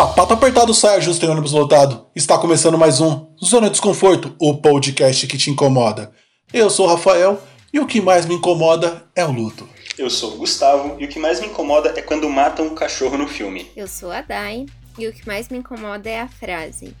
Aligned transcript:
Sapato 0.00 0.32
apertado, 0.32 0.72
saia 0.72 0.98
justa 0.98 1.26
em 1.26 1.28
ônibus 1.28 1.52
lotado. 1.52 2.06
Está 2.16 2.38
começando 2.38 2.78
mais 2.78 3.02
um 3.02 3.26
Zona 3.44 3.66
de 3.66 3.72
Desconforto, 3.72 4.34
o 4.38 4.56
podcast 4.56 5.26
que 5.26 5.36
te 5.36 5.50
incomoda. 5.50 6.10
Eu 6.54 6.70
sou 6.70 6.86
o 6.86 6.88
Rafael 6.88 7.38
e 7.70 7.78
o 7.78 7.86
que 7.86 8.00
mais 8.00 8.24
me 8.24 8.36
incomoda 8.36 9.04
é 9.14 9.22
o 9.26 9.30
luto. 9.30 9.68
Eu 9.98 10.08
sou 10.08 10.32
o 10.32 10.36
Gustavo 10.38 10.96
e 10.98 11.04
o 11.04 11.08
que 11.08 11.18
mais 11.18 11.38
me 11.38 11.48
incomoda 11.48 11.92
é 11.94 12.00
quando 12.00 12.30
matam 12.30 12.68
um 12.68 12.74
cachorro 12.74 13.18
no 13.18 13.28
filme. 13.28 13.70
Eu 13.76 13.86
sou 13.86 14.10
a 14.10 14.22
Dai 14.22 14.64
e 14.98 15.06
o 15.06 15.12
que 15.12 15.26
mais 15.26 15.50
me 15.50 15.58
incomoda 15.58 16.08
é 16.08 16.20
a 16.20 16.28
frase. 16.28 16.96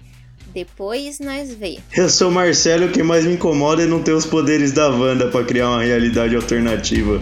Depois 0.48 1.20
nós 1.20 1.54
vê. 1.54 1.78
Eu 1.96 2.10
sou 2.10 2.28
o 2.28 2.32
Marcelo 2.32 2.84
e 2.84 2.88
o 2.88 2.92
que 2.92 3.02
mais 3.02 3.24
me 3.24 3.32
incomoda 3.32 3.82
é 3.82 3.86
não 3.86 4.02
ter 4.02 4.12
os 4.12 4.26
poderes 4.26 4.72
da 4.72 4.90
Wanda 4.90 5.28
para 5.28 5.42
criar 5.42 5.70
uma 5.70 5.82
realidade 5.82 6.36
alternativa. 6.36 7.18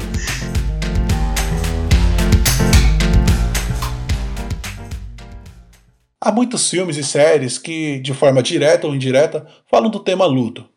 Há 6.20 6.32
muitos 6.32 6.68
filmes 6.68 6.96
e 6.96 7.04
séries 7.04 7.58
que, 7.58 8.00
de 8.00 8.12
forma 8.12 8.42
direta 8.42 8.86
ou 8.88 8.94
indireta, 8.94 9.46
falam 9.70 9.88
do 9.88 10.00
tema 10.00 10.26
luto. 10.26 10.68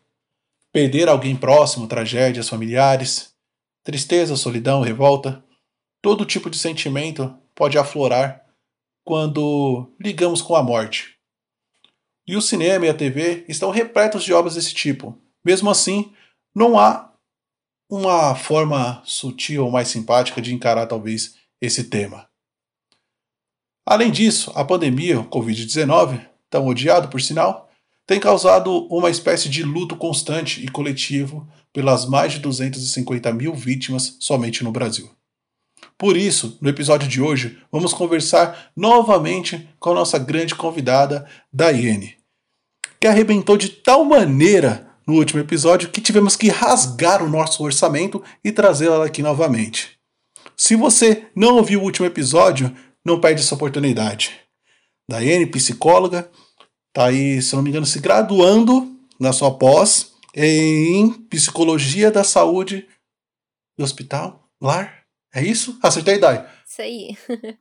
Perder 0.71 1.09
alguém 1.09 1.35
próximo, 1.35 1.87
tragédias 1.87 2.47
familiares, 2.47 3.33
tristeza, 3.83 4.35
solidão, 4.35 4.81
revolta. 4.81 5.43
Todo 5.99 6.25
tipo 6.25 6.49
de 6.49 6.59
sentimento 6.59 7.35
pode 7.55 7.77
aflorar 7.77 8.45
quando 9.03 9.91
ligamos 9.99 10.43
com 10.43 10.55
a 10.55 10.61
morte. 10.61 11.17
E 12.27 12.35
o 12.35 12.41
cinema 12.41 12.85
e 12.85 12.89
a 12.89 12.93
TV 12.93 13.43
estão 13.47 13.71
repletos 13.71 14.23
de 14.23 14.31
obras 14.31 14.53
desse 14.53 14.75
tipo. 14.75 15.17
Mesmo 15.43 15.71
assim, 15.71 16.13
não 16.53 16.77
há 16.77 17.11
uma 17.89 18.35
forma 18.35 19.01
sutil 19.03 19.65
ou 19.65 19.71
mais 19.71 19.87
simpática 19.87 20.39
de 20.39 20.53
encarar 20.53 20.85
talvez 20.85 21.35
esse 21.59 21.85
tema. 21.85 22.30
Além 23.85 24.11
disso, 24.11 24.51
a 24.55 24.63
pandemia, 24.63 25.19
o 25.19 25.25
Covid-19, 25.25 26.25
tão 26.49 26.67
odiado 26.67 27.07
por 27.07 27.21
sinal, 27.21 27.69
tem 28.05 28.19
causado 28.19 28.87
uma 28.87 29.09
espécie 29.09 29.49
de 29.49 29.63
luto 29.63 29.95
constante 29.95 30.63
e 30.63 30.67
coletivo 30.67 31.47
pelas 31.73 32.05
mais 32.05 32.33
de 32.33 32.39
250 32.39 33.31
mil 33.33 33.53
vítimas 33.53 34.17
somente 34.19 34.63
no 34.63 34.71
Brasil. 34.71 35.09
Por 35.97 36.17
isso, 36.17 36.57
no 36.59 36.69
episódio 36.69 37.07
de 37.07 37.21
hoje, 37.21 37.57
vamos 37.71 37.93
conversar 37.93 38.71
novamente 38.75 39.69
com 39.79 39.91
a 39.91 39.95
nossa 39.95 40.17
grande 40.19 40.55
convidada, 40.55 41.27
Daiane, 41.51 42.17
que 42.99 43.07
arrebentou 43.07 43.57
de 43.57 43.69
tal 43.69 44.03
maneira 44.03 44.89
no 45.07 45.15
último 45.15 45.39
episódio 45.39 45.89
que 45.89 46.01
tivemos 46.01 46.35
que 46.35 46.49
rasgar 46.49 47.23
o 47.23 47.29
nosso 47.29 47.63
orçamento 47.63 48.21
e 48.43 48.51
trazê-la 48.51 49.05
aqui 49.05 49.21
novamente. 49.21 49.99
Se 50.55 50.75
você 50.75 51.25
não 51.35 51.55
ouviu 51.55 51.81
o 51.81 51.83
último 51.83 52.05
episódio, 52.05 52.75
não 53.05 53.19
perde 53.19 53.41
essa 53.41 53.55
oportunidade. 53.55 54.39
Daiane, 55.09 55.45
psicóloga, 55.45 56.29
está 56.89 57.07
aí, 57.07 57.41
se 57.41 57.55
não 57.55 57.63
me 57.63 57.69
engano, 57.69 57.85
se 57.85 57.99
graduando 57.99 58.95
na 59.19 59.33
sua 59.33 59.57
pós 59.57 60.13
em 60.33 61.11
psicologia 61.23 62.09
da 62.09 62.23
saúde 62.23 62.87
do 63.77 63.83
hospital, 63.83 64.49
lar. 64.61 65.00
É 65.33 65.41
isso? 65.41 65.77
Acertei, 65.81 66.19
Dai? 66.19 66.45
Isso 66.67 66.81
aí. 66.81 67.17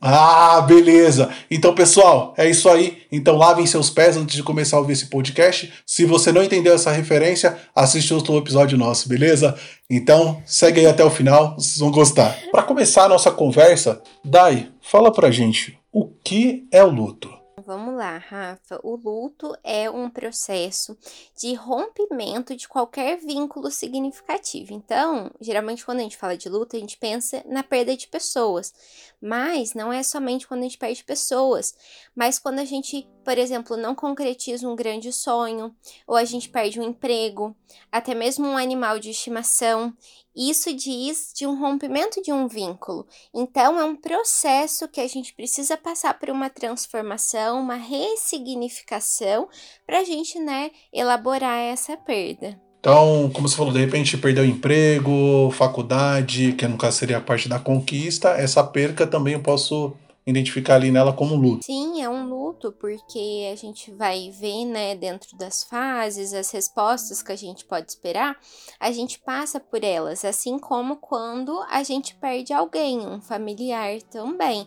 ah, 0.00 0.60
beleza. 0.62 1.30
Então, 1.48 1.74
pessoal, 1.74 2.34
é 2.36 2.48
isso 2.48 2.68
aí. 2.68 3.02
Então, 3.10 3.36
lavem 3.36 3.66
seus 3.66 3.88
pés 3.88 4.16
antes 4.16 4.34
de 4.34 4.42
começar 4.42 4.76
a 4.76 4.80
ouvir 4.80 4.94
esse 4.94 5.06
podcast. 5.06 5.72
Se 5.86 6.04
você 6.04 6.32
não 6.32 6.42
entendeu 6.42 6.74
essa 6.74 6.90
referência, 6.90 7.56
assiste 7.74 8.12
outro 8.12 8.36
episódio 8.36 8.76
nosso, 8.76 9.08
beleza? 9.08 9.56
Então, 9.88 10.42
segue 10.44 10.80
aí 10.80 10.86
até 10.86 11.04
o 11.04 11.10
final, 11.10 11.54
vocês 11.54 11.78
vão 11.78 11.90
gostar. 11.90 12.36
Para 12.50 12.62
começar 12.64 13.04
a 13.04 13.08
nossa 13.08 13.30
conversa, 13.30 14.02
Dai, 14.24 14.68
fala 14.80 15.12
pra 15.12 15.30
gente 15.30 15.78
o 15.92 16.06
que 16.24 16.66
é 16.72 16.82
o 16.82 16.90
luto. 16.90 17.43
Vamos 17.66 17.94
lá, 17.94 18.18
Rafa. 18.18 18.78
O 18.82 18.94
luto 18.94 19.56
é 19.64 19.88
um 19.88 20.10
processo 20.10 20.98
de 21.34 21.54
rompimento 21.54 22.54
de 22.54 22.68
qualquer 22.68 23.16
vínculo 23.18 23.70
significativo. 23.70 24.74
Então, 24.74 25.30
geralmente 25.40 25.82
quando 25.82 26.00
a 26.00 26.02
gente 26.02 26.16
fala 26.18 26.36
de 26.36 26.46
luto, 26.48 26.76
a 26.76 26.78
gente 26.78 26.98
pensa 26.98 27.42
na 27.46 27.62
perda 27.62 27.96
de 27.96 28.06
pessoas. 28.06 28.74
Mas 29.18 29.72
não 29.72 29.90
é 29.90 30.02
somente 30.02 30.46
quando 30.46 30.60
a 30.60 30.64
gente 30.64 30.76
perde 30.76 31.02
pessoas, 31.04 31.74
mas 32.14 32.38
quando 32.38 32.58
a 32.58 32.66
gente, 32.66 33.08
por 33.24 33.38
exemplo, 33.38 33.76
não 33.76 33.94
concretiza 33.94 34.68
um 34.68 34.76
grande 34.76 35.12
sonho, 35.12 35.74
ou 36.06 36.16
a 36.16 36.24
gente 36.24 36.48
perde 36.48 36.78
um 36.78 36.84
emprego, 36.84 37.56
até 37.90 38.14
mesmo 38.14 38.46
um 38.46 38.56
animal 38.56 38.98
de 38.98 39.10
estimação. 39.10 39.92
Isso 40.36 40.74
diz 40.74 41.32
de 41.34 41.46
um 41.46 41.58
rompimento 41.58 42.20
de 42.22 42.32
um 42.32 42.46
vínculo. 42.46 43.06
Então, 43.32 43.78
é 43.78 43.84
um 43.84 43.96
processo 43.96 44.88
que 44.88 45.00
a 45.00 45.08
gente 45.08 45.32
precisa 45.32 45.76
passar 45.76 46.18
por 46.18 46.28
uma 46.28 46.50
transformação, 46.50 47.60
uma 47.60 47.76
ressignificação, 47.76 49.48
para 49.86 50.00
a 50.00 50.04
gente, 50.04 50.38
né, 50.38 50.70
elaborar 50.92 51.58
essa 51.58 51.96
perda. 51.96 52.60
Então, 52.84 53.30
como 53.32 53.48
você 53.48 53.56
falou, 53.56 53.72
de 53.72 53.78
repente 53.78 54.18
perdeu 54.18 54.44
emprego, 54.44 55.50
faculdade, 55.52 56.52
que 56.52 56.68
caso 56.76 56.98
seria 56.98 57.16
a 57.16 57.20
parte 57.20 57.48
da 57.48 57.58
conquista, 57.58 58.28
essa 58.32 58.62
perca 58.62 59.06
também 59.06 59.32
eu 59.32 59.40
posso 59.40 59.96
identificar 60.26 60.76
ali 60.76 60.90
nela 60.90 61.12
como 61.12 61.36
luto. 61.36 61.64
Sim, 61.64 62.02
é 62.02 62.08
um 62.08 62.28
luto, 62.28 62.72
porque 62.72 63.50
a 63.52 63.56
gente 63.56 63.92
vai 63.92 64.30
ver, 64.30 64.64
né, 64.64 64.94
dentro 64.94 65.36
das 65.36 65.64
fases, 65.64 66.32
as 66.32 66.50
respostas 66.50 67.22
que 67.22 67.32
a 67.32 67.36
gente 67.36 67.64
pode 67.64 67.90
esperar, 67.90 68.36
a 68.80 68.90
gente 68.90 69.18
passa 69.18 69.60
por 69.60 69.84
elas, 69.84 70.24
assim 70.24 70.58
como 70.58 70.96
quando 70.96 71.58
a 71.68 71.82
gente 71.82 72.14
perde 72.14 72.52
alguém, 72.52 73.00
um 73.06 73.20
familiar 73.20 74.00
também 74.02 74.66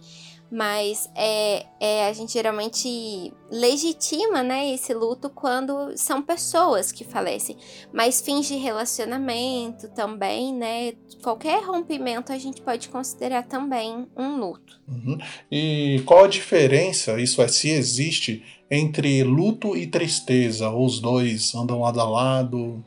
mas 0.51 1.09
é, 1.15 1.65
é, 1.79 2.07
a 2.07 2.13
gente 2.13 2.33
geralmente 2.33 3.33
legitima 3.51 4.41
né, 4.43 4.73
esse 4.73 4.93
luto 4.93 5.29
quando 5.29 5.97
são 5.97 6.21
pessoas 6.21 6.91
que 6.91 7.03
falecem, 7.03 7.57
mas 7.93 8.21
fins 8.21 8.47
de 8.47 8.55
relacionamento 8.55 9.89
também, 9.89 10.53
né? 10.53 10.93
Qualquer 11.21 11.63
rompimento 11.63 12.31
a 12.31 12.37
gente 12.37 12.61
pode 12.61 12.89
considerar 12.89 13.43
também 13.43 14.07
um 14.15 14.37
luto. 14.37 14.79
Uhum. 14.87 15.17
E 15.51 16.01
qual 16.05 16.25
a 16.25 16.27
diferença, 16.27 17.19
isso 17.19 17.41
é, 17.41 17.47
se 17.47 17.69
existe, 17.69 18.43
entre 18.69 19.23
luto 19.23 19.75
e 19.75 19.87
tristeza? 19.87 20.69
Os 20.69 20.99
dois 20.99 21.53
andam 21.55 21.81
lado 21.81 21.99
a 21.99 22.09
lado? 22.09 22.83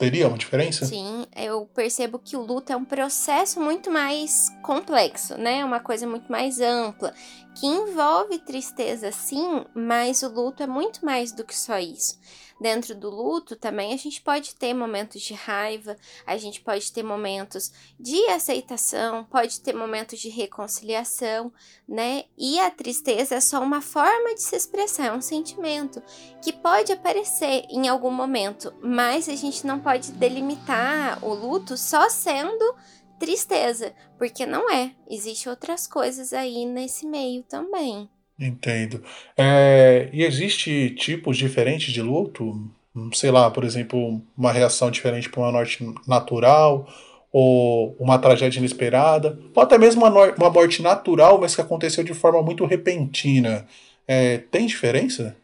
Teria 0.00 0.28
uma 0.28 0.38
diferença? 0.38 0.86
Sim, 0.86 1.26
eu 1.36 1.66
percebo 1.74 2.18
que 2.18 2.34
o 2.34 2.40
luto 2.40 2.72
é 2.72 2.76
um 2.76 2.86
processo 2.86 3.60
muito 3.60 3.90
mais 3.90 4.48
complexo, 4.62 5.36
né? 5.36 5.62
Uma 5.62 5.78
coisa 5.78 6.06
muito 6.06 6.32
mais 6.32 6.58
ampla, 6.58 7.12
que 7.54 7.66
envolve 7.66 8.38
tristeza, 8.38 9.10
sim, 9.12 9.64
mas 9.74 10.22
o 10.22 10.28
luto 10.28 10.62
é 10.62 10.66
muito 10.66 11.04
mais 11.04 11.32
do 11.32 11.44
que 11.44 11.56
só 11.56 11.78
isso. 11.78 12.18
Dentro 12.60 12.94
do 12.94 13.08
luto 13.08 13.56
também 13.56 13.94
a 13.94 13.96
gente 13.96 14.20
pode 14.20 14.54
ter 14.54 14.74
momentos 14.74 15.22
de 15.22 15.32
raiva, 15.32 15.96
a 16.26 16.36
gente 16.36 16.60
pode 16.60 16.92
ter 16.92 17.02
momentos 17.02 17.72
de 17.98 18.22
aceitação, 18.26 19.24
pode 19.24 19.60
ter 19.60 19.74
momentos 19.74 20.18
de 20.18 20.28
reconciliação, 20.28 21.50
né? 21.88 22.24
E 22.36 22.60
a 22.60 22.70
tristeza 22.70 23.36
é 23.36 23.40
só 23.40 23.62
uma 23.62 23.80
forma 23.80 24.34
de 24.34 24.42
se 24.42 24.54
expressar, 24.54 25.06
é 25.06 25.12
um 25.12 25.22
sentimento 25.22 26.02
que 26.42 26.52
pode 26.52 26.92
aparecer 26.92 27.64
em 27.70 27.88
algum 27.88 28.10
momento, 28.10 28.74
mas 28.82 29.26
a 29.26 29.34
gente 29.34 29.66
não 29.66 29.80
pode 29.80 30.12
delimitar 30.12 31.24
o 31.24 31.32
luto 31.32 31.78
só 31.78 32.10
sendo 32.10 32.74
tristeza, 33.20 33.92
porque 34.18 34.46
não 34.46 34.68
é. 34.70 34.92
Existem 35.08 35.50
outras 35.50 35.86
coisas 35.86 36.32
aí 36.32 36.64
nesse 36.64 37.06
meio 37.06 37.42
também. 37.42 38.08
Entendo. 38.38 39.04
É, 39.36 40.08
e 40.12 40.24
existe 40.24 40.90
tipos 40.96 41.36
diferentes 41.36 41.92
de 41.92 42.00
luto? 42.00 42.68
Sei 43.12 43.30
lá, 43.30 43.50
por 43.50 43.62
exemplo, 43.62 44.20
uma 44.36 44.50
reação 44.50 44.90
diferente 44.90 45.28
para 45.28 45.40
uma 45.40 45.52
morte 45.52 45.86
natural 46.08 46.88
ou 47.32 47.94
uma 48.00 48.18
tragédia 48.18 48.58
inesperada, 48.58 49.38
ou 49.54 49.62
até 49.62 49.78
mesmo 49.78 50.04
uma, 50.04 50.32
uma 50.32 50.50
morte 50.50 50.82
natural, 50.82 51.38
mas 51.40 51.54
que 51.54 51.60
aconteceu 51.60 52.02
de 52.02 52.12
forma 52.12 52.42
muito 52.42 52.64
repentina. 52.64 53.68
É, 54.08 54.38
tem 54.38 54.66
diferença? 54.66 55.36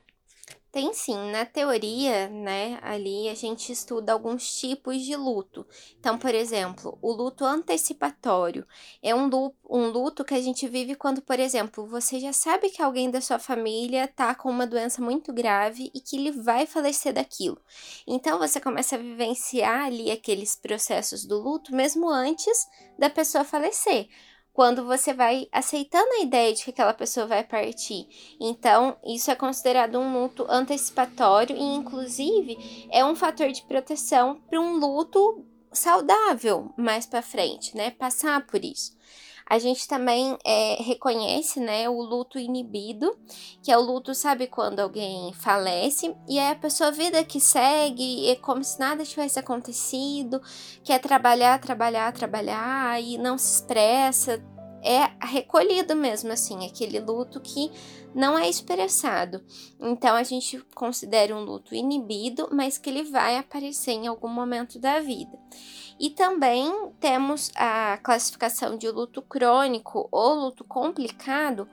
Tem 0.77 0.93
sim, 0.93 1.31
na 1.31 1.47
teoria, 1.47 2.29
né, 2.29 2.79
ali 2.83 3.31
a 3.31 3.35
gente 3.35 3.73
estuda 3.73 4.13
alguns 4.13 4.61
tipos 4.61 5.01
de 5.01 5.17
luto. 5.17 5.67
Então, 5.99 6.19
por 6.19 6.35
exemplo, 6.35 6.99
o 7.01 7.13
luto 7.13 7.47
antecipatório 7.47 8.67
é 9.03 9.15
um 9.15 9.27
luto, 9.27 9.57
um 9.71 9.87
luto 9.87 10.23
que 10.23 10.35
a 10.35 10.41
gente 10.43 10.69
vive 10.69 10.95
quando, 10.95 11.23
por 11.23 11.41
exemplo, 11.41 11.87
você 11.87 12.21
já 12.21 12.31
sabe 12.31 12.69
que 12.69 12.83
alguém 12.83 13.11
da 13.11 13.23
sua 13.23 13.39
família 13.39 14.07
tá 14.07 14.35
com 14.35 14.51
uma 14.51 14.67
doença 14.67 15.01
muito 15.01 15.33
grave 15.33 15.91
e 15.95 15.99
que 16.03 16.15
ele 16.15 16.31
vai 16.31 16.67
falecer 16.67 17.15
daquilo. 17.15 17.59
Então, 18.07 18.39
você 18.39 18.61
começa 18.61 18.97
a 18.97 18.99
vivenciar 18.99 19.87
ali 19.87 20.11
aqueles 20.11 20.57
processos 20.57 21.25
do 21.25 21.39
luto 21.41 21.75
mesmo 21.75 22.07
antes 22.07 22.69
da 22.99 23.09
pessoa 23.09 23.45
falecer 23.45 24.11
quando 24.57 24.87
você 24.87 25.13
vai 25.13 25.47
aceitando 25.53 26.09
a 26.15 26.23
ideia 26.23 26.55
de 26.55 26.65
que 26.65 26.71
aquela 26.71 26.95
pessoa 26.95 27.27
vai 27.27 27.45
partir. 27.45 28.09
Então, 28.41 28.97
isso 29.05 29.31
é 29.31 29.35
considerado 29.35 29.99
um 29.99 30.19
luto 30.19 30.47
antecipatório 30.49 31.55
e, 31.55 31.61
inclusive, 31.63 32.89
é 32.91 33.05
um 33.05 33.15
fator 33.15 33.53
de 33.53 33.61
proteção 33.65 34.41
para 34.49 34.59
um 34.59 34.79
luto 34.79 35.45
saudável 35.71 36.73
mais 36.75 37.05
para 37.05 37.21
frente, 37.21 37.77
né? 37.77 37.91
Passar 37.91 38.47
por 38.47 38.65
isso. 38.65 38.97
A 39.49 39.61
gente 39.61 39.87
também 39.87 40.37
é, 40.45 40.83
reconhece, 40.83 41.61
né, 41.61 41.89
o 41.89 42.03
luto 42.03 42.37
inibido, 42.37 43.17
que 43.63 43.71
é 43.71 43.79
o 43.79 43.81
luto, 43.81 44.13
sabe, 44.13 44.49
quando 44.49 44.81
alguém 44.81 45.33
falece 45.35 46.17
e 46.29 46.37
é 46.37 46.51
a 46.51 46.57
pessoa 46.57 46.91
vida 46.91 47.23
que 47.23 47.39
segue, 47.39 48.29
é 48.29 48.35
como 48.35 48.65
se 48.65 48.79
nada 48.81 49.05
tivesse 49.05 49.39
acontecido, 49.39 50.43
quer 50.83 50.99
trabalhar, 50.99 51.61
trabalhar, 51.61 52.13
trabalhar 52.13 53.01
e 53.01 53.17
não 53.19 53.39
se 53.39 53.55
expressa, 53.55 54.43
é 54.87 55.11
recolhido 55.21 55.97
mesmo, 55.97 56.33
assim, 56.33 56.65
aquele 56.65 57.01
luto 57.01 57.41
que 57.41 57.73
não 58.15 58.39
é 58.39 58.49
expressado. 58.49 59.45
Então 59.81 60.15
a 60.15 60.23
gente 60.23 60.59
considera 60.75 61.35
um 61.35 61.45
luto 61.45 61.75
inibido, 61.75 62.49
mas 62.53 62.79
que 62.79 62.89
ele 62.89 63.03
vai 63.03 63.37
aparecer 63.37 63.93
em 63.93 64.07
algum 64.07 64.29
momento 64.29 64.79
da 64.79 65.01
vida. 65.01 65.37
E 65.99 66.11
também 66.11 66.73
temos 67.01 67.51
a 67.57 67.99
classificação 68.03 68.77
de 68.77 68.89
luto 68.89 69.21
crônico 69.21 70.09
ou 70.13 70.35
luto 70.35 70.63
complicado, 70.63 71.69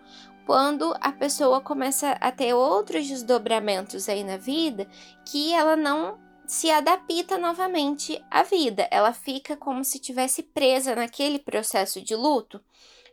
quando 0.46 0.94
a 1.00 1.12
pessoa 1.12 1.62
começa 1.62 2.12
a 2.20 2.32
ter 2.32 2.54
outros 2.54 3.08
desdobramentos 3.08 4.10
aí 4.10 4.24
na 4.24 4.36
vida 4.36 4.90
que 5.26 5.54
ela 5.54 5.76
não 5.76 6.20
se 6.46 6.70
adapta 6.70 7.38
novamente 7.38 8.22
à 8.30 8.44
vida. 8.44 8.88
Ela 8.92 9.14
fica 9.14 9.56
como 9.56 9.84
se 9.84 10.00
tivesse 10.00 10.44
presa 10.44 10.96
naquele 10.96 11.40
processo 11.40 12.02
de 12.02 12.16
luto 12.16 12.62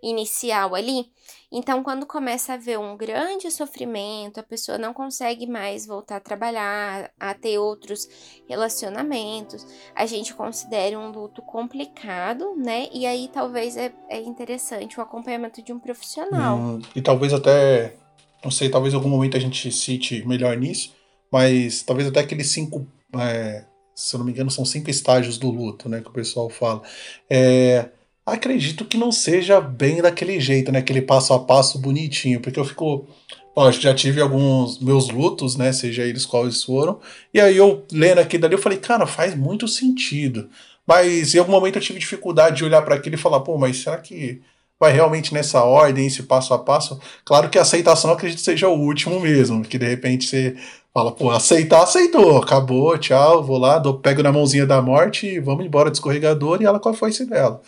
inicial 0.02 0.74
ali. 0.74 1.06
Então, 1.52 1.82
quando 1.82 2.06
começa 2.06 2.52
a 2.52 2.54
haver 2.54 2.78
um 2.78 2.96
grande 2.96 3.50
sofrimento, 3.50 4.38
a 4.38 4.42
pessoa 4.42 4.78
não 4.78 4.94
consegue 4.94 5.46
mais 5.46 5.84
voltar 5.84 6.16
a 6.16 6.20
trabalhar, 6.20 7.10
a 7.18 7.34
ter 7.34 7.58
outros 7.58 8.08
relacionamentos, 8.48 9.66
a 9.94 10.06
gente 10.06 10.32
considera 10.32 10.98
um 10.98 11.10
luto 11.10 11.42
complicado, 11.42 12.54
né? 12.56 12.88
E 12.92 13.04
aí 13.04 13.28
talvez 13.32 13.76
é, 13.76 13.92
é 14.08 14.20
interessante 14.20 14.98
o 14.98 15.02
acompanhamento 15.02 15.62
de 15.62 15.72
um 15.72 15.78
profissional. 15.78 16.56
Hum, 16.56 16.80
e 16.94 17.02
talvez 17.02 17.32
até, 17.32 17.96
não 18.44 18.50
sei, 18.50 18.68
talvez 18.68 18.94
em 18.94 18.96
algum 18.96 19.08
momento 19.08 19.36
a 19.36 19.40
gente 19.40 19.70
cite 19.72 20.26
melhor 20.26 20.56
nisso, 20.56 20.94
mas 21.32 21.82
talvez 21.82 22.08
até 22.08 22.20
aqueles 22.20 22.50
cinco. 22.50 22.86
É, 23.18 23.64
se 23.92 24.14
eu 24.14 24.18
não 24.18 24.24
me 24.24 24.32
engano, 24.32 24.50
são 24.50 24.64
cinco 24.64 24.88
estágios 24.88 25.36
do 25.36 25.50
luto, 25.50 25.88
né? 25.88 26.00
Que 26.00 26.08
o 26.08 26.12
pessoal 26.12 26.48
fala. 26.48 26.80
É, 27.28 27.90
acredito 28.30 28.84
que 28.84 28.96
não 28.96 29.12
seja 29.12 29.60
bem 29.60 30.02
daquele 30.02 30.40
jeito, 30.40 30.72
né? 30.72 30.78
Aquele 30.80 31.02
passo 31.02 31.32
a 31.32 31.38
passo 31.38 31.78
bonitinho, 31.78 32.40
porque 32.40 32.58
eu 32.58 32.64
fico. 32.64 33.06
Lógico, 33.56 33.82
já 33.82 33.94
tive 33.94 34.20
alguns 34.20 34.78
meus 34.78 35.10
lutos, 35.10 35.56
né? 35.56 35.72
Seja 35.72 36.04
eles 36.04 36.24
quais 36.24 36.62
foram. 36.62 37.00
E 37.34 37.40
aí 37.40 37.56
eu 37.56 37.84
lendo 37.92 38.18
aquilo 38.18 38.42
dali, 38.42 38.54
eu 38.54 38.58
falei, 38.58 38.78
cara, 38.78 39.06
faz 39.06 39.34
muito 39.34 39.66
sentido. 39.68 40.48
Mas 40.86 41.34
em 41.34 41.38
algum 41.38 41.52
momento 41.52 41.76
eu 41.76 41.82
tive 41.82 41.98
dificuldade 41.98 42.56
de 42.56 42.64
olhar 42.64 42.82
para 42.82 42.94
aquilo 42.94 43.14
e 43.14 43.18
falar, 43.18 43.40
pô, 43.40 43.58
mas 43.58 43.76
será 43.76 43.98
que 43.98 44.40
vai 44.78 44.92
realmente 44.92 45.34
nessa 45.34 45.62
ordem, 45.62 46.06
esse 46.06 46.22
passo 46.22 46.54
a 46.54 46.58
passo? 46.58 46.98
Claro 47.24 47.50
que 47.50 47.58
a 47.58 47.62
aceitação 47.62 48.12
acredito 48.12 48.40
seja 48.40 48.68
o 48.68 48.78
último 48.80 49.20
mesmo, 49.20 49.62
que 49.62 49.78
de 49.78 49.86
repente 49.86 50.26
você 50.26 50.56
fala, 50.92 51.12
pô, 51.12 51.30
aceitar, 51.30 51.82
aceitou, 51.82 52.38
acabou, 52.38 52.96
tchau, 52.98 53.42
vou 53.44 53.58
lá, 53.58 53.78
dou, 53.78 53.98
pego 53.98 54.22
na 54.22 54.32
mãozinha 54.32 54.66
da 54.66 54.82
morte 54.82 55.26
e 55.26 55.40
vamos 55.40 55.64
embora 55.64 55.90
do 55.90 56.56
e 56.60 56.64
ela 56.64 56.80
com 56.80 56.88
a 56.88 56.94
foice 56.94 57.26
dela. 57.26 57.60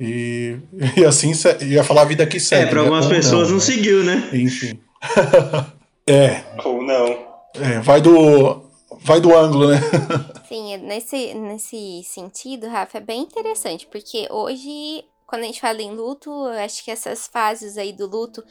E, 0.00 0.56
e 0.96 1.04
assim 1.04 1.32
ia 1.60 1.84
falar 1.84 2.02
a 2.02 2.06
vida 2.06 2.26
que 2.26 2.40
segue. 2.40 2.64
É, 2.64 2.66
para 2.70 2.80
algumas 2.80 3.06
né? 3.06 3.16
pessoas 3.16 3.48
não, 3.48 3.56
não 3.56 3.58
né? 3.58 3.64
seguiu, 3.64 4.02
né? 4.02 4.30
Enfim. 4.32 4.80
é. 6.08 6.42
Ou 6.64 6.82
não. 6.82 7.28
É, 7.54 7.80
vai 7.80 8.00
do. 8.00 8.70
Vai 9.02 9.20
do 9.20 9.36
ângulo, 9.36 9.68
né? 9.68 9.80
Sim, 10.48 10.76
nesse, 10.78 11.32
nesse 11.34 12.02
sentido, 12.04 12.66
Rafa, 12.66 12.98
é 12.98 13.00
bem 13.00 13.22
interessante, 13.22 13.86
porque 13.86 14.26
hoje 14.30 15.04
quando 15.30 15.44
a 15.44 15.46
gente 15.46 15.60
fala 15.60 15.80
em 15.80 15.92
luto, 15.92 16.28
acho 16.64 16.82
que 16.82 16.90
essas 16.90 17.28
fases 17.28 17.78
aí 17.78 17.92
do 17.92 18.08
luto 18.08 18.42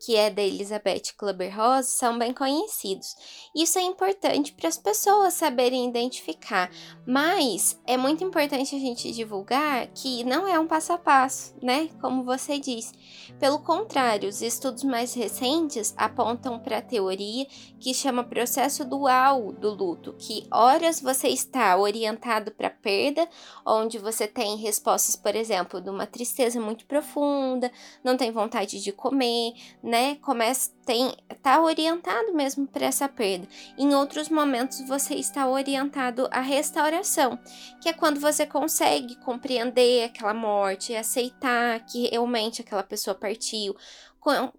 que 0.00 0.16
é 0.16 0.30
da 0.30 0.42
Elizabeth 0.42 1.14
Clubber-Ross, 1.16 1.86
são 1.86 2.18
bem 2.18 2.32
conhecidos. 2.32 3.14
Isso 3.54 3.78
é 3.78 3.82
importante 3.82 4.52
para 4.52 4.68
as 4.68 4.76
pessoas 4.76 5.34
saberem 5.34 5.88
identificar, 5.88 6.70
mas 7.06 7.80
é 7.86 7.96
muito 7.96 8.22
importante 8.22 8.74
a 8.74 8.78
gente 8.78 9.12
divulgar 9.12 9.86
que 9.88 10.24
não 10.24 10.46
é 10.46 10.58
um 10.58 10.66
passo 10.66 10.92
a 10.92 10.98
passo, 10.98 11.54
né? 11.62 11.88
Como 12.00 12.24
você 12.24 12.58
disse. 12.58 12.92
Pelo 13.38 13.58
contrário, 13.58 14.28
os 14.28 14.42
estudos 14.42 14.84
mais 14.84 15.14
recentes 15.14 15.94
apontam 15.96 16.58
para 16.58 16.78
a 16.78 16.82
teoria 16.82 17.46
que 17.78 17.92
chama 17.92 18.24
processo 18.24 18.84
dual 18.84 19.52
do 19.52 19.74
luto, 19.74 20.14
que 20.18 20.46
horas 20.50 21.00
você 21.00 21.28
está 21.28 21.76
orientado 21.76 22.50
para 22.50 22.70
perda, 22.70 23.28
onde 23.64 23.98
você 23.98 24.26
tem 24.26 24.56
respostas, 24.56 25.16
por 25.16 25.34
exemplo, 25.34 25.80
de 25.80 25.90
uma 25.90 26.06
tristeza 26.06 26.60
muito 26.60 26.86
profunda, 26.86 27.70
não 28.02 28.16
tem 28.16 28.30
vontade 28.30 28.82
de 28.82 28.92
comer, 28.92 29.52
né, 29.86 30.16
começa 30.16 30.72
tem 30.84 31.16
tá 31.42 31.62
orientado 31.62 32.34
mesmo 32.34 32.66
para 32.66 32.86
essa 32.86 33.08
perda. 33.08 33.46
Em 33.78 33.94
outros 33.94 34.28
momentos 34.28 34.80
você 34.88 35.14
está 35.14 35.48
orientado 35.48 36.28
à 36.32 36.40
restauração, 36.40 37.38
que 37.80 37.88
é 37.88 37.92
quando 37.92 38.18
você 38.18 38.44
consegue 38.44 39.14
compreender 39.20 40.04
aquela 40.04 40.34
morte, 40.34 40.94
aceitar 40.94 41.86
que 41.86 42.08
realmente 42.08 42.62
aquela 42.62 42.82
pessoa 42.82 43.14
partiu, 43.14 43.76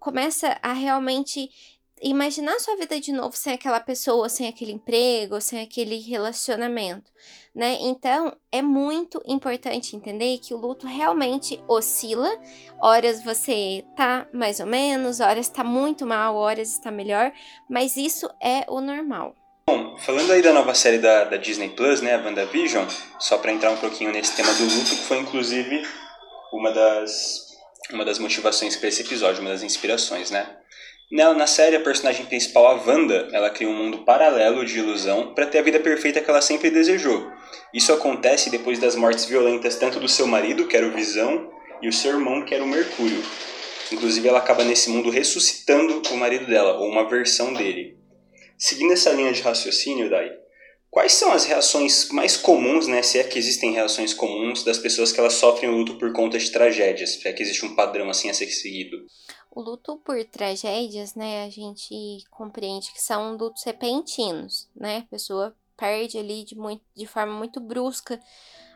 começa 0.00 0.58
a 0.62 0.72
realmente 0.72 1.50
imaginar 2.00 2.58
sua 2.58 2.76
vida 2.76 2.98
de 2.98 3.12
novo 3.12 3.36
sem 3.36 3.52
aquela 3.52 3.80
pessoa, 3.80 4.30
sem 4.30 4.48
aquele 4.48 4.72
emprego, 4.72 5.40
sem 5.42 5.60
aquele 5.60 5.98
relacionamento, 5.98 7.10
né? 7.58 7.76
Então, 7.80 8.32
é 8.52 8.62
muito 8.62 9.20
importante 9.26 9.96
entender 9.96 10.38
que 10.38 10.54
o 10.54 10.56
luto 10.56 10.86
realmente 10.86 11.60
oscila. 11.66 12.30
Horas 12.80 13.24
você 13.24 13.84
tá 13.96 14.28
mais 14.32 14.60
ou 14.60 14.66
menos, 14.66 15.18
horas 15.18 15.48
tá 15.48 15.64
muito 15.64 16.06
mal, 16.06 16.36
horas 16.36 16.74
está 16.74 16.88
melhor, 16.92 17.32
mas 17.68 17.96
isso 17.96 18.30
é 18.40 18.64
o 18.68 18.80
normal. 18.80 19.34
Bom, 19.68 19.98
falando 19.98 20.30
aí 20.30 20.40
da 20.40 20.52
nova 20.52 20.72
série 20.72 20.98
da, 20.98 21.24
da 21.24 21.36
Disney 21.36 21.70
Plus, 21.70 22.00
né, 22.00 22.14
a 22.14 22.24
WandaVision, 22.24 22.86
só 23.18 23.38
para 23.38 23.50
entrar 23.50 23.72
um 23.72 23.76
pouquinho 23.76 24.12
nesse 24.12 24.36
tema 24.36 24.54
do 24.54 24.62
luto, 24.62 24.90
que 24.90 25.02
foi 25.02 25.18
inclusive 25.18 25.82
uma 26.52 26.70
das 26.70 27.48
uma 27.92 28.04
das 28.04 28.20
motivações 28.20 28.76
para 28.76 28.88
esse 28.88 29.02
episódio, 29.02 29.40
uma 29.40 29.50
das 29.50 29.64
inspirações, 29.64 30.30
né? 30.30 30.57
Nela, 31.10 31.32
na 31.32 31.46
série, 31.46 31.74
a 31.74 31.80
personagem 31.80 32.26
principal, 32.26 32.66
a 32.66 32.74
Wanda, 32.74 33.30
ela 33.32 33.48
cria 33.48 33.66
um 33.66 33.74
mundo 33.74 34.04
paralelo 34.04 34.62
de 34.62 34.78
ilusão 34.78 35.32
para 35.32 35.46
ter 35.46 35.58
a 35.58 35.62
vida 35.62 35.80
perfeita 35.80 36.20
que 36.20 36.28
ela 36.28 36.42
sempre 36.42 36.70
desejou. 36.70 37.26
Isso 37.72 37.94
acontece 37.94 38.50
depois 38.50 38.78
das 38.78 38.94
mortes 38.94 39.24
violentas 39.24 39.76
tanto 39.76 39.98
do 39.98 40.06
seu 40.06 40.26
marido, 40.26 40.68
que 40.68 40.76
era 40.76 40.86
o 40.86 40.92
Visão, 40.92 41.50
e 41.80 41.88
o 41.88 41.92
seu 41.94 42.10
irmão, 42.10 42.44
que 42.44 42.54
era 42.54 42.62
o 42.62 42.68
Mercúrio. 42.68 43.22
Inclusive, 43.90 44.28
ela 44.28 44.38
acaba 44.38 44.64
nesse 44.64 44.90
mundo 44.90 45.08
ressuscitando 45.08 46.02
o 46.10 46.16
marido 46.18 46.46
dela, 46.46 46.78
ou 46.78 46.86
uma 46.86 47.08
versão 47.08 47.54
dele. 47.54 47.96
Seguindo 48.58 48.92
essa 48.92 49.10
linha 49.10 49.32
de 49.32 49.40
raciocínio, 49.40 50.10
Dai, 50.10 50.30
quais 50.90 51.12
são 51.12 51.32
as 51.32 51.46
reações 51.46 52.10
mais 52.10 52.36
comuns, 52.36 52.86
né, 52.86 53.02
se 53.02 53.18
é 53.18 53.24
que 53.24 53.38
existem 53.38 53.72
reações 53.72 54.12
comuns, 54.12 54.62
das 54.62 54.76
pessoas 54.76 55.10
que 55.10 55.18
elas 55.18 55.32
sofrem 55.32 55.70
luto 55.70 55.94
por 55.94 56.12
conta 56.12 56.38
de 56.38 56.50
tragédias? 56.50 57.12
Se 57.12 57.26
é 57.26 57.32
que 57.32 57.42
existe 57.42 57.64
um 57.64 57.74
padrão 57.74 58.10
assim 58.10 58.28
a 58.28 58.34
ser 58.34 58.48
seguido? 58.48 58.98
O 59.58 59.60
luto 59.60 59.96
por 60.04 60.24
tragédias, 60.24 61.16
né, 61.16 61.42
a 61.42 61.50
gente 61.50 62.22
compreende 62.30 62.92
que 62.92 63.02
são 63.02 63.36
lutos 63.36 63.64
repentinos, 63.64 64.70
né? 64.72 64.98
A 64.98 65.10
pessoa 65.10 65.56
perde 65.76 66.16
ali 66.16 66.44
de, 66.44 66.56
muito, 66.56 66.84
de 66.94 67.06
forma 67.06 67.32
muito 67.32 67.58
brusca 67.58 68.20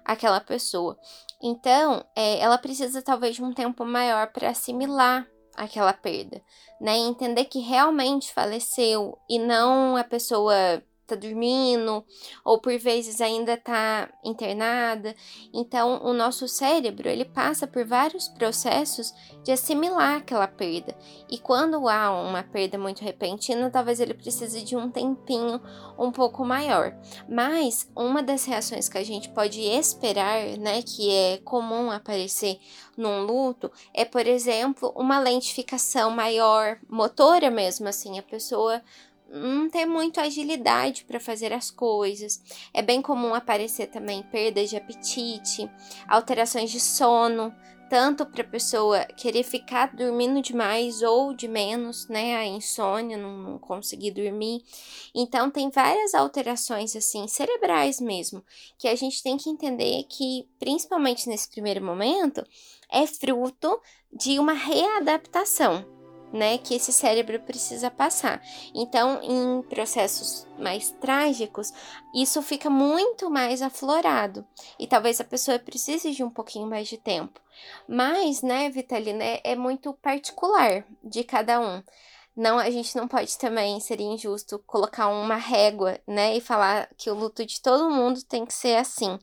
aquela 0.04 0.40
pessoa. 0.40 0.98
Então, 1.40 2.04
é, 2.16 2.40
ela 2.40 2.58
precisa 2.58 3.00
talvez 3.00 3.36
de 3.36 3.44
um 3.44 3.52
tempo 3.52 3.84
maior 3.84 4.32
para 4.32 4.50
assimilar 4.50 5.24
aquela 5.54 5.92
perda, 5.92 6.42
né? 6.80 6.96
Entender 6.96 7.44
que 7.44 7.60
realmente 7.60 8.32
faleceu 8.32 9.16
e 9.30 9.38
não 9.38 9.96
a 9.96 10.02
pessoa 10.02 10.82
tá 11.06 11.14
dormindo, 11.14 12.04
ou 12.44 12.60
por 12.60 12.76
vezes 12.78 13.20
ainda 13.20 13.56
tá 13.56 14.08
internada. 14.24 15.14
Então, 15.52 16.00
o 16.04 16.12
nosso 16.12 16.48
cérebro, 16.48 17.08
ele 17.08 17.24
passa 17.24 17.66
por 17.66 17.84
vários 17.84 18.28
processos 18.28 19.12
de 19.42 19.52
assimilar 19.52 20.18
aquela 20.18 20.46
perda. 20.46 20.96
E 21.30 21.38
quando 21.38 21.88
há 21.88 22.10
uma 22.10 22.42
perda 22.42 22.78
muito 22.78 23.02
repentina, 23.02 23.70
talvez 23.70 24.00
ele 24.00 24.14
precise 24.14 24.62
de 24.62 24.76
um 24.76 24.90
tempinho 24.90 25.60
um 25.98 26.10
pouco 26.10 26.44
maior. 26.44 26.94
Mas 27.28 27.90
uma 27.96 28.22
das 28.22 28.44
reações 28.44 28.88
que 28.88 28.98
a 28.98 29.04
gente 29.04 29.28
pode 29.30 29.60
esperar, 29.60 30.56
né, 30.58 30.82
que 30.82 31.10
é 31.10 31.38
comum 31.38 31.90
aparecer 31.90 32.58
num 32.96 33.22
luto, 33.24 33.70
é, 33.94 34.04
por 34.04 34.26
exemplo, 34.26 34.92
uma 34.96 35.18
lentificação 35.18 36.10
maior, 36.10 36.78
motora 36.88 37.50
mesmo 37.50 37.88
assim, 37.88 38.18
a 38.18 38.22
pessoa 38.22 38.82
não 39.32 39.70
tem 39.70 39.86
muito 39.86 40.20
agilidade 40.20 41.04
para 41.04 41.18
fazer 41.18 41.52
as 41.52 41.70
coisas. 41.70 42.40
É 42.74 42.82
bem 42.82 43.00
comum 43.00 43.34
aparecer 43.34 43.86
também 43.86 44.22
perdas 44.24 44.68
de 44.68 44.76
apetite, 44.76 45.70
alterações 46.06 46.70
de 46.70 46.78
sono, 46.78 47.54
tanto 47.88 48.24
para 48.24 48.42
a 48.42 48.48
pessoa 48.48 49.04
querer 49.04 49.42
ficar 49.42 49.94
dormindo 49.94 50.40
demais 50.40 51.02
ou 51.02 51.34
de 51.34 51.46
menos, 51.46 52.08
né? 52.08 52.36
A 52.36 52.46
insônia, 52.46 53.18
não, 53.18 53.36
não 53.36 53.58
conseguir 53.58 54.12
dormir. 54.12 54.64
Então, 55.14 55.50
tem 55.50 55.70
várias 55.70 56.14
alterações, 56.14 56.96
assim, 56.96 57.26
cerebrais 57.28 58.00
mesmo, 58.00 58.42
que 58.78 58.88
a 58.88 58.94
gente 58.94 59.22
tem 59.22 59.36
que 59.36 59.50
entender 59.50 60.04
que, 60.04 60.48
principalmente 60.58 61.28
nesse 61.28 61.48
primeiro 61.50 61.84
momento, 61.84 62.42
é 62.90 63.06
fruto 63.06 63.78
de 64.10 64.38
uma 64.38 64.54
readaptação 64.54 66.01
né, 66.32 66.58
que 66.58 66.74
esse 66.74 66.92
cérebro 66.92 67.38
precisa 67.40 67.90
passar. 67.90 68.42
Então, 68.74 69.20
em 69.22 69.62
processos 69.62 70.46
mais 70.58 70.90
trágicos, 70.90 71.72
isso 72.14 72.40
fica 72.40 72.70
muito 72.70 73.30
mais 73.30 73.60
aflorado 73.60 74.44
e 74.78 74.86
talvez 74.86 75.20
a 75.20 75.24
pessoa 75.24 75.58
precise 75.58 76.12
de 76.12 76.24
um 76.24 76.30
pouquinho 76.30 76.66
mais 76.66 76.88
de 76.88 76.96
tempo. 76.96 77.40
Mas, 77.86 78.42
né, 78.42 78.70
Vitalina, 78.70 79.22
é, 79.22 79.40
é 79.44 79.56
muito 79.56 79.92
particular 79.94 80.84
de 81.04 81.22
cada 81.22 81.60
um. 81.60 81.82
Não, 82.34 82.58
a 82.58 82.70
gente 82.70 82.96
não 82.96 83.06
pode 83.06 83.36
também, 83.36 83.78
seria 83.78 84.06
injusto 84.06 84.58
colocar 84.66 85.08
uma 85.08 85.36
régua, 85.36 86.00
né, 86.06 86.34
e 86.34 86.40
falar 86.40 86.88
que 86.96 87.10
o 87.10 87.14
luto 87.14 87.44
de 87.44 87.60
todo 87.60 87.90
mundo 87.90 88.22
tem 88.24 88.46
que 88.46 88.54
ser 88.54 88.76
assim. 88.76 89.18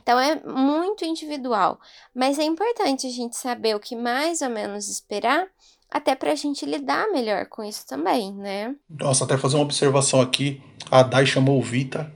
Então 0.00 0.18
é 0.18 0.40
muito 0.44 1.04
individual, 1.04 1.80
mas 2.14 2.38
é 2.38 2.44
importante 2.44 3.06
a 3.06 3.10
gente 3.10 3.36
saber 3.36 3.74
o 3.74 3.80
que 3.80 3.96
mais 3.96 4.42
ou 4.42 4.50
menos 4.50 4.88
esperar 4.88 5.48
até 5.92 6.14
para 6.14 6.32
a 6.32 6.34
gente 6.34 6.64
lidar 6.64 7.12
melhor 7.12 7.46
com 7.46 7.62
isso 7.62 7.86
também, 7.86 8.32
né? 8.32 8.74
Nossa, 8.88 9.24
até 9.24 9.36
fazer 9.36 9.56
uma 9.56 9.64
observação 9.64 10.22
aqui. 10.22 10.62
A 10.90 11.02
Dai 11.02 11.26
chamou 11.26 11.58
o 11.58 11.62
Vita 11.62 12.10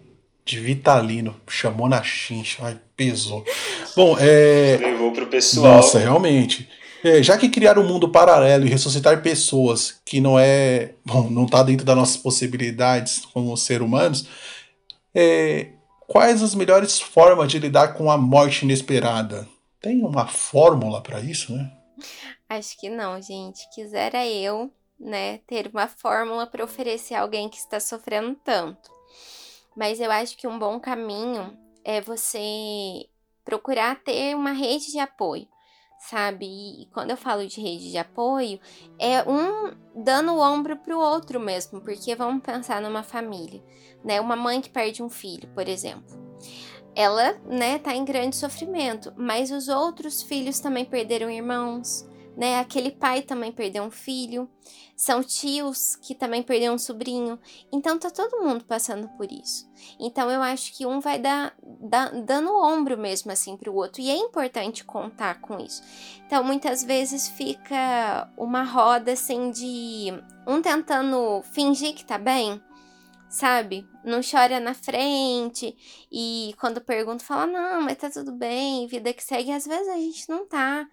de 0.47 0.59
Vitalino. 0.59 1.37
Chamou 1.47 1.87
na 1.87 2.03
chincha. 2.03 2.65
Ai, 2.65 2.81
pesou. 2.97 3.45
Bom, 3.95 4.17
é. 4.19 4.79
Levou 4.81 5.13
pro 5.13 5.27
pessoal. 5.27 5.77
Nossa, 5.77 5.99
realmente. 5.99 6.67
É, 7.05 7.23
já 7.23 7.37
que 7.37 7.51
criar 7.51 7.79
um 7.79 7.87
mundo 7.87 8.09
paralelo 8.09 8.65
e 8.65 8.71
ressuscitar 8.71 9.23
pessoas 9.23 10.01
que 10.07 10.23
não 10.23 10.39
é. 10.39 10.95
Bom, 11.05 11.29
não 11.29 11.45
tá 11.45 11.63
dentro 11.63 11.85
das 11.85 11.97
nossas 11.97 12.17
possibilidades 12.17 13.27
como 13.33 13.55
seres 13.59 13.87
humanos, 13.87 14.27
é, 15.15 15.69
quais 16.07 16.43
as 16.43 16.55
melhores 16.55 16.99
formas 16.99 17.53
de 17.53 17.59
lidar 17.59 17.89
com 17.89 18.11
a 18.11 18.17
morte 18.17 18.65
inesperada? 18.65 19.47
Tem 19.83 20.03
uma 20.03 20.27
fórmula 20.27 21.03
para 21.03 21.21
isso, 21.21 21.55
né? 21.55 21.71
Acho 22.49 22.79
que 22.79 22.89
não, 22.89 23.21
gente. 23.21 23.69
Quisera 23.71 24.27
eu, 24.27 24.71
né, 24.99 25.39
ter 25.39 25.69
uma 25.69 25.89
fórmula 25.89 26.47
para 26.47 26.65
oferecer 26.65 27.15
a 27.15 27.23
alguém 27.23 27.49
que 27.49 27.57
está 27.57 27.81
sofrendo 27.81 28.39
tanto. 28.45 28.91
Mas 29.77 30.01
eu 30.01 30.11
acho 30.11 30.37
que 30.37 30.47
um 30.47 30.59
bom 30.59 30.81
caminho 30.81 31.57
é 31.85 32.01
você 32.01 33.07
procurar 33.45 34.03
ter 34.03 34.35
uma 34.35 34.53
rede 34.53 34.91
de 34.91 34.99
apoio, 34.99 35.47
sabe? 35.99 36.47
E 36.47 36.87
quando 36.93 37.11
eu 37.11 37.17
falo 37.17 37.47
de 37.47 37.61
rede 37.61 37.91
de 37.91 37.99
apoio, 37.99 38.59
é 38.99 39.23
um 39.23 39.73
dando 39.95 40.33
o 40.33 40.41
ombro 40.41 40.77
para 40.77 40.97
o 40.97 41.01
outro 41.01 41.39
mesmo, 41.39 41.81
porque 41.81 42.15
vamos 42.15 42.43
pensar 42.43 42.81
numa 42.81 43.03
família, 43.03 43.63
né? 44.03 44.21
Uma 44.21 44.35
mãe 44.35 44.61
que 44.61 44.71
perde 44.71 45.03
um 45.03 45.11
filho, 45.11 45.49
por 45.55 45.69
exemplo. 45.69 46.27
Ela, 46.95 47.35
né, 47.45 47.79
tá 47.79 47.95
em 47.95 48.07
grande 48.07 48.35
sofrimento, 48.35 49.13
mas 49.17 49.51
os 49.51 49.69
outros 49.69 50.23
filhos 50.23 50.59
também 50.59 50.85
perderam 50.85 51.31
irmãos, 51.31 52.09
né? 52.37 52.61
Aquele 52.61 52.91
pai 52.91 53.23
também 53.23 53.51
perdeu 53.51 53.83
um 53.83 53.91
filho, 53.91 54.49
são 54.95 55.23
tios 55.23 55.97
que 55.97 56.15
também 56.15 56.43
perderam 56.43 56.75
um 56.75 56.79
sobrinho. 56.79 57.39
Então 57.73 57.99
tá 57.99 58.11
todo 58.11 58.43
mundo 58.43 58.65
passando 58.65 59.09
por 59.17 59.31
isso. 59.33 59.67
Então 59.99 60.31
eu 60.31 60.43
acho 60.43 60.77
que 60.77 60.85
um 60.85 61.01
vai 61.01 61.19
dar, 61.19 61.57
dar 61.63 62.11
dando 62.13 62.51
o 62.51 62.63
ombro 62.63 62.99
mesmo 62.99 63.33
assim 63.33 63.57
para 63.57 63.71
o 63.71 63.75
outro 63.75 64.03
e 64.03 64.11
é 64.11 64.17
importante 64.17 64.85
contar 64.85 65.41
com 65.41 65.59
isso. 65.59 65.83
Então 66.27 66.45
muitas 66.45 66.85
vezes 66.85 67.29
fica 67.29 68.31
uma 68.37 68.63
roda 68.63 69.13
assim 69.13 69.51
de 69.51 70.13
um 70.47 70.61
tentando 70.61 71.43
fingir 71.53 71.95
que 71.95 72.05
tá 72.05 72.19
bem, 72.19 72.61
sabe? 73.31 73.89
Não 74.07 74.21
chora 74.23 74.61
na 74.61 74.73
frente 74.73 75.77
e 76.13 76.55
quando 76.61 76.81
pergunto 76.81 77.25
fala 77.25 77.45
não, 77.45 77.81
mas 77.83 77.99
tá 77.99 78.09
tudo 78.09 78.31
bem, 78.31 78.87
vida 78.87 79.13
que 79.13 79.23
segue. 79.23 79.51
Às 79.51 79.67
vezes 79.67 79.89
a 79.89 79.97
gente 79.97 80.29
não 80.29 80.47
tá. 80.47 80.89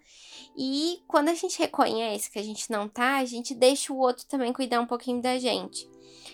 E 0.56 1.00
quando 1.06 1.28
a 1.28 1.34
gente 1.34 1.56
reconhece 1.58 2.28
que 2.28 2.40
a 2.40 2.42
gente 2.42 2.68
não 2.72 2.88
tá, 2.88 3.18
a 3.18 3.24
gente 3.24 3.54
deixa 3.54 3.92
o 3.92 3.98
outro 3.98 4.26
também 4.26 4.52
cuidar 4.52 4.80
um 4.80 4.86
pouquinho 4.86 5.22
da 5.22 5.38
gente. 5.38 5.88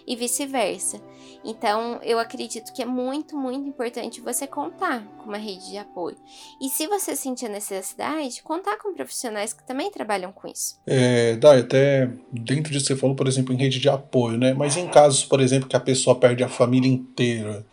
E 0.07 0.17
vice-versa. 0.17 1.01
Então, 1.45 2.01
eu 2.03 2.19
acredito 2.19 2.73
que 2.73 2.83
é 2.83 2.87
muito, 2.87 3.37
muito 3.37 3.67
importante 3.67 4.21
você 4.21 4.47
contar 4.47 5.05
com 5.19 5.29
uma 5.29 5.39
rede 5.39 5.71
de 5.71 5.79
apoio. 5.79 6.17
E 6.61 6.69
se 6.69 6.87
você 6.87 7.17
sentir 7.17 7.47
a 7.47 7.49
necessidade, 7.49 8.43
contar 8.43 8.77
com 8.79 8.93
profissionais 8.95 9.53
que 9.53 9.67
também 9.67 9.91
trabalham 9.91 10.33
com 10.33 10.49
isso. 10.49 10.79
É, 10.87 11.37
Dai, 11.37 11.61
até 11.61 12.11
dentro 12.31 12.73
disso 12.73 12.87
você 12.87 12.97
falou, 12.97 13.17
por 13.17 13.27
exemplo, 13.27 13.55
em 13.55 13.57
rede 13.57 13.79
de 13.79 13.89
apoio, 13.89 14.37
né? 14.37 14.53
Mas 14.53 14.77
em 14.77 14.87
casos, 14.89 15.25
por 15.25 15.41
exemplo, 15.41 15.69
que 15.69 15.77
a 15.77 15.81
pessoa 15.81 16.15
perde 16.15 16.45
a 16.45 16.49
família 16.49 16.91
inteira, 16.91 17.65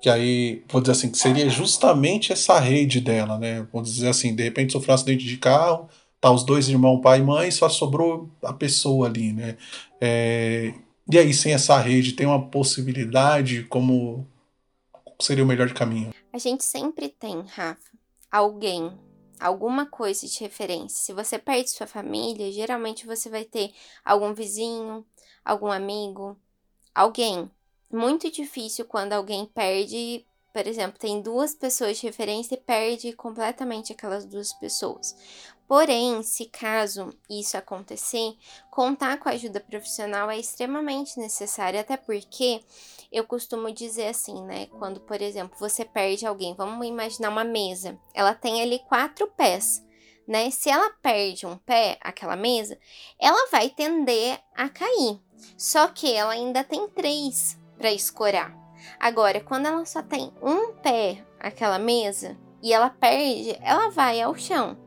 que 0.00 0.10
aí, 0.10 0.62
vou 0.70 0.80
dizer 0.80 0.92
assim, 0.92 1.10
que 1.10 1.18
seria 1.18 1.48
justamente 1.48 2.32
essa 2.32 2.58
rede 2.58 3.00
dela, 3.00 3.38
né? 3.38 3.66
Vou 3.72 3.82
dizer 3.82 4.08
assim, 4.08 4.34
de 4.34 4.42
repente 4.42 4.72
sofreu 4.72 4.92
um 4.92 4.94
acidente 4.94 5.24
de 5.24 5.36
carro, 5.38 5.88
tá 6.20 6.30
os 6.30 6.44
dois 6.44 6.68
irmãos, 6.68 7.00
pai 7.00 7.20
e 7.20 7.22
mãe, 7.22 7.50
só 7.50 7.68
sobrou 7.68 8.30
a 8.42 8.52
pessoa 8.52 9.06
ali, 9.06 9.32
né? 9.32 9.56
É, 10.00 10.74
e 11.08 11.18
aí, 11.18 11.32
sem 11.32 11.52
essa 11.52 11.78
rede, 11.78 12.12
tem 12.12 12.26
uma 12.26 12.48
possibilidade 12.48 13.62
como 13.64 14.26
seria 15.20 15.44
o 15.44 15.46
melhor 15.46 15.72
caminho? 15.72 16.12
A 16.32 16.38
gente 16.38 16.64
sempre 16.64 17.08
tem, 17.08 17.42
Rafa, 17.42 17.90
alguém, 18.30 18.92
alguma 19.38 19.86
coisa 19.86 20.26
de 20.26 20.40
referência. 20.40 20.98
Se 20.98 21.12
você 21.12 21.38
perde 21.38 21.70
sua 21.70 21.86
família, 21.86 22.50
geralmente 22.50 23.06
você 23.06 23.28
vai 23.28 23.44
ter 23.44 23.72
algum 24.04 24.34
vizinho, 24.34 25.06
algum 25.44 25.70
amigo, 25.70 26.36
alguém 26.94 27.50
muito 27.90 28.30
difícil 28.30 28.84
quando 28.84 29.12
alguém 29.12 29.46
perde, 29.46 30.26
por 30.52 30.66
exemplo, 30.66 30.98
tem 30.98 31.22
duas 31.22 31.54
pessoas 31.54 31.98
de 31.98 32.06
referência 32.06 32.54
e 32.54 32.60
perde 32.60 33.12
completamente 33.12 33.92
aquelas 33.92 34.26
duas 34.26 34.52
pessoas. 34.54 35.14
Porém, 35.68 36.22
se 36.22 36.46
caso 36.46 37.12
isso 37.28 37.56
acontecer, 37.56 38.36
contar 38.70 39.18
com 39.18 39.28
a 39.28 39.32
ajuda 39.32 39.58
profissional 39.58 40.30
é 40.30 40.38
extremamente 40.38 41.18
necessário, 41.18 41.80
até 41.80 41.96
porque 41.96 42.62
eu 43.10 43.24
costumo 43.24 43.72
dizer 43.72 44.08
assim, 44.08 44.44
né? 44.44 44.66
Quando, 44.66 45.00
por 45.00 45.20
exemplo, 45.20 45.58
você 45.58 45.84
perde 45.84 46.24
alguém, 46.24 46.54
vamos 46.54 46.86
imaginar 46.86 47.30
uma 47.30 47.44
mesa, 47.44 47.98
ela 48.14 48.34
tem 48.34 48.62
ali 48.62 48.78
quatro 48.88 49.26
pés. 49.28 49.84
Né? 50.26 50.50
Se 50.50 50.68
ela 50.68 50.90
perde 51.00 51.46
um 51.46 51.56
pé, 51.56 51.98
aquela 52.00 52.34
mesa, 52.34 52.76
ela 53.18 53.48
vai 53.50 53.70
tender 53.70 54.40
a 54.56 54.68
cair. 54.68 55.20
Só 55.56 55.86
que 55.86 56.12
ela 56.12 56.32
ainda 56.32 56.64
tem 56.64 56.88
três 56.88 57.56
para 57.78 57.92
escorar. 57.92 58.52
Agora, 58.98 59.40
quando 59.40 59.66
ela 59.66 59.84
só 59.84 60.02
tem 60.02 60.32
um 60.42 60.72
pé, 60.74 61.24
aquela 61.38 61.78
mesa, 61.78 62.36
e 62.60 62.72
ela 62.72 62.90
perde, 62.90 63.56
ela 63.62 63.88
vai 63.90 64.20
ao 64.20 64.34
chão. 64.34 64.85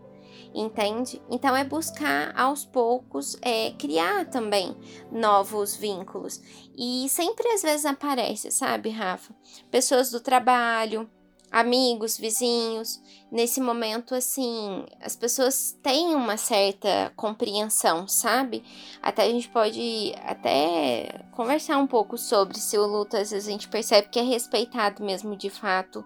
Entende? 0.54 1.22
Então 1.30 1.56
é 1.56 1.64
buscar 1.64 2.34
aos 2.36 2.66
poucos 2.66 3.38
é, 3.42 3.72
criar 3.72 4.26
também 4.26 4.76
novos 5.12 5.76
vínculos. 5.76 6.42
E 6.76 7.08
sempre 7.10 7.48
às 7.50 7.62
vezes 7.62 7.86
aparece, 7.86 8.52
sabe, 8.52 8.90
Rafa? 8.90 9.34
Pessoas 9.70 10.10
do 10.10 10.20
trabalho, 10.20 11.08
amigos, 11.52 12.18
vizinhos. 12.18 13.00
Nesse 13.32 13.62
momento, 13.62 14.16
assim, 14.16 14.86
as 15.02 15.16
pessoas 15.16 15.78
têm 15.84 16.16
uma 16.16 16.38
certa 16.38 17.12
compreensão, 17.16 18.08
sabe? 18.08 18.64
Até 19.02 19.24
a 19.24 19.30
gente 19.30 19.50
pode 19.50 20.14
até 20.24 21.26
conversar 21.32 21.78
um 21.78 21.88
pouco 21.88 22.18
sobre 22.18 22.58
se 22.60 22.78
o 22.78 22.86
luto 22.86 23.18
às 23.18 23.32
vezes 23.32 23.48
a 23.48 23.52
gente 23.52 23.68
percebe 23.68 24.10
que 24.10 24.20
é 24.20 24.24
respeitado 24.24 25.04
mesmo 25.04 25.36
de 25.36 25.50
fato 25.50 26.04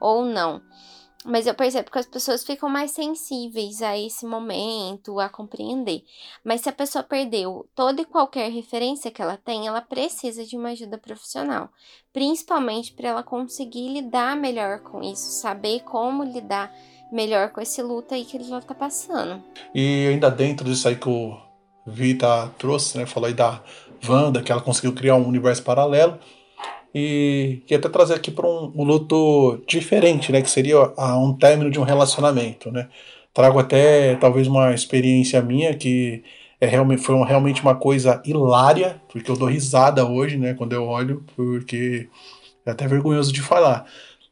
ou 0.00 0.24
não. 0.24 0.62
Mas 1.24 1.46
eu 1.46 1.54
percebo 1.54 1.90
que 1.90 1.98
as 1.98 2.06
pessoas 2.06 2.44
ficam 2.44 2.68
mais 2.68 2.92
sensíveis 2.92 3.82
a 3.82 3.98
esse 3.98 4.24
momento, 4.24 5.18
a 5.18 5.28
compreender. 5.28 6.04
Mas 6.44 6.60
se 6.60 6.68
a 6.68 6.72
pessoa 6.72 7.02
perdeu 7.02 7.66
toda 7.74 8.02
e 8.02 8.04
qualquer 8.04 8.50
referência 8.50 9.10
que 9.10 9.20
ela 9.20 9.36
tem, 9.36 9.66
ela 9.66 9.80
precisa 9.80 10.44
de 10.44 10.56
uma 10.56 10.70
ajuda 10.70 10.98
profissional. 10.98 11.68
Principalmente 12.12 12.92
para 12.92 13.08
ela 13.08 13.22
conseguir 13.22 13.88
lidar 13.88 14.36
melhor 14.36 14.80
com 14.80 15.02
isso, 15.02 15.40
saber 15.40 15.80
como 15.80 16.22
lidar 16.22 16.72
melhor 17.10 17.50
com 17.50 17.60
esse 17.60 17.82
luto 17.82 18.14
aí 18.14 18.24
que 18.24 18.36
ela 18.36 18.62
tá 18.62 18.74
passando. 18.74 19.42
E 19.74 20.08
ainda 20.08 20.30
dentro 20.30 20.64
disso 20.64 20.88
aí 20.88 20.96
que 20.96 21.08
o 21.08 21.36
Vita 21.86 22.52
trouxe, 22.58 22.98
né? 22.98 23.06
Falou 23.06 23.28
aí 23.28 23.34
da 23.34 23.62
Wanda, 24.08 24.42
que 24.42 24.50
ela 24.50 24.60
conseguiu 24.60 24.92
criar 24.92 25.16
um 25.16 25.26
universo 25.26 25.62
paralelo 25.62 26.18
e, 26.98 27.60
e 27.68 27.74
até 27.74 27.90
trazer 27.90 28.14
aqui 28.14 28.30
para 28.30 28.46
um, 28.48 28.72
um, 28.74 28.82
luto 28.82 29.62
diferente, 29.68 30.32
né, 30.32 30.40
que 30.40 30.48
seria 30.48 30.76
a, 30.96 31.18
um 31.18 31.34
término 31.34 31.70
de 31.70 31.78
um 31.78 31.82
relacionamento, 31.82 32.72
né. 32.72 32.88
Trago 33.34 33.58
até 33.58 34.14
talvez 34.16 34.46
uma 34.46 34.72
experiência 34.72 35.42
minha 35.42 35.74
que 35.74 36.24
é 36.58 36.66
realmente 36.66 37.02
foi 37.02 37.14
uma, 37.14 37.26
realmente 37.26 37.60
uma 37.60 37.74
coisa 37.74 38.22
hilária, 38.24 38.98
porque 39.10 39.30
eu 39.30 39.36
dou 39.36 39.46
risada 39.46 40.06
hoje, 40.06 40.38
né, 40.38 40.54
quando 40.54 40.72
eu 40.72 40.84
olho, 40.86 41.22
porque 41.36 42.08
é 42.64 42.70
até 42.70 42.88
vergonhoso 42.88 43.30
de 43.30 43.42
falar. 43.42 43.84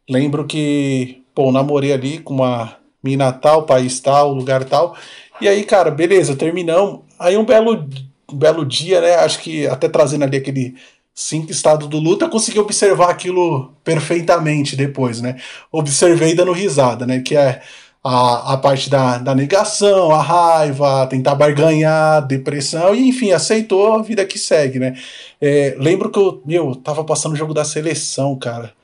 Lembro 0.09 0.47
que, 0.47 1.23
pô, 1.35 1.53
namorei 1.53 1.93
ali 1.93 2.19
com 2.21 2.33
uma 2.33 2.79
mina 3.03 3.31
tal, 3.31 3.65
país 3.65 4.01
tal, 4.01 4.33
lugar 4.33 4.65
tal. 4.65 4.97
E 5.39 5.47
aí, 5.47 5.65
cara, 5.65 5.91
beleza, 5.91 6.35
terminamos. 6.35 7.01
Aí 7.19 7.37
um 7.37 7.45
belo, 7.45 7.87
um 8.33 8.37
belo 8.37 8.65
dia, 8.65 9.03
né? 9.03 9.17
Acho 9.17 9.41
que 9.41 9.67
até 9.67 9.87
trazendo 9.87 10.25
ali 10.25 10.39
aquele 10.39 10.75
cinco 11.15 11.53
estados 11.53 11.89
do 11.89 11.99
luto, 11.99 12.25
eu 12.25 12.31
consegui 12.31 12.59
observar 12.59 13.11
aquilo 13.11 13.73
perfeitamente 13.85 14.75
depois, 14.75 15.21
né? 15.21 15.37
Observei 15.71 16.35
dando 16.35 16.53
risada, 16.53 17.07
né? 17.07 17.21
Que 17.21 17.37
é 17.37 17.63
a, 18.03 18.55
a 18.55 18.57
parte 18.59 18.91
da, 18.91 19.19
da 19.19 19.35
negação, 19.35 20.11
a 20.11 20.21
raiva, 20.21 21.07
tentar 21.07 21.35
barganhar, 21.35 22.27
depressão, 22.27 22.95
e 22.95 23.09
enfim, 23.09 23.31
aceitou 23.33 23.95
a 23.95 24.03
vida 24.03 24.27
que 24.27 24.39
segue, 24.39 24.79
né? 24.79 24.95
É, 25.41 25.75
lembro 25.79 26.11
que 26.11 26.19
eu, 26.19 26.43
meu, 26.45 26.75
tava 26.75 27.05
passando 27.05 27.33
o 27.33 27.37
jogo 27.37 27.55
da 27.55 27.65
seleção, 27.65 28.37
cara. 28.39 28.75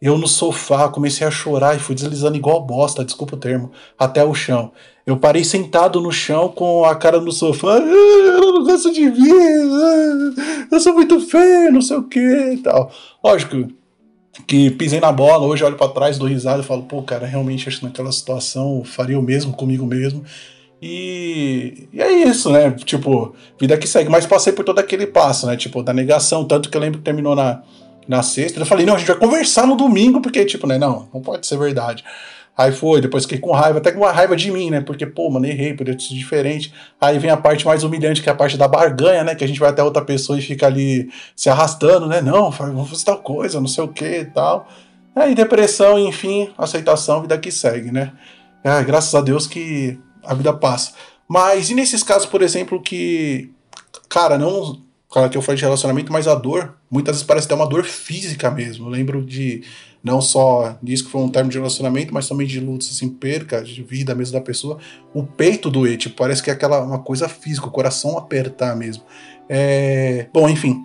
Eu 0.00 0.18
no 0.18 0.28
sofá 0.28 0.88
comecei 0.88 1.26
a 1.26 1.30
chorar 1.30 1.74
e 1.74 1.78
fui 1.78 1.94
deslizando 1.94 2.36
igual 2.36 2.60
bosta, 2.64 3.04
desculpa 3.04 3.34
o 3.34 3.38
termo, 3.38 3.72
até 3.98 4.22
o 4.22 4.34
chão. 4.34 4.72
Eu 5.06 5.16
parei 5.16 5.42
sentado 5.42 6.00
no 6.00 6.12
chão 6.12 6.48
com 6.48 6.84
a 6.84 6.94
cara 6.94 7.20
no 7.20 7.32
sofá. 7.32 7.76
Ah, 7.76 7.80
eu 7.80 8.52
não 8.52 8.64
gosto 8.64 8.92
de 8.92 9.08
mim. 9.08 9.30
Ah, 9.30 10.66
eu 10.70 10.80
sou 10.80 10.92
muito 10.92 11.20
feio, 11.20 11.72
não 11.72 11.80
sei 11.80 11.96
o 11.96 12.02
que 12.02 12.18
e 12.18 12.58
tal. 12.58 12.90
Lógico, 13.24 13.68
que 14.46 14.70
pisei 14.70 15.00
na 15.00 15.12
bola, 15.12 15.46
hoje 15.46 15.64
olho 15.64 15.76
para 15.76 15.92
trás, 15.92 16.18
dou 16.18 16.28
risada 16.28 16.60
e 16.60 16.66
falo, 16.66 16.82
pô, 16.82 17.02
cara, 17.02 17.26
realmente 17.26 17.68
acho 17.68 17.78
que 17.78 17.86
naquela 17.86 18.12
situação 18.12 18.82
faria 18.84 19.18
o 19.18 19.22
mesmo 19.22 19.52
comigo 19.52 19.86
mesmo. 19.86 20.24
E, 20.82 21.88
e, 21.92 22.02
é 22.02 22.28
isso, 22.28 22.50
né? 22.50 22.70
Tipo, 22.72 23.34
vida 23.58 23.78
que 23.78 23.88
segue. 23.88 24.10
Mas 24.10 24.26
passei 24.26 24.52
por 24.52 24.64
todo 24.64 24.78
aquele 24.78 25.06
passo, 25.06 25.46
né? 25.46 25.56
Tipo, 25.56 25.82
da 25.82 25.92
negação, 25.92 26.44
tanto 26.44 26.68
que 26.68 26.76
eu 26.76 26.80
lembro 26.80 26.98
que 26.98 27.04
terminou 27.04 27.34
na, 27.34 27.62
na 28.08 28.22
sexta. 28.22 28.60
Eu 28.60 28.66
falei, 28.66 28.86
não, 28.86 28.94
a 28.94 28.98
gente 28.98 29.08
vai 29.08 29.16
conversar 29.16 29.66
no 29.66 29.76
domingo, 29.76 30.20
porque, 30.20 30.44
tipo, 30.44 30.66
né? 30.66 30.78
Não, 30.78 31.08
não 31.12 31.20
pode 31.20 31.46
ser 31.46 31.58
verdade. 31.58 32.04
Aí 32.56 32.72
foi, 32.72 33.02
depois 33.02 33.24
fiquei 33.24 33.38
com 33.38 33.52
raiva, 33.52 33.78
até 33.78 33.92
com 33.92 33.98
uma 33.98 34.10
raiva 34.10 34.34
de 34.34 34.50
mim, 34.50 34.70
né? 34.70 34.80
Porque, 34.80 35.04
pô, 35.04 35.30
mano, 35.30 35.44
errei, 35.44 35.74
poderia 35.74 36.00
ser 36.00 36.14
diferente. 36.14 36.72
Aí 36.98 37.18
vem 37.18 37.30
a 37.30 37.36
parte 37.36 37.66
mais 37.66 37.84
humilhante, 37.84 38.22
que 38.22 38.30
é 38.30 38.32
a 38.32 38.34
parte 38.34 38.56
da 38.56 38.66
barganha, 38.66 39.22
né? 39.22 39.34
Que 39.34 39.44
a 39.44 39.46
gente 39.46 39.60
vai 39.60 39.68
até 39.68 39.82
outra 39.82 40.02
pessoa 40.02 40.38
e 40.38 40.42
fica 40.42 40.66
ali 40.66 41.10
se 41.34 41.50
arrastando, 41.50 42.06
né? 42.06 42.22
Não, 42.22 42.50
vamos 42.50 42.88
fazer 42.88 43.04
tal 43.04 43.18
coisa, 43.18 43.60
não 43.60 43.68
sei 43.68 43.84
o 43.84 43.88
que 43.88 44.20
e 44.20 44.24
tal. 44.24 44.66
Aí 45.14 45.34
depressão, 45.34 45.98
enfim, 45.98 46.50
aceitação, 46.56 47.20
vida 47.20 47.36
que 47.36 47.50
segue, 47.50 47.92
né? 47.92 48.12
É, 48.64 48.82
graças 48.82 49.14
a 49.14 49.20
Deus 49.20 49.46
que 49.46 49.98
a 50.24 50.32
vida 50.32 50.52
passa. 50.52 50.92
Mas 51.28 51.70
e 51.70 51.74
nesses 51.74 52.02
casos, 52.02 52.26
por 52.26 52.40
exemplo, 52.40 52.80
que, 52.80 53.50
cara, 54.08 54.38
não. 54.38 54.80
Cara, 55.16 55.30
que 55.30 55.38
eu 55.38 55.40
falei 55.40 55.56
de 55.56 55.64
relacionamento, 55.64 56.12
mas 56.12 56.28
a 56.28 56.34
dor, 56.34 56.74
muitas 56.90 57.16
vezes 57.16 57.26
parece 57.26 57.48
ter 57.48 57.54
uma 57.54 57.66
dor 57.66 57.84
física 57.84 58.50
mesmo. 58.50 58.84
Eu 58.84 58.90
lembro 58.90 59.24
de 59.24 59.62
não 60.04 60.20
só 60.20 60.76
disso 60.82 61.06
que 61.06 61.10
foi 61.10 61.22
um 61.22 61.30
termo 61.30 61.48
de 61.48 61.56
relacionamento, 61.56 62.12
mas 62.12 62.28
também 62.28 62.46
de 62.46 62.60
lutas, 62.60 62.90
assim, 62.90 63.08
perca 63.08 63.62
de 63.62 63.82
vida 63.82 64.14
mesmo 64.14 64.34
da 64.34 64.42
pessoa, 64.42 64.76
o 65.14 65.22
peito 65.22 65.70
doer, 65.70 65.96
tipo, 65.96 66.14
parece 66.16 66.42
que 66.42 66.50
é 66.50 66.52
aquela 66.52 66.82
uma 66.82 66.98
coisa 66.98 67.30
física, 67.30 67.66
o 67.66 67.70
coração 67.70 68.18
apertar 68.18 68.76
mesmo. 68.76 69.04
É... 69.48 70.26
Bom, 70.34 70.50
enfim. 70.50 70.84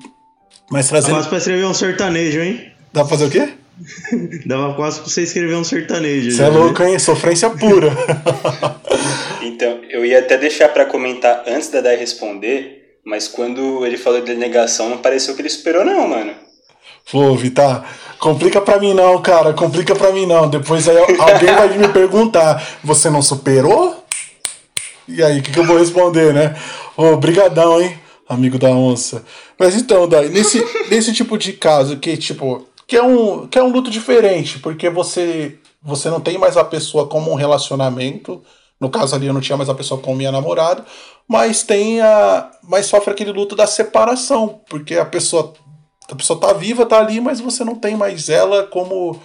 Mas 0.72 0.88
trazendo. 0.88 1.16
Dava 1.16 1.28
pra 1.28 1.38
escrever 1.38 1.66
um 1.66 1.74
sertanejo, 1.74 2.40
hein? 2.40 2.72
Dá 2.94 3.02
pra 3.02 3.10
fazer 3.10 3.26
o 3.26 3.30
quê? 3.30 3.50
Dava 4.48 4.76
quase 4.76 5.02
pra 5.02 5.10
você 5.10 5.24
escrever 5.24 5.58
um 5.58 5.64
sertanejo. 5.66 6.32
Você 6.32 6.42
é 6.42 6.48
louco, 6.48 6.82
hein? 6.82 6.98
Sofrência 7.00 7.50
pura. 7.50 7.92
então, 9.44 9.82
eu 9.90 10.06
ia 10.06 10.20
até 10.20 10.38
deixar 10.38 10.70
para 10.70 10.86
comentar 10.86 11.44
antes 11.46 11.68
da 11.68 11.82
Dai 11.82 11.98
responder, 11.98 12.81
mas 13.05 13.27
quando 13.27 13.86
ele 13.86 13.98
falou 13.98 14.22
de 14.22 14.36
negação, 14.36 14.89
não 14.89 14.98
pareceu 15.00 15.36
que 15.36 15.41
ele 15.41 15.48
esperou, 15.48 15.84
não, 15.84 16.08
mano. 16.08 16.34
Pô, 17.12 17.36
Vitar, 17.36 17.86
complica 18.20 18.62
pra 18.62 18.79
mim 18.79 18.93
não, 18.93 19.22
cara, 19.22 19.53
complica 19.53 19.96
pra 19.96 20.12
mim 20.12 20.25
não. 20.25 20.50
Depois 20.50 20.88
aí 20.88 20.98
alguém 20.98 21.53
vai 21.53 21.77
me 21.77 21.88
perguntar, 21.89 22.79
você 22.84 23.10
não 23.10 23.22
superou? 23.22 24.01
E 25.08 25.22
aí, 25.24 25.39
o 25.39 25.43
que, 25.43 25.51
que, 25.51 25.60
eu 25.60 25.65
vou 25.65 25.77
responder, 25.77 26.34
né? 26.34 26.55
Ô, 26.96 27.17
brigadão, 27.17 27.81
hein, 27.81 28.00
amigo 28.29 28.58
da 28.58 28.70
onça. 28.70 29.25
Mas 29.60 29.75
então, 29.75 30.08
daí, 30.08 30.29
nesse, 30.29 30.63
nesse 30.89 31.12
tipo 31.12 31.38
de 31.38 31.53
caso 31.53 31.98
que, 31.98 32.15
tipo, 32.15 32.65
que 32.88 32.96
é 32.96 33.03
um, 33.03 33.48
que 33.48 33.58
é 33.58 33.63
um 33.63 33.72
luto 33.72 33.89
diferente, 33.89 34.60
porque 34.60 34.89
você, 34.89 35.58
você 35.81 36.10
não 36.10 36.22
tem 36.22 36.38
mais 36.38 36.55
a 36.55 36.63
pessoa 36.63 37.08
como 37.08 37.31
um 37.31 37.36
relacionamento, 37.36 38.41
no 38.82 38.89
caso 38.89 39.15
ali 39.15 39.28
eu 39.28 39.34
não 39.34 39.39
tinha 39.39 39.56
mais 39.56 39.70
a 39.70 39.76
pessoa 39.76 40.02
como 40.02 40.17
minha 40.17 40.32
namorada, 40.32 40.84
mas 41.28 41.62
tem 41.62 42.02
a. 42.02 42.52
Mas 42.63 42.88
sofre 42.88 43.12
aquele 43.12 43.32
luto 43.32 43.56
da 43.56 43.67
separação, 43.67 44.60
porque 44.67 44.96
a 44.96 45.06
pessoa 45.06 45.54
a 46.10 46.15
pessoa 46.15 46.39
tá 46.39 46.52
viva, 46.52 46.86
tá 46.86 47.00
ali, 47.00 47.22
mas 47.22 47.39
você 47.39 47.63
não 47.63 47.76
tem 47.76 47.96
mais 47.96 48.28
ela 48.28 48.65
como 48.67 49.22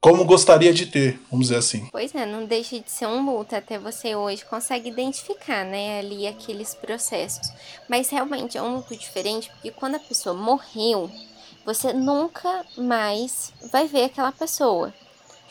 como 0.00 0.22
gostaria 0.26 0.70
de 0.70 0.84
ter, 0.84 1.18
vamos 1.30 1.46
dizer 1.46 1.58
assim. 1.58 1.88
Pois 1.90 2.14
é, 2.14 2.26
não 2.26 2.44
deixa 2.44 2.78
de 2.78 2.90
ser 2.90 3.06
um 3.06 3.24
luto, 3.24 3.56
até 3.56 3.78
você 3.78 4.14
hoje 4.14 4.44
consegue 4.44 4.90
identificar, 4.90 5.64
né, 5.64 6.00
ali 6.00 6.26
aqueles 6.26 6.74
processos. 6.74 7.50
Mas 7.88 8.10
realmente 8.10 8.58
é 8.58 8.62
um 8.62 8.76
luto 8.76 8.94
diferente, 8.94 9.48
porque 9.48 9.70
quando 9.70 9.94
a 9.94 9.98
pessoa 9.98 10.36
morreu, 10.36 11.10
você 11.64 11.94
nunca 11.94 12.66
mais 12.76 13.50
vai 13.72 13.86
ver 13.86 14.04
aquela 14.04 14.30
pessoa, 14.30 14.92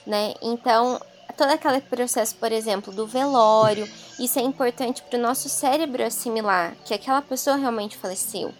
né? 0.06 0.36
Então, 0.39 1.00
todo 1.38 1.52
aquele 1.52 1.82
processo, 1.82 2.36
por 2.36 2.52
exemplo, 2.52 2.93
do 2.93 3.06
velório, 3.06 3.89
isso 4.19 4.39
é 4.39 4.41
importante 4.41 5.02
para 5.02 5.17
o 5.17 5.22
nosso 5.22 5.50
cérebro 5.50 6.04
assimilar 6.04 6.76
que 6.86 6.93
aquela 6.93 7.22
pessoa 7.22 7.56
realmente 7.56 7.98
faleceu. 7.98 8.54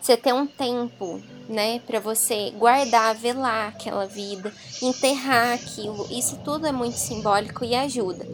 Você 0.00 0.16
tem 0.16 0.32
um 0.32 0.46
tempo, 0.46 1.22
né, 1.46 1.78
para 1.80 2.00
você 2.00 2.50
guardar, 2.56 3.14
velar 3.14 3.68
aquela 3.68 4.06
vida, 4.06 4.50
enterrar 4.80 5.52
aquilo. 5.52 6.06
Isso 6.10 6.38
tudo 6.42 6.66
é 6.66 6.72
muito 6.72 6.96
simbólico 6.96 7.66
e 7.66 7.74
ajuda. 7.74 8.26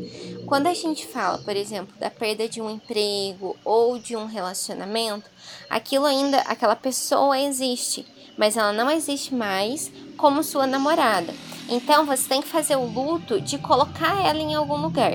Quando 0.46 0.68
a 0.68 0.74
gente 0.74 1.04
fala, 1.08 1.38
por 1.38 1.56
exemplo, 1.56 1.92
da 1.98 2.08
perda 2.08 2.48
de 2.48 2.62
um 2.62 2.70
emprego 2.70 3.56
ou 3.64 3.98
de 3.98 4.14
um 4.14 4.26
relacionamento, 4.26 5.28
aquilo 5.68 6.06
ainda, 6.06 6.38
aquela 6.42 6.76
pessoa 6.76 7.36
existe, 7.36 8.06
mas 8.36 8.56
ela 8.56 8.72
não 8.72 8.90
existe 8.90 9.34
mais 9.34 9.90
como 10.16 10.42
sua 10.42 10.66
namorada. 10.66 11.32
Então 11.68 12.06
você 12.06 12.28
tem 12.28 12.42
que 12.42 12.48
fazer 12.48 12.76
o 12.76 12.86
luto 12.86 13.40
de 13.40 13.58
colocar 13.58 14.24
ela 14.24 14.38
em 14.38 14.54
algum 14.54 14.76
lugar. 14.76 15.14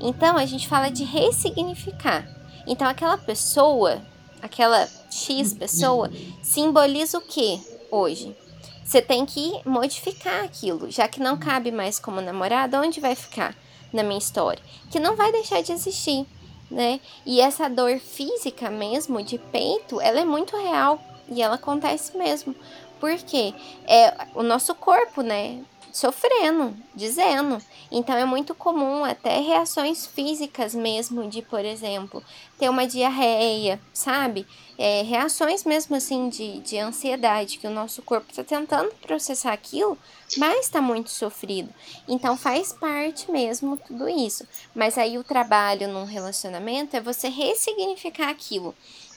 Então 0.00 0.36
a 0.36 0.44
gente 0.44 0.66
fala 0.66 0.90
de 0.90 1.04
ressignificar. 1.04 2.28
Então 2.66 2.88
aquela 2.88 3.16
pessoa 3.16 4.02
aquela 4.44 4.86
X 5.10 5.54
pessoa, 5.54 6.10
simboliza 6.42 7.16
o 7.16 7.22
que 7.22 7.58
hoje? 7.90 8.36
Você 8.84 9.00
tem 9.00 9.24
que 9.24 9.58
modificar 9.64 10.44
aquilo, 10.44 10.90
já 10.90 11.08
que 11.08 11.18
não 11.18 11.38
cabe 11.38 11.72
mais 11.72 11.98
como 11.98 12.20
namorada, 12.20 12.78
onde 12.78 13.00
vai 13.00 13.14
ficar 13.14 13.56
na 13.90 14.02
minha 14.02 14.18
história? 14.18 14.62
Que 14.90 15.00
não 15.00 15.16
vai 15.16 15.32
deixar 15.32 15.62
de 15.62 15.72
existir, 15.72 16.26
né? 16.70 17.00
E 17.24 17.40
essa 17.40 17.70
dor 17.70 17.98
física 17.98 18.70
mesmo 18.70 19.22
de 19.22 19.38
peito, 19.38 19.98
ela 19.98 20.20
é 20.20 20.24
muito 20.26 20.54
real 20.58 21.02
e 21.28 21.42
ela 21.42 21.56
acontece 21.56 22.16
mesmo. 22.16 22.54
Porque 23.00 23.54
é 23.86 24.28
o 24.34 24.42
nosso 24.42 24.74
corpo, 24.74 25.22
né? 25.22 25.62
sofrendo, 25.94 26.76
dizendo. 26.92 27.62
Então 27.90 28.16
é 28.16 28.24
muito 28.24 28.52
comum 28.52 29.04
até 29.04 29.38
reações 29.38 30.04
físicas 30.04 30.74
mesmo, 30.74 31.28
de, 31.28 31.40
por 31.40 31.64
exemplo, 31.64 32.22
ter 32.58 32.68
uma 32.68 32.84
diarreia, 32.84 33.80
sabe? 33.92 34.44
É, 34.76 35.02
reações 35.02 35.62
mesmo 35.62 35.94
assim 35.94 36.28
de, 36.28 36.58
de 36.58 36.78
ansiedade, 36.78 37.58
que 37.58 37.66
o 37.68 37.70
nosso 37.70 38.02
corpo 38.02 38.26
está 38.28 38.42
tentando 38.42 38.92
processar 38.96 39.52
aquilo, 39.52 39.96
mas 40.36 40.66
está 40.66 40.82
muito 40.82 41.10
sofrido. 41.10 41.72
Então 42.08 42.36
faz 42.36 42.72
parte 42.72 43.30
mesmo 43.30 43.76
tudo 43.76 44.08
isso. 44.08 44.44
Mas 44.74 44.98
aí 44.98 45.16
o 45.16 45.22
trabalho 45.22 45.86
num 45.86 46.04
relacionamento 46.04 46.96
é 46.96 47.00
você 47.00 47.28
ressignificar 47.28 48.30
aquilo, 48.30 48.74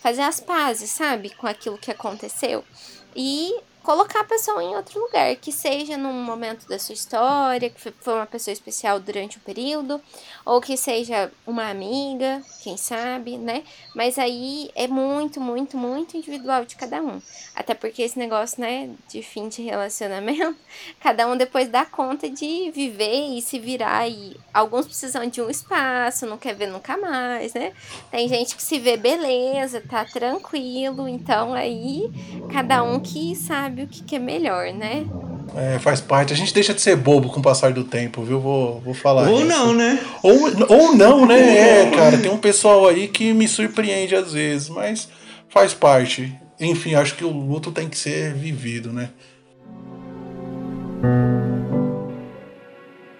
fazer 0.07 0.21
as 0.21 0.39
pazes, 0.39 0.89
sabe, 0.89 1.31
com 1.31 1.45
aquilo 1.45 1.77
que 1.77 1.91
aconteceu. 1.91 2.63
E 3.13 3.53
colocar 3.87 4.19
a 4.19 4.23
pessoa 4.25 4.61
em 4.61 4.75
outro 4.75 4.99
lugar, 4.99 5.33
que 5.37 5.49
seja 5.49 5.95
num 5.95 6.11
momento 6.11 6.67
da 6.67 6.77
sua 6.77 6.91
história, 6.91 7.69
que 7.69 7.79
foi 7.79 8.13
uma 8.15 8.25
pessoa 8.25 8.51
especial 8.51 8.99
durante 8.99 9.37
o 9.37 9.39
período, 9.39 10.01
ou 10.45 10.59
que 10.59 10.75
seja 10.75 11.31
uma 11.45 11.69
amiga, 11.69 12.41
quem 12.61 12.75
sabe, 12.75 13.37
né? 13.37 13.63
Mas 13.95 14.19
aí 14.19 14.69
é 14.75 14.89
muito, 14.89 15.39
muito, 15.39 15.77
muito 15.77 16.17
individual 16.17 16.65
de 16.65 16.75
cada 16.75 17.01
um. 17.01 17.21
Até 17.55 17.73
porque 17.73 18.01
esse 18.01 18.19
negócio, 18.19 18.59
né, 18.59 18.89
de 19.07 19.23
fim 19.23 19.47
de 19.47 19.61
relacionamento, 19.61 20.57
cada 20.99 21.25
um 21.25 21.37
depois 21.37 21.69
dá 21.69 21.85
conta 21.85 22.29
de 22.29 22.69
viver 22.71 23.37
e 23.37 23.41
se 23.41 23.57
virar 23.57 24.05
e 24.09 24.35
alguns 24.53 24.85
precisam 24.85 25.25
de 25.29 25.41
um 25.41 25.49
espaço, 25.49 26.25
não 26.25 26.37
quer 26.37 26.53
ver 26.53 26.67
nunca 26.67 26.97
mais, 26.97 27.53
né? 27.53 27.71
Tem 28.11 28.27
gente 28.27 28.53
que 28.53 28.61
se 28.61 28.79
vê 28.79 28.97
beleza, 28.97 29.79
tá 29.79 30.03
tranquilo, 30.03 31.07
então 31.07 31.53
aí 31.53 32.11
cada 32.51 32.83
um 32.83 32.99
que 32.99 33.33
sabe 33.33 33.76
sabe 33.77 33.83
o 33.83 33.87
que, 33.87 34.03
que 34.03 34.15
é 34.15 34.19
melhor, 34.19 34.73
né? 34.73 35.05
É, 35.55 35.79
faz 35.79 36.01
parte. 36.01 36.33
A 36.33 36.35
gente 36.35 36.53
deixa 36.53 36.73
de 36.73 36.81
ser 36.81 36.95
bobo 36.95 37.29
com 37.29 37.39
o 37.39 37.43
passar 37.43 37.71
do 37.71 37.83
tempo, 37.83 38.23
viu? 38.23 38.39
Vou, 38.39 38.81
vou 38.81 38.93
falar. 38.93 39.29
Ou 39.29 39.39
isso. 39.39 39.47
não, 39.47 39.73
né? 39.73 39.99
Ou, 40.23 40.39
ou 40.69 40.95
não, 40.95 41.25
né? 41.25 41.83
É, 41.85 41.91
cara, 41.91 42.17
tem 42.17 42.31
um 42.31 42.37
pessoal 42.37 42.87
aí 42.87 43.07
que 43.07 43.33
me 43.33 43.47
surpreende 43.47 44.15
às 44.15 44.33
vezes, 44.33 44.69
mas 44.69 45.09
faz 45.47 45.73
parte. 45.73 46.35
Enfim, 46.59 46.95
acho 46.95 47.15
que 47.15 47.23
o 47.23 47.29
luto 47.29 47.71
tem 47.71 47.87
que 47.87 47.97
ser 47.97 48.33
vivido, 48.33 48.91
né? 48.91 49.09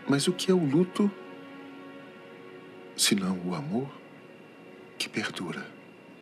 Mas 0.08 0.28
o 0.28 0.34
que 0.34 0.50
é 0.50 0.54
o 0.54 0.66
luto 0.66 1.12
senão 2.96 3.38
o 3.46 3.54
amor 3.54 3.88
que 4.98 5.08
perdura. 5.08 5.64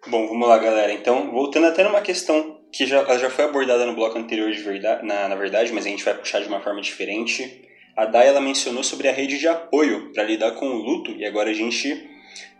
Bom, 0.07 0.27
vamos 0.27 0.47
lá, 0.47 0.57
galera. 0.57 0.91
Então, 0.91 1.31
voltando 1.31 1.67
até 1.67 1.83
numa 1.83 2.01
questão 2.01 2.59
que 2.75 2.85
já, 2.85 3.05
já 3.17 3.29
foi 3.29 3.45
abordada 3.45 3.85
no 3.85 3.95
bloco 3.95 4.19
anterior 4.19 4.51
de 4.51 4.61
verdade, 4.61 5.05
na, 5.05 5.29
na 5.29 5.35
verdade, 5.35 5.71
mas 5.71 5.85
a 5.85 5.89
gente 5.89 6.03
vai 6.03 6.13
puxar 6.13 6.41
de 6.41 6.49
uma 6.49 6.59
forma 6.59 6.81
diferente. 6.81 7.63
A 7.95 8.05
Dai 8.05 8.27
ela 8.27 8.41
mencionou 8.41 8.83
sobre 8.83 9.07
a 9.07 9.13
rede 9.13 9.37
de 9.37 9.47
apoio 9.47 10.11
para 10.11 10.25
lidar 10.25 10.51
com 10.51 10.67
o 10.67 10.81
luto 10.81 11.11
e 11.11 11.25
agora 11.25 11.49
a 11.49 11.53
gente 11.53 12.05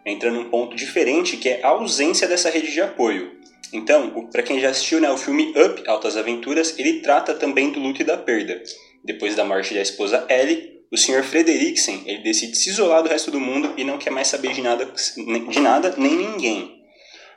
entra 0.06 0.32
num 0.32 0.50
ponto 0.50 0.74
diferente 0.74 1.36
que 1.36 1.50
é 1.50 1.60
a 1.62 1.68
ausência 1.68 2.30
dessa 2.30 2.50
rede 2.50 2.72
de 2.72 2.80
apoio. 2.80 3.34
Então, 3.74 4.30
para 4.32 4.42
quem 4.42 4.58
já 4.58 4.70
assistiu 4.70 5.02
né, 5.02 5.12
o 5.12 5.18
filme 5.18 5.54
Up, 5.58 5.84
Altas 5.86 6.16
Aventuras, 6.16 6.80
ele 6.80 7.02
trata 7.02 7.34
também 7.34 7.72
do 7.72 7.82
luto 7.82 8.02
e 8.02 8.06
da 8.06 8.16
perda. 8.16 8.64
Depois 9.04 9.36
da 9.36 9.44
morte 9.44 9.74
da 9.74 9.82
esposa 9.82 10.26
Ellie, 10.30 10.80
o 10.90 10.96
Sr. 10.96 11.24
Frederiksen 11.24 12.04
ele 12.06 12.24
decide 12.24 12.56
se 12.56 12.70
isolar 12.70 13.04
do 13.04 13.10
resto 13.10 13.32
do 13.32 13.40
mundo 13.42 13.74
e 13.76 13.84
não 13.84 13.98
quer 13.98 14.12
mais 14.12 14.30
saber 14.30 14.54
de 14.54 14.62
nada, 14.62 14.86
de 14.86 15.60
nada 15.60 15.94
nem 15.98 16.16
ninguém. 16.16 16.86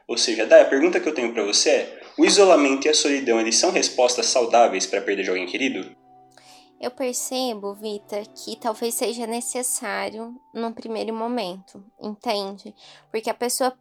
Ou 0.07 0.17
seja, 0.17 0.47
Dai, 0.47 0.63
a 0.63 0.67
pergunta 0.67 1.01
que 1.01 1.09
eu 1.09 1.15
tenho 1.15 1.33
para 1.35 1.43
você 1.43 1.71
é: 1.71 1.98
o 2.19 2.25
isolamento 2.25 2.87
e 2.87 2.91
a 2.91 2.95
solidão 2.95 3.41
eles 3.41 3.57
são 3.57 3.71
respostas 3.71 4.27
saudáveis 4.27 4.87
para 4.87 4.99
a 4.99 5.03
perda 5.03 5.23
de 5.23 5.31
alguém 5.31 5.47
querido? 5.47 5.97
Eu 6.81 6.91
percebo, 6.91 7.75
Vita, 7.75 8.23
que 8.35 8.57
talvez 8.57 8.95
seja 8.95 9.27
necessário 9.27 10.35
num 10.55 10.73
primeiro 10.73 11.15
momento, 11.15 11.85
entende? 12.01 12.75
Porque 13.11 13.31
a 13.31 13.35
pessoa 13.35 13.73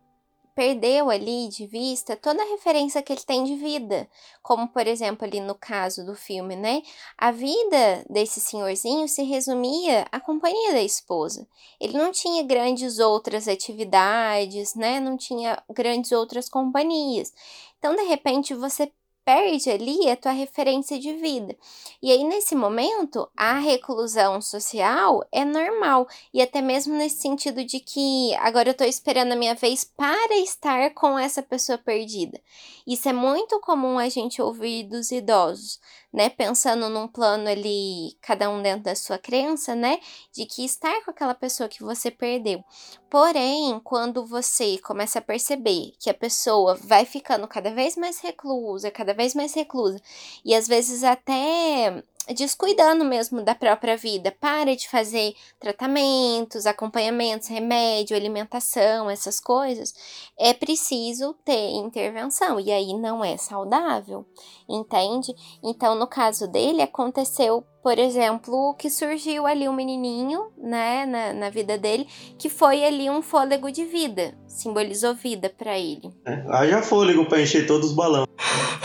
perdeu 0.57 1.11
ali 1.11 1.49
de 1.49 1.67
vista 1.67 2.15
toda 2.15 2.41
a 2.41 2.47
referência 2.47 3.03
que 3.03 3.13
ele 3.13 3.21
tem 3.21 3.43
de 3.43 3.53
vida, 3.57 4.09
como 4.41 4.67
por 4.67 4.87
exemplo 4.87 5.23
ali 5.23 5.39
no 5.39 5.53
caso 5.53 6.03
do 6.03 6.15
filme, 6.15 6.55
né? 6.55 6.81
A 7.15 7.29
vida 7.29 8.03
desse 8.09 8.39
senhorzinho 8.39 9.07
se 9.07 9.21
resumia 9.21 10.07
à 10.11 10.19
companhia 10.19 10.71
da 10.73 10.81
esposa. 10.81 11.47
Ele 11.79 11.95
não 11.95 12.11
tinha 12.11 12.41
grandes 12.41 12.97
outras 12.97 13.47
atividades, 13.47 14.73
né? 14.73 14.99
Não 14.99 15.15
tinha 15.15 15.61
grandes 15.69 16.11
outras 16.11 16.49
companhias. 16.49 17.31
Então, 17.77 17.95
de 17.95 18.01
repente, 18.05 18.55
você 18.55 18.91
perde 19.27 19.69
ali 19.69 20.09
a 20.09 20.15
tua 20.15 20.31
referência 20.31 20.97
de 20.97 21.11
vida. 21.15 21.53
E 22.01 22.13
aí, 22.13 22.23
nesse 22.23 22.55
momento, 22.55 23.29
a 23.35 23.59
reclusão 23.59 24.39
social 24.39 25.21
é 25.33 25.43
normal. 25.43 26.07
E 26.33 26.41
até 26.41 26.61
mesmo 26.61 26.95
nesse 26.95 27.17
sentido 27.23 27.61
de 27.65 27.81
que 27.81 28.33
agora 28.35 28.69
eu 28.69 28.73
tô 28.73 28.85
esperando 28.85 29.33
a 29.33 29.35
minha 29.35 29.53
vez 29.53 29.83
para 29.83 30.37
estar 30.37 30.93
com 30.93 31.19
essa 31.19 31.43
pessoa 31.43 31.77
perdida. 31.77 32.39
Isso 32.87 33.09
é 33.09 33.11
muito 33.11 33.59
comum 33.59 33.99
a 33.99 34.07
gente 34.07 34.41
ouvir 34.41 34.83
dos 34.83 35.11
idosos 35.11 35.77
né? 36.17 36.29
Pensando 36.29 36.89
num 36.89 37.07
plano 37.07 37.47
ali, 37.47 38.17
cada 38.21 38.49
um 38.49 38.61
dentro 38.61 38.83
da 38.83 38.95
sua 38.95 39.19
crença, 39.19 39.75
né? 39.75 39.99
De 40.33 40.45
que 40.45 40.65
estar 40.65 41.05
com 41.05 41.11
aquela 41.11 41.35
pessoa 41.35 41.69
que 41.69 41.83
você 41.83 42.09
perdeu. 42.09 42.63
Porém, 43.07 43.79
quando 43.83 44.25
você 44.25 44.79
começa 44.79 45.19
a 45.19 45.21
perceber 45.21 45.93
que 45.99 46.09
a 46.09 46.13
pessoa 46.15 46.75
vai 46.75 47.05
ficando 47.05 47.47
cada 47.47 47.71
vez 47.71 47.95
mais 47.95 48.19
reclusa, 48.19 48.89
cada 48.89 49.13
vez 49.13 49.35
mais 49.35 49.53
reclusa, 49.53 50.01
e 50.43 50.55
às 50.55 50.67
vezes 50.67 51.03
até 51.03 52.03
descuidando 52.33 53.05
mesmo 53.05 53.41
da 53.41 53.55
própria 53.55 53.95
vida. 53.95 54.35
Para 54.39 54.75
de 54.75 54.89
fazer 54.89 55.33
tratamentos, 55.59 56.65
acompanhamentos, 56.65 57.47
remédio, 57.47 58.15
alimentação, 58.15 59.09
essas 59.09 59.39
coisas. 59.39 59.93
É 60.37 60.53
preciso 60.53 61.33
ter 61.45 61.71
intervenção 61.71 62.59
e 62.59 62.71
aí 62.71 62.93
não 62.93 63.23
é 63.23 63.37
saudável, 63.37 64.25
entende? 64.67 65.33
Então, 65.63 65.95
no 65.95 66.07
caso 66.07 66.47
dele, 66.47 66.81
aconteceu, 66.81 67.63
por 67.81 67.97
exemplo, 67.97 68.75
que 68.75 68.89
surgiu 68.89 69.45
ali 69.47 69.67
um 69.67 69.73
menininho, 69.73 70.51
né, 70.57 71.05
na, 71.05 71.33
na 71.33 71.49
vida 71.49 71.77
dele, 71.77 72.07
que 72.37 72.49
foi 72.49 72.83
ali 72.83 73.09
um 73.09 73.21
fôlego 73.21 73.71
de 73.71 73.85
vida, 73.85 74.37
simbolizou 74.47 75.15
vida 75.15 75.49
para 75.49 75.77
ele. 75.77 76.13
É, 76.25 76.43
haja 76.49 76.81
fôlego 76.81 77.25
para 77.25 77.41
encher 77.41 77.65
todos 77.65 77.89
os 77.89 77.95
balões. 77.95 78.27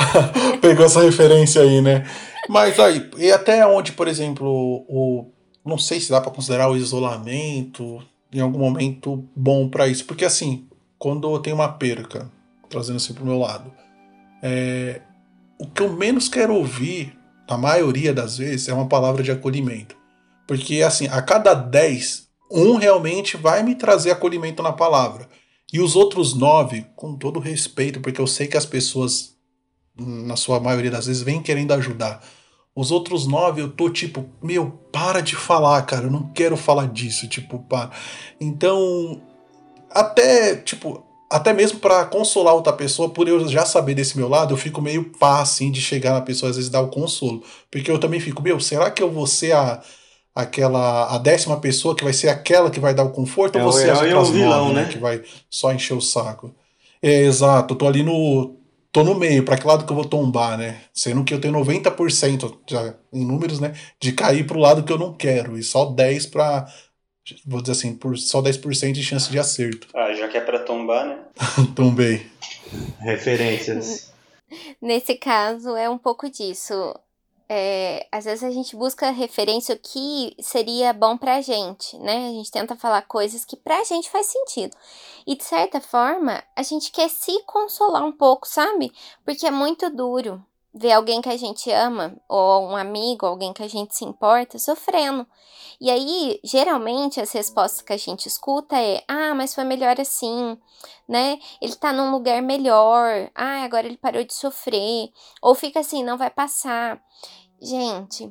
Pegou 0.60 0.86
essa 0.86 1.02
referência 1.02 1.62
aí, 1.62 1.80
né? 1.80 2.04
Mas 2.48 2.78
aí, 2.78 3.08
e 3.18 3.30
até 3.30 3.66
onde, 3.66 3.92
por 3.92 4.08
exemplo, 4.08 4.84
o. 4.88 5.26
Não 5.64 5.78
sei 5.78 6.00
se 6.00 6.10
dá 6.10 6.20
para 6.20 6.32
considerar 6.32 6.68
o 6.68 6.76
isolamento 6.76 8.02
em 8.32 8.40
algum 8.40 8.58
momento 8.58 9.24
bom 9.36 9.68
para 9.68 9.86
isso. 9.86 10.04
Porque 10.04 10.24
assim, 10.24 10.66
quando 10.98 11.32
eu 11.32 11.38
tenho 11.38 11.56
uma 11.56 11.68
perca, 11.68 12.30
trazendo 12.68 12.96
assim 12.96 13.14
pro 13.14 13.24
meu 13.24 13.38
lado, 13.38 13.72
é, 14.42 15.02
o 15.58 15.66
que 15.66 15.82
eu 15.82 15.92
menos 15.92 16.28
quero 16.28 16.54
ouvir, 16.54 17.16
na 17.48 17.56
maioria 17.56 18.12
das 18.12 18.38
vezes, 18.38 18.68
é 18.68 18.74
uma 18.74 18.88
palavra 18.88 19.22
de 19.22 19.30
acolhimento. 19.30 19.96
Porque 20.48 20.82
assim, 20.82 21.06
a 21.08 21.22
cada 21.22 21.54
10, 21.54 22.28
um 22.50 22.76
realmente 22.76 23.36
vai 23.36 23.62
me 23.62 23.74
trazer 23.74 24.10
acolhimento 24.10 24.62
na 24.62 24.72
palavra. 24.72 25.28
E 25.72 25.80
os 25.80 25.96
outros 25.96 26.34
nove, 26.34 26.86
com 26.96 27.16
todo 27.16 27.40
respeito, 27.40 28.00
porque 28.00 28.20
eu 28.20 28.26
sei 28.26 28.46
que 28.46 28.56
as 28.56 28.66
pessoas 28.66 29.31
na 29.98 30.36
sua 30.36 30.60
maioria 30.60 30.90
das 30.90 31.06
vezes, 31.06 31.22
vem 31.22 31.42
querendo 31.42 31.72
ajudar. 31.72 32.22
Os 32.74 32.90
outros 32.90 33.26
nove, 33.26 33.60
eu 33.60 33.70
tô 33.70 33.90
tipo, 33.90 34.24
meu, 34.42 34.70
para 34.90 35.20
de 35.20 35.36
falar, 35.36 35.82
cara, 35.82 36.06
eu 36.06 36.10
não 36.10 36.32
quero 36.32 36.56
falar 36.56 36.88
disso, 36.88 37.28
tipo, 37.28 37.58
para. 37.58 37.90
Então, 38.40 39.20
até, 39.90 40.56
tipo, 40.56 41.04
até 41.30 41.52
mesmo 41.52 41.80
para 41.80 42.04
consolar 42.06 42.54
outra 42.54 42.72
pessoa, 42.72 43.10
por 43.10 43.28
eu 43.28 43.46
já 43.46 43.66
saber 43.66 43.94
desse 43.94 44.16
meu 44.16 44.28
lado, 44.28 44.54
eu 44.54 44.58
fico 44.58 44.80
meio 44.80 45.04
pá, 45.18 45.40
assim, 45.40 45.70
de 45.70 45.82
chegar 45.82 46.12
na 46.14 46.22
pessoa, 46.22 46.48
às 46.48 46.56
vezes 46.56 46.70
dar 46.70 46.80
o 46.80 46.88
consolo. 46.88 47.42
Porque 47.70 47.90
eu 47.90 47.98
também 47.98 48.20
fico, 48.20 48.42
meu, 48.42 48.58
será 48.58 48.90
que 48.90 49.02
eu 49.02 49.10
vou 49.10 49.26
ser 49.26 49.52
a, 49.52 49.82
aquela, 50.34 51.14
a 51.14 51.18
décima 51.18 51.60
pessoa 51.60 51.94
que 51.94 52.04
vai 52.04 52.12
ser 52.14 52.28
aquela 52.28 52.70
que 52.70 52.80
vai 52.80 52.94
dar 52.94 53.04
o 53.04 53.10
conforto, 53.10 53.58
é, 53.58 53.64
ou 53.64 53.70
você 53.70 53.90
é, 53.90 54.10
é 54.10 54.16
o 54.16 54.24
vilão, 54.24 54.68
nove, 54.68 54.74
né? 54.74 54.88
Que 54.90 54.98
vai 54.98 55.22
só 55.50 55.72
encher 55.72 55.94
o 55.94 56.00
saco. 56.00 56.54
É, 57.02 57.22
exato, 57.24 57.74
eu 57.74 57.78
tô 57.78 57.86
ali 57.86 58.02
no 58.02 58.61
tô 58.92 59.02
no 59.02 59.14
meio, 59.14 59.44
para 59.44 59.56
que 59.56 59.66
lado 59.66 59.86
que 59.86 59.90
eu 59.90 59.96
vou 59.96 60.04
tombar, 60.04 60.58
né? 60.58 60.82
Sendo 60.92 61.24
que 61.24 61.32
eu 61.32 61.40
tenho 61.40 61.54
90% 61.54 62.58
já, 62.68 62.94
em 63.12 63.24
números, 63.24 63.58
né, 63.58 63.74
de 63.98 64.12
cair 64.12 64.46
pro 64.46 64.60
lado 64.60 64.84
que 64.84 64.92
eu 64.92 64.98
não 64.98 65.14
quero 65.14 65.58
e 65.58 65.62
só 65.62 65.86
10 65.86 66.26
para 66.26 66.66
vou 67.46 67.60
dizer 67.60 67.72
assim, 67.72 67.94
por 67.94 68.18
só 68.18 68.42
10% 68.42 68.92
de 68.92 69.02
chance 69.02 69.30
de 69.30 69.38
acerto. 69.38 69.88
Ah, 69.94 70.12
já 70.12 70.28
que 70.28 70.36
é 70.36 70.40
para 70.40 70.58
tombar, 70.58 71.06
né? 71.06 71.18
Tombei. 71.74 72.26
Referências. 72.98 74.12
Nesse 74.80 75.14
caso 75.14 75.76
é 75.76 75.88
um 75.88 75.98
pouco 75.98 76.28
disso. 76.28 76.94
É, 77.54 78.08
às 78.10 78.24
vezes 78.24 78.42
a 78.42 78.50
gente 78.50 78.74
busca 78.74 79.10
referência 79.10 79.74
o 79.74 79.78
que 79.78 80.34
seria 80.40 80.90
bom 80.90 81.18
pra 81.18 81.42
gente, 81.42 81.98
né? 81.98 82.28
A 82.28 82.30
gente 82.30 82.50
tenta 82.50 82.74
falar 82.74 83.02
coisas 83.02 83.44
que 83.44 83.58
pra 83.58 83.84
gente 83.84 84.08
faz 84.08 84.24
sentido. 84.24 84.74
E 85.26 85.36
de 85.36 85.44
certa 85.44 85.78
forma, 85.78 86.42
a 86.56 86.62
gente 86.62 86.90
quer 86.90 87.10
se 87.10 87.42
consolar 87.42 88.06
um 88.06 88.12
pouco, 88.12 88.48
sabe? 88.48 88.90
Porque 89.22 89.46
é 89.46 89.50
muito 89.50 89.90
duro 89.90 90.42
ver 90.74 90.92
alguém 90.92 91.20
que 91.20 91.28
a 91.28 91.36
gente 91.36 91.70
ama, 91.70 92.16
ou 92.26 92.68
um 92.68 92.74
amigo, 92.74 93.26
alguém 93.26 93.52
que 93.52 93.62
a 93.62 93.68
gente 93.68 93.94
se 93.94 94.06
importa, 94.06 94.58
sofrendo. 94.58 95.26
E 95.78 95.90
aí, 95.90 96.40
geralmente, 96.42 97.20
as 97.20 97.32
respostas 97.32 97.82
que 97.82 97.92
a 97.92 97.98
gente 97.98 98.26
escuta 98.28 98.80
é: 98.80 99.04
ah, 99.06 99.34
mas 99.34 99.54
foi 99.54 99.64
melhor 99.64 100.00
assim, 100.00 100.56
né? 101.06 101.38
Ele 101.60 101.74
tá 101.74 101.92
num 101.92 102.10
lugar 102.12 102.40
melhor, 102.40 103.30
ah, 103.34 103.62
agora 103.64 103.86
ele 103.86 103.98
parou 103.98 104.24
de 104.24 104.32
sofrer, 104.32 105.10
ou 105.42 105.54
fica 105.54 105.80
assim, 105.80 106.02
não 106.02 106.16
vai 106.16 106.30
passar. 106.30 107.02
Gente, 107.62 108.28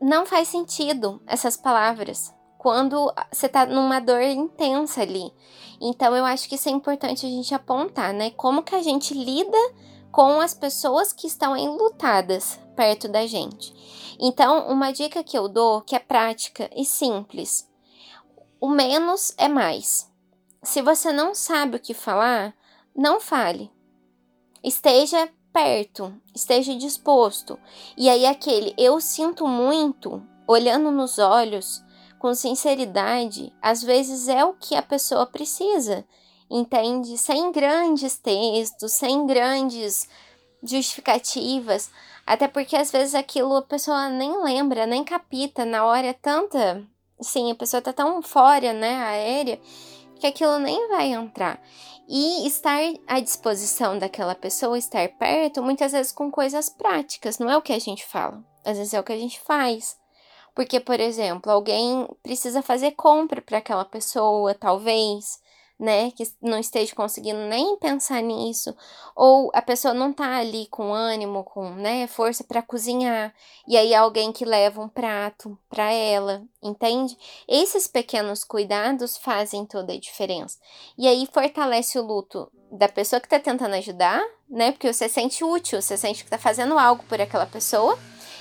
não 0.00 0.24
faz 0.24 0.48
sentido 0.48 1.20
essas 1.26 1.54
palavras 1.54 2.34
quando 2.56 3.12
você 3.30 3.46
tá 3.46 3.66
numa 3.66 4.00
dor 4.00 4.22
intensa 4.22 5.02
ali. 5.02 5.30
Então 5.78 6.16
eu 6.16 6.24
acho 6.24 6.48
que 6.48 6.54
isso 6.54 6.66
é 6.66 6.72
importante 6.72 7.26
a 7.26 7.28
gente 7.28 7.54
apontar, 7.54 8.14
né? 8.14 8.30
Como 8.30 8.62
que 8.62 8.74
a 8.74 8.80
gente 8.82 9.12
lida 9.12 9.58
com 10.10 10.40
as 10.40 10.54
pessoas 10.54 11.12
que 11.12 11.26
estão 11.26 11.54
enlutadas 11.54 12.58
perto 12.74 13.06
da 13.06 13.26
gente. 13.26 13.74
Então, 14.18 14.66
uma 14.68 14.92
dica 14.92 15.22
que 15.22 15.36
eu 15.36 15.46
dou, 15.46 15.82
que 15.82 15.94
é 15.94 15.98
prática 15.98 16.70
e 16.74 16.86
simples. 16.86 17.68
O 18.58 18.68
menos 18.68 19.34
é 19.36 19.48
mais. 19.48 20.10
Se 20.62 20.80
você 20.80 21.12
não 21.12 21.34
sabe 21.34 21.76
o 21.76 21.80
que 21.80 21.92
falar, 21.92 22.54
não 22.96 23.20
fale. 23.20 23.70
Esteja 24.62 25.28
perto, 25.52 26.14
esteja 26.34 26.74
disposto. 26.74 27.58
E 27.96 28.08
aí, 28.08 28.26
aquele 28.26 28.74
eu 28.78 29.00
sinto 29.00 29.46
muito, 29.46 30.22
olhando 30.46 30.90
nos 30.90 31.18
olhos, 31.18 31.84
com 32.18 32.34
sinceridade, 32.34 33.52
às 33.60 33.82
vezes 33.82 34.28
é 34.28 34.44
o 34.44 34.54
que 34.54 34.76
a 34.76 34.82
pessoa 34.82 35.26
precisa, 35.26 36.04
entende? 36.48 37.18
Sem 37.18 37.50
grandes 37.50 38.16
textos, 38.16 38.92
sem 38.92 39.26
grandes 39.26 40.08
justificativas, 40.62 41.90
até 42.24 42.46
porque 42.46 42.76
às 42.76 42.92
vezes 42.92 43.16
aquilo 43.16 43.56
a 43.56 43.62
pessoa 43.62 44.08
nem 44.08 44.40
lembra, 44.42 44.86
nem 44.86 45.02
capita, 45.02 45.64
na 45.64 45.84
hora 45.84 46.06
é 46.06 46.12
tanta. 46.12 46.86
Sim, 47.20 47.50
a 47.50 47.54
pessoa 47.54 47.82
tá 47.82 47.92
tão 47.92 48.22
fora, 48.22 48.72
né, 48.72 48.96
aérea, 48.96 49.60
que 50.20 50.26
aquilo 50.26 50.58
nem 50.58 50.88
vai 50.88 51.08
entrar. 51.12 51.60
E 52.08 52.46
estar 52.46 52.80
à 53.06 53.20
disposição 53.20 53.98
daquela 53.98 54.34
pessoa, 54.34 54.76
estar 54.76 55.08
perto, 55.16 55.62
muitas 55.62 55.92
vezes 55.92 56.12
com 56.12 56.30
coisas 56.30 56.68
práticas, 56.68 57.38
não 57.38 57.50
é 57.50 57.56
o 57.56 57.62
que 57.62 57.72
a 57.72 57.78
gente 57.78 58.04
fala, 58.04 58.44
às 58.64 58.76
vezes 58.76 58.92
é 58.92 59.00
o 59.00 59.04
que 59.04 59.12
a 59.12 59.18
gente 59.18 59.40
faz. 59.40 59.96
Porque, 60.54 60.78
por 60.80 61.00
exemplo, 61.00 61.50
alguém 61.50 62.06
precisa 62.22 62.60
fazer 62.60 62.92
compra 62.92 63.40
para 63.40 63.58
aquela 63.58 63.84
pessoa, 63.84 64.54
talvez, 64.54 65.40
né, 65.82 66.12
que 66.12 66.22
não 66.40 66.60
esteja 66.60 66.94
conseguindo 66.94 67.40
nem 67.40 67.76
pensar 67.76 68.22
nisso, 68.22 68.72
ou 69.16 69.50
a 69.52 69.60
pessoa 69.60 69.92
não 69.92 70.12
tá 70.12 70.36
ali 70.36 70.68
com 70.68 70.94
ânimo, 70.94 71.42
com, 71.42 71.70
né, 71.70 72.06
força 72.06 72.44
para 72.44 72.62
cozinhar, 72.62 73.34
e 73.66 73.76
aí 73.76 73.92
alguém 73.92 74.30
que 74.30 74.44
leva 74.44 74.80
um 74.80 74.88
prato 74.88 75.58
para 75.68 75.90
ela, 75.90 76.44
entende? 76.62 77.18
Esses 77.48 77.88
pequenos 77.88 78.44
cuidados 78.44 79.16
fazem 79.16 79.66
toda 79.66 79.92
a 79.92 79.98
diferença. 79.98 80.56
E 80.96 81.08
aí 81.08 81.28
fortalece 81.32 81.98
o 81.98 82.06
luto 82.06 82.48
da 82.70 82.88
pessoa 82.88 83.18
que 83.18 83.28
tá 83.28 83.40
tentando 83.40 83.74
ajudar, 83.74 84.24
né? 84.48 84.70
Porque 84.70 84.92
você 84.92 85.08
sente 85.08 85.42
útil, 85.42 85.82
você 85.82 85.96
sente 85.96 86.22
que 86.22 86.30
tá 86.30 86.38
fazendo 86.38 86.78
algo 86.78 87.02
por 87.08 87.20
aquela 87.20 87.44
pessoa 87.44 87.98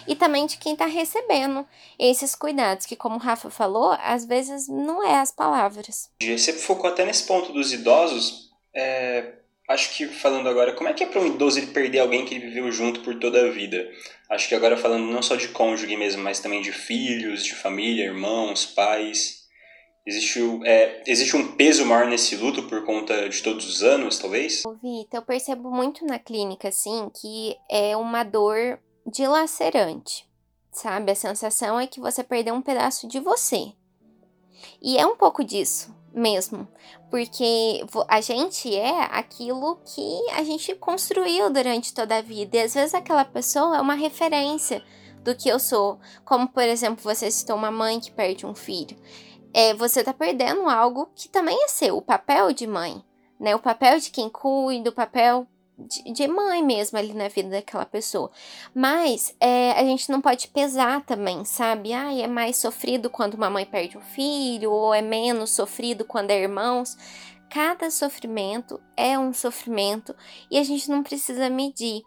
e 0.07 0.15
também 0.15 0.45
de 0.45 0.57
quem 0.57 0.73
está 0.73 0.85
recebendo 0.85 1.65
esses 1.97 2.35
cuidados, 2.35 2.85
que, 2.85 2.95
como 2.95 3.15
o 3.15 3.19
Rafa 3.19 3.49
falou, 3.49 3.91
às 4.01 4.25
vezes 4.25 4.67
não 4.67 5.05
é 5.05 5.19
as 5.19 5.31
palavras. 5.31 6.09
Você 6.21 6.53
focou 6.53 6.89
até 6.89 7.05
nesse 7.05 7.25
ponto 7.25 7.51
dos 7.51 7.71
idosos. 7.73 8.49
É, 8.73 9.33
acho 9.69 9.95
que 9.95 10.07
falando 10.07 10.47
agora, 10.47 10.73
como 10.73 10.89
é 10.89 10.93
que 10.93 11.03
é 11.03 11.07
para 11.07 11.21
um 11.21 11.27
idoso 11.27 11.59
ele 11.59 11.67
perder 11.67 11.99
alguém 11.99 12.25
que 12.25 12.35
ele 12.35 12.47
viveu 12.47 12.71
junto 12.71 13.01
por 13.01 13.15
toda 13.19 13.45
a 13.45 13.51
vida? 13.51 13.89
Acho 14.29 14.47
que 14.47 14.55
agora 14.55 14.77
falando 14.77 15.05
não 15.11 15.21
só 15.21 15.35
de 15.35 15.49
cônjuge 15.49 15.95
mesmo, 15.97 16.23
mas 16.23 16.39
também 16.39 16.61
de 16.61 16.71
filhos, 16.71 17.43
de 17.43 17.53
família, 17.53 18.05
irmãos, 18.05 18.65
pais. 18.65 19.41
Existe, 20.05 20.39
é, 20.65 21.03
existe 21.05 21.35
um 21.35 21.55
peso 21.55 21.85
maior 21.85 22.07
nesse 22.07 22.35
luto 22.35 22.63
por 22.63 22.83
conta 22.83 23.29
de 23.29 23.43
todos 23.43 23.67
os 23.67 23.83
anos, 23.83 24.17
talvez? 24.17 24.63
Vitor, 24.81 25.19
eu 25.19 25.21
percebo 25.21 25.69
muito 25.69 26.05
na 26.05 26.17
clínica, 26.17 26.69
assim, 26.69 27.09
que 27.13 27.55
é 27.69 27.95
uma 27.95 28.23
dor 28.23 28.79
dilacerante, 29.11 30.27
sabe? 30.71 31.11
A 31.11 31.15
sensação 31.15 31.79
é 31.79 31.85
que 31.85 31.99
você 31.99 32.23
perdeu 32.23 32.53
um 32.53 32.61
pedaço 32.61 33.07
de 33.07 33.19
você. 33.19 33.73
E 34.81 34.97
é 34.97 35.05
um 35.05 35.15
pouco 35.15 35.43
disso 35.43 35.93
mesmo, 36.13 36.67
porque 37.09 37.85
a 38.07 38.19
gente 38.19 38.73
é 38.75 39.03
aquilo 39.11 39.77
que 39.85 40.29
a 40.31 40.43
gente 40.43 40.75
construiu 40.75 41.49
durante 41.49 41.93
toda 41.93 42.17
a 42.17 42.21
vida, 42.21 42.57
e 42.57 42.61
às 42.61 42.73
vezes 42.73 42.93
aquela 42.93 43.23
pessoa 43.23 43.77
é 43.77 43.81
uma 43.81 43.93
referência 43.93 44.83
do 45.23 45.35
que 45.35 45.47
eu 45.47 45.59
sou, 45.59 45.99
como 46.25 46.47
por 46.47 46.63
exemplo, 46.63 47.03
você 47.03 47.31
citou 47.31 47.55
uma 47.55 47.71
mãe 47.71 47.99
que 47.99 48.11
perde 48.11 48.45
um 48.45 48.55
filho. 48.55 48.97
É, 49.53 49.73
você 49.73 50.03
tá 50.03 50.13
perdendo 50.13 50.69
algo 50.69 51.09
que 51.15 51.29
também 51.29 51.63
é 51.63 51.67
seu, 51.67 51.97
o 51.97 52.01
papel 52.01 52.53
de 52.53 52.65
mãe, 52.65 53.03
né? 53.39 53.55
O 53.55 53.59
papel 53.59 53.99
de 53.99 54.09
quem 54.09 54.29
cuida, 54.29 54.89
o 54.89 54.93
papel 54.93 55.47
de, 55.87 56.13
de 56.13 56.27
mãe 56.27 56.63
mesmo 56.63 56.97
ali 56.97 57.13
na 57.13 57.27
vida 57.27 57.49
daquela 57.49 57.85
pessoa. 57.85 58.31
Mas 58.73 59.35
é, 59.39 59.71
a 59.71 59.83
gente 59.83 60.09
não 60.09 60.21
pode 60.21 60.47
pesar 60.49 61.05
também, 61.05 61.43
sabe? 61.45 61.93
Ah, 61.93 62.13
é 62.13 62.27
mais 62.27 62.57
sofrido 62.57 63.09
quando 63.09 63.35
uma 63.35 63.49
mãe 63.49 63.65
perde 63.65 63.97
um 63.97 64.01
filho, 64.01 64.71
ou 64.71 64.93
é 64.93 65.01
menos 65.01 65.51
sofrido 65.51 66.05
quando 66.05 66.31
é 66.31 66.41
irmãos. 66.41 66.97
Cada 67.49 67.91
sofrimento 67.91 68.79
é 68.95 69.19
um 69.19 69.33
sofrimento 69.33 70.15
e 70.49 70.57
a 70.57 70.63
gente 70.63 70.89
não 70.89 71.03
precisa 71.03 71.49
medir. 71.49 72.01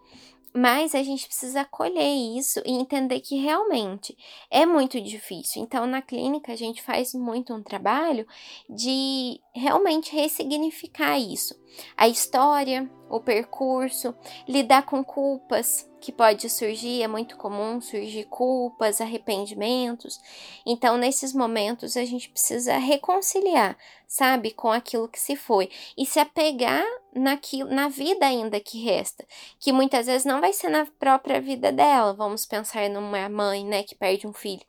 Mas 0.57 0.95
a 0.95 1.03
gente 1.03 1.27
precisa 1.27 1.63
acolher 1.63 2.15
isso 2.39 2.63
e 2.65 2.71
entender 2.71 3.21
que 3.21 3.37
realmente 3.37 4.17
é 4.49 4.65
muito 4.65 5.01
difícil. 5.01 5.61
Então, 5.61 5.85
na 5.85 6.01
clínica, 6.01 6.53
a 6.53 6.57
gente 6.57 6.81
faz 6.81 7.13
muito 7.13 7.53
um 7.53 7.61
trabalho 7.61 8.25
de 8.71 9.41
realmente 9.55 10.15
ressignificar 10.15 11.19
isso. 11.19 11.55
A 11.97 12.09
história, 12.09 12.91
o 13.09 13.21
percurso, 13.21 14.15
lidar 14.49 14.85
com 14.85 15.05
culpas 15.05 15.89
que 16.01 16.13
pode 16.13 16.51
surgir, 16.51 17.03
é 17.03 17.09
muito 17.09 17.37
comum 17.37 17.81
surgir 17.81 18.25
culpas, 18.25 19.01
arrependimentos. 19.01 20.21
Então, 20.67 20.99
nesses 20.99 21.33
momentos, 21.33 21.97
a 21.97 22.05
gente 22.05 22.29
precisa 22.29 22.77
reconciliar, 22.77 23.77
sabe, 24.07 24.51
com 24.51 24.71
aquilo 24.71 25.09
que 25.09 25.19
se 25.19 25.35
foi 25.35 25.71
e 25.97 26.05
se 26.05 26.19
apegar 26.19 26.85
naquilo, 27.15 27.71
na 27.71 27.89
vida 27.89 28.27
ainda 28.27 28.61
que 28.61 28.85
resta, 28.85 29.25
que 29.59 29.73
muitas 29.73 30.07
vezes 30.07 30.27
não 30.27 30.41
vai 30.41 30.53
ser 30.53 30.69
na 30.69 30.85
própria 30.99 31.41
vida 31.41 31.73
dela. 31.73 32.13
Vamos 32.13 32.45
pensar 32.45 32.91
numa 32.91 33.29
mãe, 33.29 33.65
né, 33.65 33.83
que 33.83 33.95
perde 33.95 34.27
um 34.27 34.33
filho. 34.33 34.65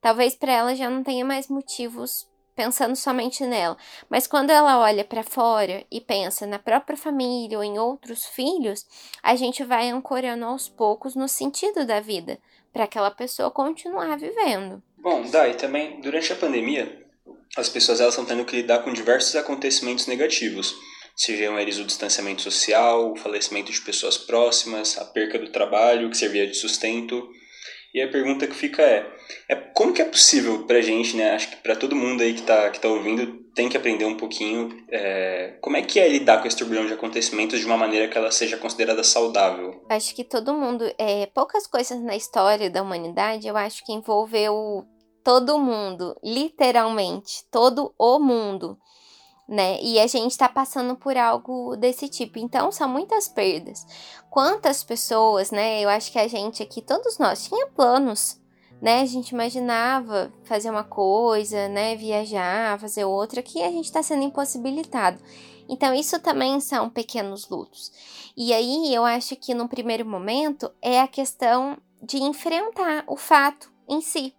Talvez 0.00 0.34
para 0.34 0.52
ela 0.52 0.74
já 0.74 0.88
não 0.88 1.02
tenha 1.02 1.24
mais 1.24 1.48
motivos 1.48 2.26
pensando 2.58 2.96
somente 2.96 3.46
nela. 3.46 3.76
Mas 4.10 4.26
quando 4.26 4.50
ela 4.50 4.80
olha 4.80 5.04
para 5.04 5.22
fora 5.22 5.84
e 5.92 6.00
pensa 6.00 6.44
na 6.44 6.58
própria 6.58 6.96
família 6.96 7.56
ou 7.56 7.62
em 7.62 7.78
outros 7.78 8.24
filhos, 8.24 8.84
a 9.22 9.36
gente 9.36 9.62
vai 9.62 9.88
ancorando 9.90 10.44
aos 10.44 10.68
poucos 10.68 11.14
no 11.14 11.28
sentido 11.28 11.86
da 11.86 12.00
vida, 12.00 12.36
para 12.72 12.82
aquela 12.82 13.12
pessoa 13.12 13.48
continuar 13.48 14.18
vivendo. 14.18 14.82
Bom, 14.96 15.22
Dai, 15.30 15.54
também 15.54 16.00
durante 16.00 16.32
a 16.32 16.36
pandemia, 16.36 17.06
as 17.56 17.68
pessoas 17.68 18.00
elas 18.00 18.14
estão 18.14 18.26
tendo 18.26 18.44
que 18.44 18.56
lidar 18.56 18.80
com 18.80 18.92
diversos 18.92 19.36
acontecimentos 19.36 20.08
negativos, 20.08 20.74
sejam 21.14 21.56
eles 21.60 21.78
o 21.78 21.84
distanciamento 21.84 22.42
social, 22.42 23.12
o 23.12 23.16
falecimento 23.16 23.70
de 23.70 23.80
pessoas 23.82 24.18
próximas, 24.18 24.98
a 24.98 25.04
perca 25.04 25.38
do 25.38 25.52
trabalho 25.52 26.10
que 26.10 26.16
servia 26.16 26.44
de 26.44 26.54
sustento 26.54 27.30
e 27.92 28.02
a 28.02 28.08
pergunta 28.08 28.46
que 28.46 28.54
fica 28.54 28.82
é, 28.82 29.06
é 29.48 29.54
como 29.54 29.92
que 29.92 30.02
é 30.02 30.04
possível 30.04 30.64
pra 30.66 30.80
gente, 30.80 31.16
né? 31.16 31.30
Acho 31.30 31.50
que 31.50 31.56
para 31.56 31.76
todo 31.76 31.96
mundo 31.96 32.22
aí 32.22 32.34
que 32.34 32.42
tá, 32.42 32.70
que 32.70 32.80
tá 32.80 32.88
ouvindo 32.88 33.48
tem 33.54 33.68
que 33.68 33.76
aprender 33.76 34.04
um 34.04 34.16
pouquinho 34.16 34.84
é, 34.88 35.56
como 35.60 35.76
é 35.76 35.82
que 35.82 35.98
é 35.98 36.08
lidar 36.08 36.40
com 36.40 36.46
esse 36.46 36.56
turbilhão 36.56 36.86
de 36.86 36.92
acontecimentos 36.92 37.58
de 37.58 37.66
uma 37.66 37.76
maneira 37.76 38.06
que 38.06 38.16
ela 38.16 38.30
seja 38.30 38.56
considerada 38.56 39.02
saudável. 39.02 39.84
Acho 39.88 40.14
que 40.14 40.22
todo 40.22 40.54
mundo, 40.54 40.84
é, 40.98 41.26
poucas 41.26 41.66
coisas 41.66 42.00
na 42.00 42.14
história 42.14 42.70
da 42.70 42.82
humanidade, 42.82 43.48
eu 43.48 43.56
acho 43.56 43.84
que 43.84 43.92
envolveu 43.92 44.86
todo 45.24 45.58
mundo, 45.58 46.14
literalmente, 46.22 47.44
todo 47.50 47.92
o 47.98 48.18
mundo 48.18 48.78
né? 49.48 49.80
E 49.80 49.98
a 49.98 50.06
gente 50.06 50.32
está 50.32 50.46
passando 50.48 50.94
por 50.94 51.16
algo 51.16 51.74
desse 51.76 52.06
tipo. 52.08 52.38
Então, 52.38 52.70
são 52.70 52.86
muitas 52.86 53.28
perdas. 53.28 53.86
Quantas 54.28 54.84
pessoas, 54.84 55.50
né? 55.50 55.80
Eu 55.80 55.88
acho 55.88 56.12
que 56.12 56.18
a 56.18 56.28
gente 56.28 56.62
aqui, 56.62 56.82
todos 56.82 57.18
nós, 57.18 57.48
tinha 57.48 57.66
planos, 57.68 58.38
né? 58.82 59.00
A 59.00 59.06
gente 59.06 59.30
imaginava 59.30 60.30
fazer 60.44 60.68
uma 60.68 60.84
coisa, 60.84 61.66
né? 61.68 61.96
Viajar, 61.96 62.78
fazer 62.78 63.06
outra, 63.06 63.42
que 63.42 63.62
a 63.62 63.70
gente 63.70 63.86
está 63.86 64.02
sendo 64.02 64.22
impossibilitado. 64.22 65.18
Então, 65.66 65.94
isso 65.94 66.20
também 66.20 66.60
são 66.60 66.90
pequenos 66.90 67.48
lutos. 67.48 67.90
E 68.36 68.52
aí, 68.52 68.94
eu 68.94 69.04
acho 69.04 69.34
que 69.34 69.54
no 69.54 69.68
primeiro 69.68 70.04
momento 70.04 70.70
é 70.82 71.00
a 71.00 71.08
questão 71.08 71.78
de 72.02 72.18
enfrentar 72.18 73.04
o 73.06 73.16
fato 73.16 73.72
em 73.88 74.00
si 74.00 74.34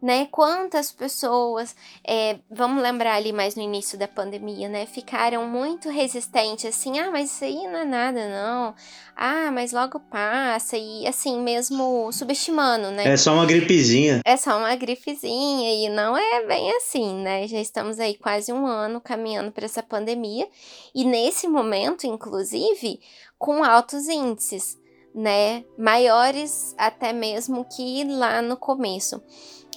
né? 0.00 0.26
Quantas 0.30 0.92
pessoas, 0.92 1.74
é, 2.06 2.38
vamos 2.50 2.82
lembrar 2.82 3.14
ali 3.14 3.32
mais 3.32 3.54
no 3.54 3.62
início 3.62 3.98
da 3.98 4.06
pandemia, 4.06 4.68
né? 4.68 4.86
Ficaram 4.86 5.46
muito 5.48 5.88
resistentes, 5.88 6.66
assim, 6.66 6.98
ah, 6.98 7.10
mas 7.10 7.30
isso 7.30 7.44
aí 7.44 7.66
não 7.66 7.78
é 7.78 7.84
nada, 7.84 8.28
não. 8.28 8.74
Ah, 9.16 9.50
mas 9.50 9.72
logo 9.72 9.98
passa, 9.98 10.76
e 10.76 11.06
assim, 11.06 11.40
mesmo 11.40 12.10
subestimando, 12.12 12.90
né? 12.90 13.08
É 13.08 13.16
só 13.16 13.32
uma 13.32 13.46
gripezinha. 13.46 14.20
É 14.24 14.36
só 14.36 14.58
uma 14.58 14.74
gripezinha, 14.76 15.86
e 15.86 15.88
não 15.88 16.16
é 16.16 16.44
bem 16.46 16.70
assim, 16.76 17.14
né? 17.22 17.48
Já 17.48 17.58
estamos 17.58 17.98
aí 17.98 18.16
quase 18.16 18.52
um 18.52 18.66
ano 18.66 19.00
caminhando 19.00 19.50
para 19.50 19.64
essa 19.64 19.82
pandemia, 19.82 20.46
e 20.94 21.04
nesse 21.04 21.48
momento, 21.48 22.06
inclusive, 22.06 23.00
com 23.38 23.64
altos 23.64 24.08
índices. 24.08 24.78
Né, 25.18 25.64
maiores 25.78 26.74
até 26.76 27.10
mesmo 27.10 27.64
que 27.64 28.04
lá 28.04 28.42
no 28.42 28.54
começo 28.54 29.18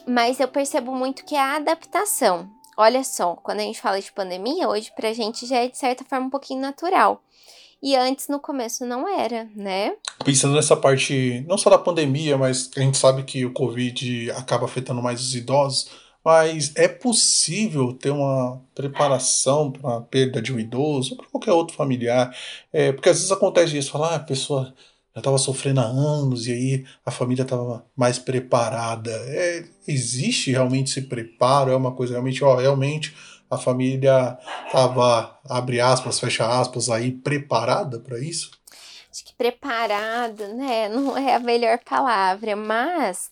mas 0.09 0.39
eu 0.39 0.47
percebo 0.47 0.93
muito 0.93 1.23
que 1.23 1.35
é 1.35 1.39
a 1.39 1.57
adaptação. 1.57 2.49
Olha 2.75 3.03
só, 3.03 3.35
quando 3.35 3.59
a 3.59 3.63
gente 3.63 3.79
fala 3.79 4.01
de 4.01 4.11
pandemia, 4.11 4.67
hoje 4.67 4.91
pra 4.95 5.13
gente 5.13 5.45
já 5.45 5.57
é 5.57 5.67
de 5.67 5.77
certa 5.77 6.03
forma 6.03 6.27
um 6.27 6.29
pouquinho 6.29 6.61
natural. 6.61 7.21
E 7.81 7.95
antes, 7.95 8.27
no 8.27 8.39
começo, 8.39 8.85
não 8.85 9.07
era, 9.07 9.47
né? 9.55 9.95
Pensando 10.25 10.53
nessa 10.53 10.75
parte, 10.75 11.45
não 11.47 11.57
só 11.57 11.69
da 11.69 11.77
pandemia, 11.77 12.37
mas 12.37 12.69
a 12.75 12.81
gente 12.81 12.97
sabe 12.97 13.23
que 13.23 13.45
o 13.45 13.53
Covid 13.53 14.31
acaba 14.31 14.65
afetando 14.65 15.01
mais 15.01 15.21
os 15.21 15.33
idosos, 15.35 15.89
mas 16.23 16.73
é 16.75 16.87
possível 16.87 17.93
ter 17.93 18.09
uma 18.09 18.61
preparação 18.75 19.71
para 19.71 19.97
a 19.97 20.01
perda 20.01 20.41
de 20.41 20.51
um 20.53 20.59
idoso 20.59 21.11
ou 21.11 21.17
para 21.17 21.27
qualquer 21.27 21.53
outro 21.53 21.75
familiar? 21.75 22.35
É, 22.73 22.91
porque 22.91 23.09
às 23.09 23.17
vezes 23.17 23.31
acontece 23.31 23.77
isso, 23.77 23.91
falar, 23.91 24.09
ah, 24.09 24.15
a 24.15 24.19
pessoa 24.19 24.73
já 25.13 25.19
estava 25.19 25.37
sofrendo 25.37 25.81
há 25.81 25.85
anos 25.85 26.47
e 26.47 26.51
aí 26.51 26.85
a 27.05 27.11
família 27.11 27.43
estava 27.43 27.85
mais 27.95 28.19
preparada. 28.19 29.11
É, 29.11 29.65
existe 29.87 30.51
realmente 30.51 30.91
esse 30.91 31.01
preparo? 31.03 31.71
É 31.71 31.75
uma 31.75 31.93
coisa 31.93 32.13
realmente, 32.13 32.43
ó, 32.43 32.55
realmente 32.55 33.15
a 33.49 33.57
família 33.57 34.37
estava, 34.67 35.39
abre 35.49 35.81
aspas, 35.81 36.19
fecha 36.19 36.47
aspas, 36.47 36.89
aí 36.89 37.11
preparada 37.11 37.99
para 37.99 38.19
isso? 38.19 38.51
Acho 39.11 39.25
que 39.25 39.33
preparada, 39.33 40.53
né? 40.53 40.87
Não 40.87 41.17
é 41.17 41.33
a 41.33 41.39
melhor 41.39 41.79
palavra, 41.79 42.55
mas 42.55 43.31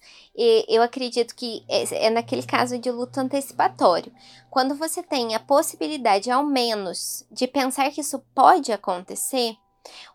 eu 0.68 0.82
acredito 0.82 1.36
que 1.36 1.64
é, 1.70 2.08
é 2.08 2.10
naquele 2.10 2.42
caso 2.42 2.80
de 2.80 2.90
luto 2.90 3.20
antecipatório. 3.20 4.12
Quando 4.50 4.74
você 4.74 5.04
tem 5.04 5.36
a 5.36 5.40
possibilidade, 5.40 6.32
ao 6.32 6.44
menos, 6.44 7.24
de 7.32 7.46
pensar 7.46 7.92
que 7.92 8.02
isso 8.02 8.18
pode 8.34 8.72
acontecer, 8.72 9.56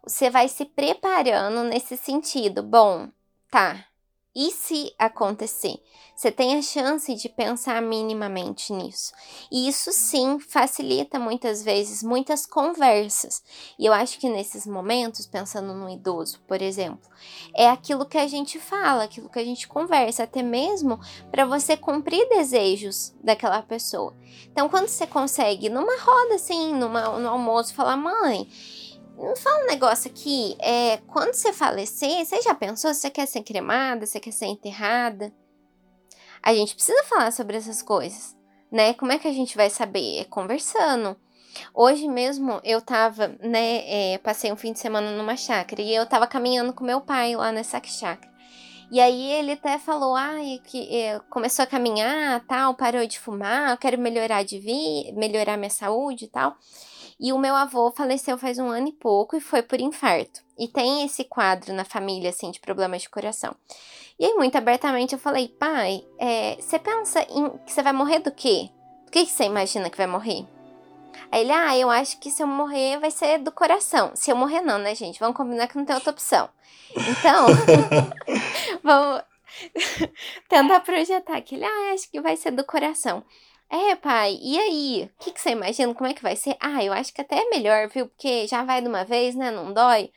você 0.02 0.30
vai 0.30 0.48
se 0.48 0.64
preparando 0.64 1.62
nesse 1.64 1.96
sentido. 1.96 2.62
Bom, 2.62 3.08
tá. 3.50 3.86
E 4.34 4.50
se 4.50 4.94
acontecer? 4.98 5.78
Você 6.16 6.30
tem 6.30 6.56
a 6.56 6.62
chance 6.62 7.14
de 7.14 7.28
pensar 7.28 7.82
minimamente 7.82 8.72
nisso. 8.72 9.12
E 9.50 9.68
isso 9.68 9.92
sim 9.92 10.38
facilita 10.38 11.18
muitas 11.18 11.62
vezes 11.62 12.02
muitas 12.02 12.46
conversas. 12.46 13.42
E 13.78 13.84
eu 13.84 13.92
acho 13.92 14.18
que 14.18 14.30
nesses 14.30 14.66
momentos, 14.66 15.26
pensando 15.26 15.74
no 15.74 15.90
idoso, 15.90 16.40
por 16.46 16.62
exemplo, 16.62 17.10
é 17.54 17.68
aquilo 17.68 18.06
que 18.06 18.16
a 18.16 18.26
gente 18.26 18.58
fala, 18.58 19.04
aquilo 19.04 19.28
que 19.28 19.38
a 19.38 19.44
gente 19.44 19.68
conversa, 19.68 20.22
até 20.22 20.42
mesmo 20.42 20.98
para 21.30 21.44
você 21.44 21.76
cumprir 21.76 22.26
desejos 22.28 23.12
daquela 23.22 23.60
pessoa. 23.60 24.16
Então, 24.46 24.68
quando 24.68 24.88
você 24.88 25.06
consegue, 25.06 25.68
numa 25.68 25.98
roda 26.00 26.36
assim, 26.36 26.72
numa, 26.72 27.18
no 27.18 27.28
almoço, 27.28 27.74
falar, 27.74 27.96
mãe 27.96 28.48
Fala 29.36 29.62
um 29.62 29.66
negócio 29.66 30.10
aqui, 30.10 30.56
é, 30.58 30.96
quando 31.06 31.32
você 31.32 31.52
falecer, 31.52 32.24
você 32.24 32.42
já 32.42 32.52
pensou 32.54 32.92
se 32.92 33.02
você 33.02 33.10
quer 33.10 33.26
ser 33.26 33.44
cremada, 33.44 34.04
se 34.04 34.18
quer 34.18 34.32
ser 34.32 34.46
enterrada? 34.46 35.32
A 36.42 36.52
gente 36.52 36.74
precisa 36.74 37.04
falar 37.04 37.30
sobre 37.30 37.56
essas 37.56 37.82
coisas, 37.82 38.36
né? 38.70 38.94
Como 38.94 39.12
é 39.12 39.18
que 39.20 39.28
a 39.28 39.32
gente 39.32 39.56
vai 39.56 39.70
saber? 39.70 40.18
É 40.18 40.24
conversando. 40.24 41.16
Hoje 41.72 42.08
mesmo 42.08 42.60
eu 42.64 42.82
tava, 42.82 43.28
né, 43.40 44.14
é, 44.14 44.18
passei 44.18 44.50
um 44.50 44.56
fim 44.56 44.72
de 44.72 44.80
semana 44.80 45.12
numa 45.12 45.36
chácara 45.36 45.80
e 45.80 45.94
eu 45.94 46.04
tava 46.04 46.26
caminhando 46.26 46.72
com 46.72 46.82
meu 46.82 47.00
pai 47.00 47.36
lá 47.36 47.52
nessa 47.52 47.80
chácara. 47.84 48.32
E 48.90 49.00
aí 49.00 49.32
ele 49.34 49.52
até 49.52 49.78
falou, 49.78 50.16
ah, 50.16 50.34
que 50.64 50.94
é, 50.94 51.20
começou 51.30 51.62
a 51.62 51.66
caminhar, 51.66 52.44
tal, 52.46 52.74
parou 52.74 53.06
de 53.06 53.20
fumar, 53.20 53.70
eu 53.70 53.78
quero 53.78 53.98
melhorar 53.98 54.42
de 54.42 54.58
vida, 54.58 55.16
melhorar 55.18 55.56
minha 55.56 55.70
saúde 55.70 56.24
e 56.24 56.28
tal. 56.28 56.56
E 57.22 57.32
o 57.32 57.38
meu 57.38 57.54
avô 57.54 57.92
faleceu 57.92 58.36
faz 58.36 58.58
um 58.58 58.68
ano 58.68 58.88
e 58.88 58.92
pouco 58.92 59.36
e 59.36 59.40
foi 59.40 59.62
por 59.62 59.80
infarto. 59.80 60.40
E 60.58 60.66
tem 60.66 61.04
esse 61.04 61.22
quadro 61.22 61.72
na 61.72 61.84
família, 61.84 62.30
assim, 62.30 62.50
de 62.50 62.58
problemas 62.58 63.02
de 63.02 63.08
coração. 63.08 63.54
E 64.18 64.24
aí, 64.24 64.34
muito 64.34 64.58
abertamente, 64.58 65.12
eu 65.12 65.20
falei, 65.20 65.46
pai, 65.46 66.04
é, 66.18 66.56
você 66.56 66.80
pensa 66.80 67.22
em 67.30 67.48
que 67.64 67.72
você 67.72 67.80
vai 67.80 67.92
morrer 67.92 68.18
do 68.18 68.32
quê? 68.32 68.68
Do 69.04 69.12
que, 69.12 69.24
que 69.24 69.30
você 69.30 69.44
imagina 69.44 69.88
que 69.88 69.96
vai 69.96 70.08
morrer? 70.08 70.44
Aí 71.30 71.42
ele, 71.42 71.52
ah, 71.52 71.78
eu 71.78 71.88
acho 71.88 72.18
que 72.18 72.28
se 72.28 72.42
eu 72.42 72.46
morrer 72.48 72.98
vai 72.98 73.12
ser 73.12 73.38
do 73.38 73.52
coração. 73.52 74.10
Se 74.16 74.32
eu 74.32 74.34
morrer, 74.34 74.60
não, 74.60 74.78
né, 74.78 74.92
gente? 74.92 75.20
Vamos 75.20 75.36
combinar 75.36 75.68
que 75.68 75.76
não 75.76 75.84
tem 75.84 75.94
outra 75.94 76.10
opção. 76.10 76.48
Então, 76.90 77.46
vamos 78.82 79.22
tentar 80.48 80.80
projetar 80.80 81.40
que 81.40 81.54
ele, 81.54 81.64
ah, 81.64 81.92
acho 81.94 82.10
que 82.10 82.20
vai 82.20 82.36
ser 82.36 82.50
do 82.50 82.64
coração. 82.64 83.24
É, 83.74 83.96
pai, 83.96 84.38
e 84.42 84.58
aí? 84.58 85.10
O 85.18 85.24
que, 85.24 85.32
que 85.32 85.40
você 85.40 85.50
imagina? 85.50 85.94
Como 85.94 86.06
é 86.06 86.12
que 86.12 86.22
vai 86.22 86.36
ser? 86.36 86.56
Ah, 86.60 86.84
eu 86.84 86.92
acho 86.92 87.12
que 87.12 87.22
até 87.22 87.38
é 87.38 87.48
melhor, 87.48 87.88
viu? 87.88 88.06
Porque 88.06 88.46
já 88.46 88.62
vai 88.62 88.82
de 88.82 88.88
uma 88.88 89.02
vez, 89.02 89.34
né? 89.34 89.50
Não 89.50 89.72
dói. 89.72 90.12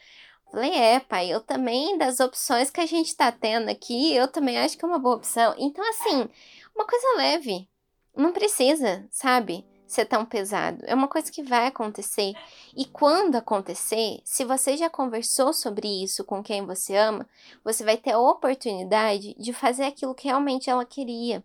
Falei, 0.51 0.73
é, 0.73 0.99
pai, 0.99 1.29
eu 1.33 1.39
também, 1.39 1.97
das 1.97 2.19
opções 2.19 2.69
que 2.69 2.81
a 2.81 2.85
gente 2.85 3.15
tá 3.15 3.31
tendo 3.31 3.69
aqui, 3.69 4.13
eu 4.13 4.27
também 4.27 4.57
acho 4.59 4.77
que 4.77 4.83
é 4.83 4.87
uma 4.87 4.99
boa 4.99 5.15
opção. 5.15 5.55
Então, 5.57 5.87
assim, 5.89 6.29
uma 6.75 6.85
coisa 6.85 7.17
leve. 7.17 7.69
Não 8.15 8.33
precisa, 8.33 9.07
sabe? 9.09 9.65
Ser 9.87 10.05
tão 10.05 10.25
pesado. 10.25 10.83
É 10.85 10.93
uma 10.93 11.07
coisa 11.07 11.31
que 11.31 11.41
vai 11.43 11.67
acontecer. 11.67 12.33
E 12.75 12.83
quando 12.85 13.37
acontecer, 13.37 14.19
se 14.25 14.43
você 14.43 14.75
já 14.75 14.89
conversou 14.89 15.53
sobre 15.53 15.87
isso 16.03 16.25
com 16.25 16.43
quem 16.43 16.65
você 16.65 16.97
ama, 16.97 17.25
você 17.63 17.85
vai 17.85 17.95
ter 17.95 18.11
a 18.11 18.19
oportunidade 18.19 19.33
de 19.39 19.53
fazer 19.53 19.85
aquilo 19.85 20.15
que 20.15 20.27
realmente 20.27 20.69
ela 20.69 20.85
queria. 20.85 21.41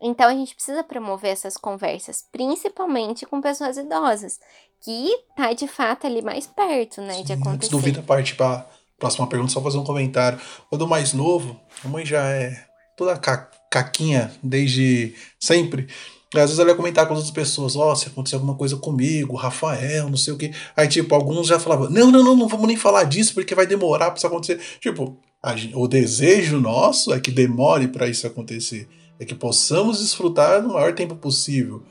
Então 0.00 0.28
a 0.28 0.34
gente 0.34 0.54
precisa 0.54 0.84
promover 0.84 1.30
essas 1.30 1.56
conversas, 1.56 2.24
principalmente 2.30 3.24
com 3.24 3.40
pessoas 3.40 3.76
idosas, 3.76 4.38
que 4.80 5.10
tá 5.34 5.52
de 5.52 5.66
fato 5.66 6.06
ali 6.06 6.20
mais 6.20 6.46
perto, 6.46 7.00
né, 7.00 7.14
Sim, 7.14 7.24
de 7.24 7.32
acontecer. 7.32 7.54
Antes 7.54 7.68
do 7.70 7.78
Vida 7.78 8.02
partir 8.02 8.34
para 8.34 8.66
próxima 8.98 9.26
pergunta, 9.26 9.52
só 9.52 9.62
fazer 9.62 9.78
um 9.78 9.84
comentário. 9.84 10.38
Quando 10.68 10.86
mais 10.86 11.12
novo, 11.12 11.58
a 11.84 11.88
mãe 11.88 12.04
já 12.04 12.22
é 12.28 12.66
toda 12.96 13.16
ca 13.16 13.50
caquinha 13.70 14.32
desde 14.42 15.14
sempre. 15.38 15.88
Às 16.34 16.42
vezes 16.42 16.58
ela 16.58 16.70
ia 16.70 16.74
comentar 16.74 17.06
com 17.06 17.14
outras 17.14 17.30
pessoas, 17.30 17.76
ó, 17.76 17.92
oh, 17.92 17.96
se 17.96 18.08
acontecer 18.08 18.36
alguma 18.36 18.54
coisa 18.54 18.76
comigo, 18.76 19.36
Rafael, 19.36 20.08
não 20.08 20.16
sei 20.16 20.34
o 20.34 20.36
que. 20.36 20.52
Aí, 20.76 20.88
tipo, 20.88 21.14
alguns 21.14 21.46
já 21.46 21.58
falavam, 21.58 21.88
não, 21.88 22.10
não, 22.10 22.22
não, 22.22 22.36
não 22.36 22.48
vamos 22.48 22.66
nem 22.66 22.76
falar 22.76 23.04
disso, 23.04 23.32
porque 23.32 23.54
vai 23.54 23.66
demorar 23.66 24.06
pra 24.06 24.16
isso 24.16 24.26
acontecer. 24.26 24.60
Tipo, 24.80 25.16
gente, 25.54 25.74
o 25.74 25.86
desejo 25.86 26.60
nosso 26.60 27.12
é 27.12 27.20
que 27.20 27.30
demore 27.30 27.88
para 27.88 28.08
isso 28.08 28.26
acontecer 28.26 28.88
é 29.18 29.24
que 29.24 29.34
possamos 29.34 30.00
desfrutar 30.00 30.62
no 30.62 30.74
maior 30.74 30.94
tempo 30.94 31.14
possível. 31.14 31.82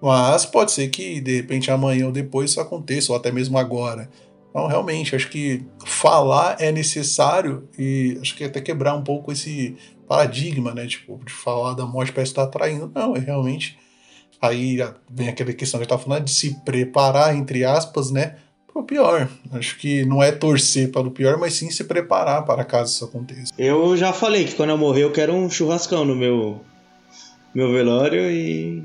Mas 0.00 0.44
pode 0.44 0.72
ser 0.72 0.88
que 0.88 1.20
de 1.20 1.36
repente 1.36 1.70
amanhã 1.70 2.06
ou 2.06 2.12
depois 2.12 2.50
isso 2.50 2.60
aconteça, 2.60 3.12
ou 3.12 3.16
até 3.16 3.30
mesmo 3.30 3.56
agora. 3.56 4.10
Então, 4.50 4.66
realmente, 4.66 5.16
acho 5.16 5.30
que 5.30 5.64
falar 5.86 6.56
é 6.60 6.70
necessário 6.70 7.68
e 7.78 8.18
acho 8.20 8.36
que 8.36 8.44
até 8.44 8.60
quebrar 8.60 8.94
um 8.94 9.02
pouco 9.02 9.32
esse 9.32 9.76
paradigma, 10.06 10.74
né? 10.74 10.86
Tipo, 10.86 11.18
de 11.24 11.32
falar 11.32 11.72
da 11.72 11.86
morte 11.86 12.12
para 12.12 12.22
estar 12.22 12.46
traindo. 12.48 12.90
Não, 12.94 13.16
é 13.16 13.18
realmente. 13.18 13.78
Aí 14.40 14.78
vem 15.08 15.28
aquela 15.28 15.52
questão 15.54 15.78
que 15.78 15.84
eu 15.84 15.86
estava 15.86 16.02
falando 16.02 16.24
de 16.24 16.32
se 16.32 16.54
preparar, 16.64 17.34
entre 17.34 17.64
aspas, 17.64 18.10
né? 18.10 18.36
Para 18.72 18.82
o 18.82 18.84
pior. 18.84 19.28
Acho 19.52 19.76
que 19.76 20.04
não 20.04 20.22
é 20.22 20.32
torcer 20.32 20.90
para 20.90 21.02
o 21.02 21.10
pior, 21.10 21.38
mas 21.38 21.54
sim 21.54 21.70
se 21.70 21.84
preparar 21.84 22.44
para 22.44 22.64
caso 22.64 22.92
isso 22.92 23.04
aconteça. 23.04 23.52
Eu 23.58 23.96
já 23.96 24.12
falei 24.12 24.44
que 24.44 24.54
quando 24.54 24.70
eu 24.70 24.78
morrer 24.78 25.02
eu 25.02 25.12
quero 25.12 25.34
um 25.34 25.50
churrascão 25.50 26.04
no 26.04 26.16
meu, 26.16 26.60
meu 27.54 27.70
velório 27.70 28.30
e. 28.30 28.82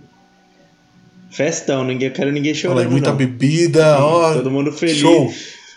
Festão, 1.30 1.84
ninguém 1.84 2.10
quero 2.10 2.32
ninguém 2.32 2.54
chorando. 2.54 2.80
Olha, 2.80 2.89
muita 2.89 3.10
não. 3.10 3.17
bebida, 3.17 3.97
ó. 4.00 4.34
Todo 4.34 4.52
mundo 4.52 4.71
feliz. 4.71 4.97
Show. 4.97 5.32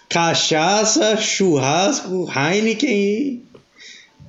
Cachaça, 0.09 1.17
churrasco, 1.17 2.29
Heineken. 2.29 3.45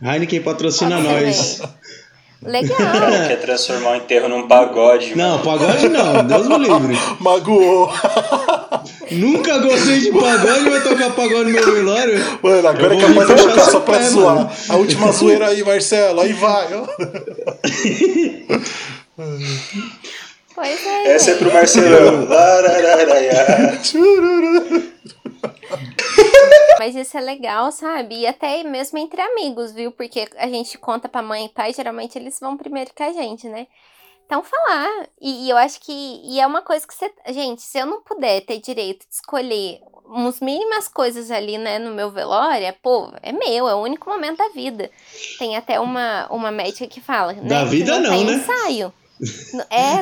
Heineken 0.02 0.42
patrocina 0.42 1.00
nós. 1.00 1.62
Legal. 2.44 2.78
quer 3.28 3.40
transformar 3.40 3.92
o 3.92 3.96
enterro 3.98 4.28
num 4.28 4.48
pagode. 4.48 5.16
Não, 5.16 5.38
mano. 5.38 5.44
pagode 5.44 5.90
não, 5.90 6.24
Deus 6.26 6.48
me 6.48 6.58
livre. 6.58 7.00
Magoou. 7.20 7.92
Nunca 9.12 9.60
gostei 9.60 10.00
de 10.00 10.12
pagode, 10.12 10.70
vai 10.70 10.82
tocar 10.82 11.12
pagode 11.12 11.52
no 11.52 11.52
meu 11.52 11.76
velório. 11.76 12.40
Mano, 12.42 12.68
agora 12.68 12.96
é 12.96 13.00
capaz 13.00 13.28
de 13.28 13.36
tocar 13.36 13.66
só 13.66 13.80
pra 13.82 14.02
zoar. 14.02 14.52
A 14.70 14.76
última 14.76 15.12
zoeira 15.12 15.50
aí, 15.50 15.64
Marcelo, 15.64 16.22
aí 16.22 16.34
vai. 16.34 16.68
Pois 20.56 20.86
é. 20.86 21.14
Essa 21.14 21.32
é 21.32 21.36
pro 21.36 21.54
Marcelo. 21.54 22.28
Isso 27.02 27.18
é 27.18 27.22
legal, 27.22 27.72
sabe? 27.72 28.20
E 28.20 28.28
até 28.28 28.64
mesmo 28.64 28.98
entre 28.98 29.22
amigos, 29.22 29.72
viu? 29.72 29.92
Porque 29.92 30.28
a 30.38 30.48
gente 30.48 30.78
conta 30.78 31.10
pra 31.10 31.22
mãe 31.22 31.46
e 31.46 31.50
pai, 31.50 31.74
geralmente 31.74 32.18
eles 32.18 32.40
vão 32.40 32.56
primeiro 32.56 32.94
que 32.94 33.04
a 33.04 33.12
gente, 33.12 33.48
né? 33.48 33.68
Então, 34.32 34.42
falar. 34.44 35.08
E, 35.20 35.46
e, 35.46 35.50
eu 35.50 35.58
acho 35.58 35.82
que. 35.82 35.92
E 36.24 36.40
é 36.40 36.48
uma 36.48 36.62
coisa 36.62 36.88
que 36.88 36.94
você. 36.94 37.12
Gente, 37.34 37.62
se 37.62 37.78
eu 37.78 37.86
não 37.86 38.02
puder 38.02 38.40
ter 38.42 38.60
direito 38.60 39.06
de 39.06 39.16
escolher 39.16 39.82
umas 40.06 40.40
mínimas 40.40 40.88
coisas 40.88 41.30
ali, 41.30 41.58
né, 41.58 41.78
no 41.80 41.92
meu 41.92 42.10
velório, 42.10 42.66
é, 42.66 42.72
pô, 42.72 43.12
é 43.22 43.34
meu, 43.34 43.68
é 43.68 43.76
o 43.76 43.80
único 43.80 44.10
momento 44.10 44.38
da 44.38 44.48
vida. 44.50 44.90
Tem 45.38 45.58
até 45.58 45.82
uma, 45.82 46.28
uma 46.32 46.50
médica 46.50 46.88
que 46.88 47.02
fala. 47.02 47.34
Né, 47.34 47.42
da 47.44 47.66
vida 47.66 48.00
não, 48.00 48.12
não 48.12 48.24
né? 48.24 48.34
ensaio. 48.34 48.94
É, 49.70 50.02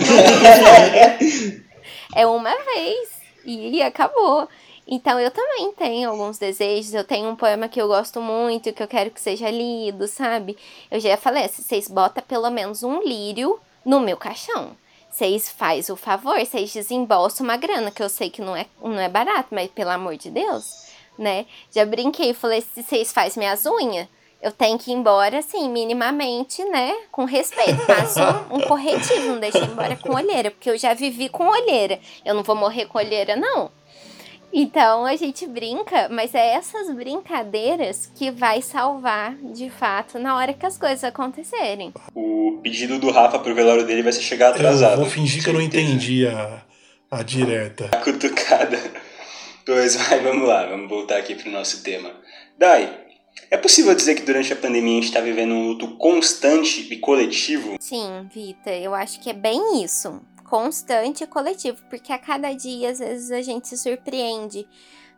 não 2.15 2.21
é 2.21 2.25
uma 2.27 2.55
vez. 2.55 3.09
E 3.43 3.81
acabou. 3.81 4.47
Então 4.91 5.19
eu 5.19 5.29
também 5.29 5.71
tenho 5.73 6.09
alguns 6.09 6.39
desejos, 6.39 6.95
eu 6.95 7.03
tenho 7.03 7.29
um 7.29 7.35
poema 7.35 7.69
que 7.69 7.79
eu 7.79 7.87
gosto 7.87 8.19
muito, 8.19 8.73
que 8.73 8.81
eu 8.81 8.87
quero 8.87 9.11
que 9.11 9.21
seja 9.21 9.51
lido, 9.51 10.07
sabe? 10.07 10.57
Eu 10.89 10.99
já 10.99 11.15
falei, 11.15 11.47
se 11.47 11.61
vocês 11.61 11.87
botam 11.87 12.23
pelo 12.27 12.49
menos 12.49 12.81
um 12.81 12.99
lírio 13.03 13.59
no 13.85 13.99
meu 13.99 14.17
caixão. 14.17 14.75
Vocês 15.11 15.47
faz 15.47 15.89
o 15.89 15.95
favor, 15.95 16.39
vocês 16.39 16.73
desembolsam 16.73 17.43
uma 17.43 17.55
grana, 17.55 17.91
que 17.91 18.01
eu 18.01 18.09
sei 18.09 18.31
que 18.31 18.41
não 18.41 18.55
é, 18.55 18.65
não 18.81 18.99
é 18.99 19.07
barato, 19.07 19.49
mas 19.51 19.69
pelo 19.69 19.91
amor 19.91 20.17
de 20.17 20.31
Deus, 20.31 20.87
né? 21.17 21.45
Já 21.71 21.85
brinquei, 21.85 22.33
falei, 22.33 22.61
se 22.61 22.81
vocês 22.81 23.11
faz 23.11 23.37
minhas 23.37 23.67
unhas, 23.67 24.07
eu 24.41 24.51
tenho 24.51 24.79
que 24.79 24.89
ir 24.89 24.93
embora, 24.93 25.39
assim, 25.39 25.69
minimamente, 25.69 26.63
né? 26.63 26.95
Com 27.11 27.25
respeito. 27.25 27.85
Passa 27.85 28.47
um, 28.49 28.57
um 28.57 28.61
corretivo, 28.61 29.27
não 29.27 29.39
deixa 29.39 29.59
ir 29.59 29.69
embora 29.69 29.97
com 29.97 30.15
olheira, 30.15 30.49
porque 30.49 30.69
eu 30.69 30.77
já 30.77 30.93
vivi 30.93 31.27
com 31.27 31.47
olheira. 31.47 31.99
Eu 32.23 32.33
não 32.33 32.41
vou 32.41 32.55
morrer 32.55 32.85
com 32.85 32.97
olheira, 32.97 33.35
não. 33.35 33.69
Então 34.51 35.05
a 35.05 35.15
gente 35.15 35.45
brinca, 35.45 36.09
mas 36.09 36.33
é 36.33 36.53
essas 36.53 36.93
brincadeiras 36.93 38.11
que 38.15 38.31
vai 38.31 38.61
salvar 38.61 39.35
de 39.35 39.69
fato 39.69 40.17
na 40.17 40.35
hora 40.35 40.53
que 40.53 40.65
as 40.65 40.77
coisas 40.77 41.03
acontecerem. 41.03 41.93
O 42.15 42.59
pedido 42.63 42.97
do 42.99 43.11
Rafa 43.11 43.39
pro 43.39 43.53
velório 43.53 43.85
dele 43.85 44.01
vai 44.01 44.11
ser 44.11 44.21
chegar 44.21 44.49
atrasado. 44.49 44.93
Eu 44.93 44.97
vou 45.01 45.09
fingir 45.09 45.43
que 45.43 45.49
eu 45.49 45.53
não 45.53 45.61
entendi 45.61 46.27
a, 46.27 46.63
a 47.11 47.21
direta. 47.23 47.89
A 47.91 47.97
cutucada. 47.97 48.79
Pois 49.65 49.95
vai, 49.95 50.19
vamos 50.21 50.47
lá, 50.47 50.65
vamos 50.65 50.89
voltar 50.89 51.17
aqui 51.17 51.35
pro 51.35 51.51
nosso 51.51 51.83
tema. 51.83 52.11
Dai, 52.57 52.91
é 53.51 53.57
possível 53.57 53.93
dizer 53.93 54.15
que 54.15 54.23
durante 54.23 54.51
a 54.51 54.55
pandemia 54.55 54.93
a 54.93 54.95
gente 54.95 55.09
está 55.09 55.21
vivendo 55.21 55.53
um 55.53 55.67
luto 55.67 55.95
constante 55.97 56.91
e 56.91 56.97
coletivo? 56.97 57.75
Sim, 57.79 58.27
Vita, 58.33 58.71
eu 58.71 58.95
acho 58.95 59.19
que 59.19 59.29
é 59.29 59.33
bem 59.33 59.83
isso 59.83 60.19
constante 60.49 61.23
e 61.23 61.27
coletivo, 61.27 61.77
porque 61.89 62.11
a 62.11 62.17
cada 62.17 62.51
dia, 62.53 62.89
às 62.89 62.99
vezes, 62.99 63.31
a 63.31 63.41
gente 63.41 63.67
se 63.67 63.77
surpreende 63.77 64.67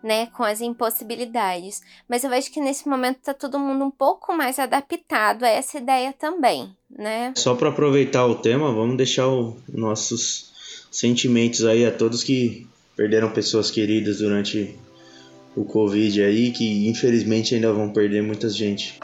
né, 0.04 0.28
com 0.28 0.44
as 0.44 0.62
impossibilidades. 0.62 1.82
Mas 2.10 2.24
eu 2.24 2.30
vejo 2.30 2.52
que 2.52 2.60
nesse 2.60 2.88
momento 2.88 3.20
tá 3.24 3.34
todo 3.34 3.60
mundo 3.60 3.86
um 3.86 3.92
pouco 3.92 4.34
mais 4.36 4.60
adaptado 4.60 5.44
a 5.44 5.50
essa 5.50 5.78
ideia 5.78 6.14
também, 6.14 6.76
né? 6.90 7.34
Só 7.38 7.56
para 7.56 7.70
aproveitar 7.70 8.26
o 8.26 8.36
tema, 8.36 8.72
vamos 8.74 8.98
deixar 8.98 9.28
os 9.28 9.56
nossos 9.70 10.52
sentimentos 10.92 11.64
aí 11.64 11.86
a 11.86 11.92
todos 11.92 12.24
que 12.24 12.68
perderam 12.96 13.32
pessoas 13.32 13.72
queridas 13.72 14.18
durante 14.18 14.76
o 15.56 15.64
Covid 15.64 16.24
aí, 16.24 16.52
que 16.52 16.88
infelizmente 16.88 17.56
ainda 17.56 17.72
vão 17.72 17.90
perder 17.90 18.22
muita 18.22 18.50
gente. 18.50 19.00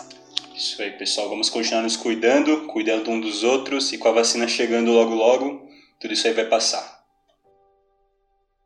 Isso 0.56 0.82
aí, 0.82 0.92
pessoal. 0.92 1.30
Vamos 1.30 1.50
continuar 1.50 1.84
nos 1.84 1.96
cuidando, 1.96 2.66
cuidando 2.66 3.12
um 3.12 3.22
dos 3.22 3.44
outros 3.44 3.94
e 3.94 3.98
com 3.98 4.08
a 4.08 4.12
vacina 4.12 4.48
chegando 4.48 4.92
logo 4.92 5.14
logo, 5.14 5.67
tudo 6.00 6.14
isso 6.14 6.28
aí 6.28 6.34
vai 6.34 6.46
passar. 6.46 6.98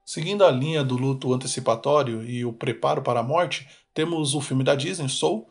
Seguindo 0.06 0.44
a 0.44 0.52
linha 0.52 0.84
do 0.84 0.98
luto 0.98 1.34
antecipatório 1.34 2.24
e 2.24 2.44
o 2.44 2.52
preparo 2.52 3.02
para 3.02 3.22
a 3.22 3.24
morte, 3.24 3.68
temos 3.94 4.36
o 4.36 4.42
filme 4.42 4.64
da 4.64 4.76
Disney, 4.76 5.08
Soul, 5.08 5.48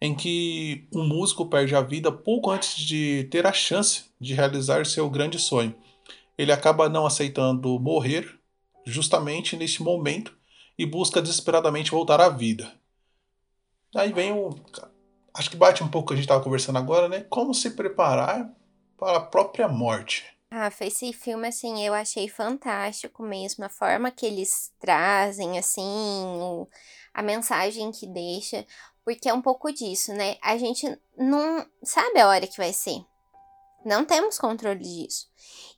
em 0.00 0.14
que 0.14 0.88
um 0.94 1.06
músico 1.06 1.46
perde 1.46 1.74
a 1.76 1.82
vida 1.82 2.10
pouco 2.10 2.50
antes 2.50 2.76
de 2.76 3.28
ter 3.30 3.46
a 3.46 3.52
chance 3.52 4.06
de 4.18 4.34
realizar 4.34 4.86
seu 4.86 5.08
grande 5.10 5.38
sonho. 5.38 5.74
Ele 6.36 6.50
acaba 6.50 6.88
não 6.88 7.06
aceitando 7.06 7.78
morrer 7.78 8.40
justamente 8.84 9.56
neste 9.56 9.82
momento 9.82 10.34
e 10.78 10.86
busca 10.86 11.20
desesperadamente 11.20 11.90
voltar 11.90 12.20
à 12.20 12.28
vida. 12.30 12.72
Aí 13.94 14.12
vem 14.12 14.32
o. 14.32 14.54
Acho 15.34 15.50
que 15.50 15.56
bate 15.56 15.84
um 15.84 15.88
pouco 15.88 16.06
o 16.06 16.08
que 16.08 16.14
a 16.14 16.16
gente 16.16 16.24
estava 16.24 16.42
conversando 16.42 16.78
agora, 16.78 17.08
né? 17.08 17.20
Como 17.28 17.52
se 17.52 17.70
preparar 17.72 18.50
para 18.98 19.18
a 19.18 19.20
própria 19.20 19.68
morte. 19.68 20.24
Ah, 20.52 20.68
esse 20.80 21.12
filme, 21.12 21.46
assim, 21.46 21.86
eu 21.86 21.94
achei 21.94 22.28
fantástico 22.28 23.22
mesmo. 23.22 23.64
A 23.64 23.68
forma 23.68 24.10
que 24.10 24.26
eles 24.26 24.72
trazem, 24.80 25.56
assim, 25.58 25.80
o, 25.82 26.68
a 27.14 27.22
mensagem 27.22 27.92
que 27.92 28.06
deixa. 28.06 28.66
Porque 29.04 29.28
é 29.28 29.34
um 29.34 29.40
pouco 29.40 29.72
disso, 29.72 30.12
né? 30.12 30.36
A 30.42 30.58
gente 30.58 30.86
não 31.16 31.64
sabe 31.84 32.18
a 32.18 32.28
hora 32.28 32.46
que 32.48 32.56
vai 32.56 32.72
ser. 32.72 33.00
Não 33.84 34.04
temos 34.04 34.38
controle 34.38 34.80
disso. 34.80 35.28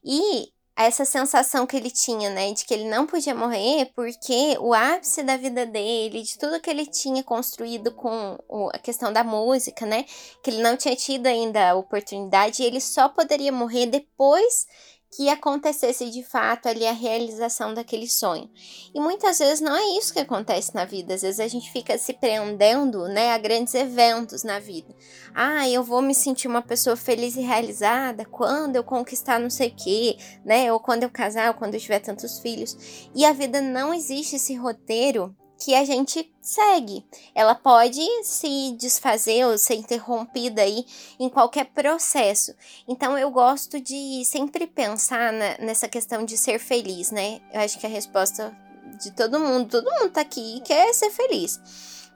E 0.02 0.52
essa 0.82 1.04
sensação 1.04 1.66
que 1.66 1.76
ele 1.76 1.90
tinha, 1.90 2.30
né, 2.30 2.52
de 2.52 2.64
que 2.64 2.72
ele 2.74 2.88
não 2.88 3.06
podia 3.06 3.34
morrer 3.34 3.90
porque 3.94 4.56
o 4.60 4.72
ápice 4.72 5.22
da 5.22 5.36
vida 5.36 5.66
dele, 5.66 6.22
de 6.22 6.38
tudo 6.38 6.60
que 6.60 6.70
ele 6.70 6.86
tinha 6.86 7.22
construído 7.22 7.92
com 7.92 8.38
a 8.72 8.78
questão 8.78 9.12
da 9.12 9.24
música, 9.24 9.86
né, 9.86 10.04
que 10.42 10.50
ele 10.50 10.62
não 10.62 10.76
tinha 10.76 10.94
tido 10.94 11.26
ainda 11.26 11.70
a 11.70 11.74
oportunidade, 11.74 12.62
ele 12.62 12.80
só 12.80 13.08
poderia 13.08 13.52
morrer 13.52 13.86
depois 13.86 14.66
que 15.14 15.28
acontecesse 15.28 16.10
de 16.10 16.22
fato 16.22 16.66
ali 16.68 16.86
a 16.86 16.92
realização 16.92 17.74
daquele 17.74 18.08
sonho. 18.08 18.50
E 18.94 18.98
muitas 18.98 19.38
vezes 19.38 19.60
não 19.60 19.76
é 19.76 19.98
isso 19.98 20.12
que 20.12 20.20
acontece 20.20 20.74
na 20.74 20.86
vida, 20.86 21.12
às 21.12 21.20
vezes 21.20 21.38
a 21.38 21.46
gente 21.46 21.70
fica 21.70 21.98
se 21.98 22.14
prendendo, 22.14 23.06
né, 23.08 23.32
a 23.32 23.38
grandes 23.38 23.74
eventos 23.74 24.42
na 24.42 24.58
vida. 24.58 24.94
Ah, 25.34 25.68
eu 25.68 25.84
vou 25.84 26.00
me 26.00 26.14
sentir 26.14 26.48
uma 26.48 26.62
pessoa 26.62 26.96
feliz 26.96 27.36
e 27.36 27.42
realizada 27.42 28.24
quando 28.24 28.76
eu 28.76 28.84
conquistar 28.84 29.38
não 29.38 29.50
sei 29.50 29.68
o 29.68 29.76
quê, 29.76 30.16
né, 30.44 30.72
ou 30.72 30.80
quando 30.80 31.02
eu 31.02 31.10
casar, 31.10 31.48
ou 31.48 31.54
quando 31.54 31.74
eu 31.74 31.80
tiver 31.80 32.00
tantos 32.00 32.38
filhos. 32.38 32.76
E 33.14 33.26
a 33.26 33.32
vida 33.32 33.60
não 33.60 33.92
existe 33.92 34.36
esse 34.36 34.54
roteiro 34.54 35.36
que 35.62 35.76
a 35.76 35.84
gente 35.84 36.28
segue. 36.40 37.04
Ela 37.32 37.54
pode 37.54 38.02
se 38.24 38.72
desfazer 38.72 39.46
ou 39.46 39.56
ser 39.56 39.74
interrompida 39.76 40.62
aí 40.62 40.84
em 41.20 41.28
qualquer 41.28 41.66
processo. 41.66 42.52
Então 42.88 43.16
eu 43.16 43.30
gosto 43.30 43.80
de 43.80 44.24
sempre 44.24 44.66
pensar 44.66 45.32
na, 45.32 45.58
nessa 45.58 45.88
questão 45.88 46.24
de 46.24 46.36
ser 46.36 46.58
feliz, 46.58 47.12
né? 47.12 47.40
Eu 47.52 47.60
acho 47.60 47.78
que 47.78 47.86
a 47.86 47.88
resposta 47.88 48.52
de 49.00 49.12
todo 49.12 49.38
mundo, 49.38 49.68
todo 49.68 49.90
mundo 50.00 50.10
tá 50.10 50.22
aqui 50.22 50.56
e 50.56 50.60
quer 50.62 50.92
ser 50.92 51.10
feliz. 51.10 51.60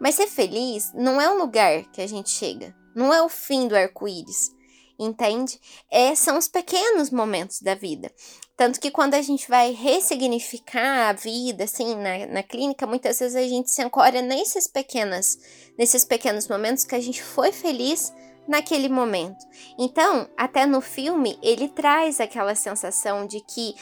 Mas 0.01 0.17
ser 0.17 0.27
feliz 0.27 0.93
não 0.93 1.21
é 1.21 1.31
um 1.31 1.39
lugar 1.39 1.85
que 1.93 2.01
a 2.01 2.07
gente 2.09 2.31
chega, 2.31 2.75
não 2.97 3.15
é 3.15 3.23
o 3.23 3.29
fim 3.29 3.69
do 3.69 3.77
arco-íris 3.77 4.56
entende? 4.99 5.61
É, 5.91 6.15
são 6.15 6.39
os 6.39 6.49
pequenos 6.49 7.11
momentos 7.11 7.61
da 7.61 7.75
vida. 7.75 8.11
Tanto 8.57 8.81
que 8.81 8.91
quando 8.91 9.15
a 9.15 9.23
gente 9.23 9.49
vai 9.49 9.73
ressignificar 9.73 11.11
a 11.11 11.13
vida, 11.13 11.65
assim, 11.65 11.95
na, 11.95 12.27
na 12.27 12.43
clínica, 12.43 12.87
muitas 12.87 13.19
vezes 13.19 13.37
a 13.37 13.47
gente 13.47 13.71
se 13.71 13.83
ancora 13.83 14.23
nesses 14.23 14.67
pequenas, 14.67 15.39
nesses 15.79 16.05
pequenos 16.05 16.49
momentos 16.49 16.85
que 16.85 16.95
a 16.95 17.01
gente 17.01 17.23
foi 17.23 17.53
feliz 17.53 18.13
naquele 18.49 18.89
momento. 18.89 19.45
Então, 19.79 20.29
até 20.37 20.65
no 20.65 20.81
filme, 20.81 21.39
ele 21.43 21.69
traz 21.69 22.21
aquela 22.21 22.55
sensação 22.55 23.27
de 23.27 23.41
que 23.41 23.75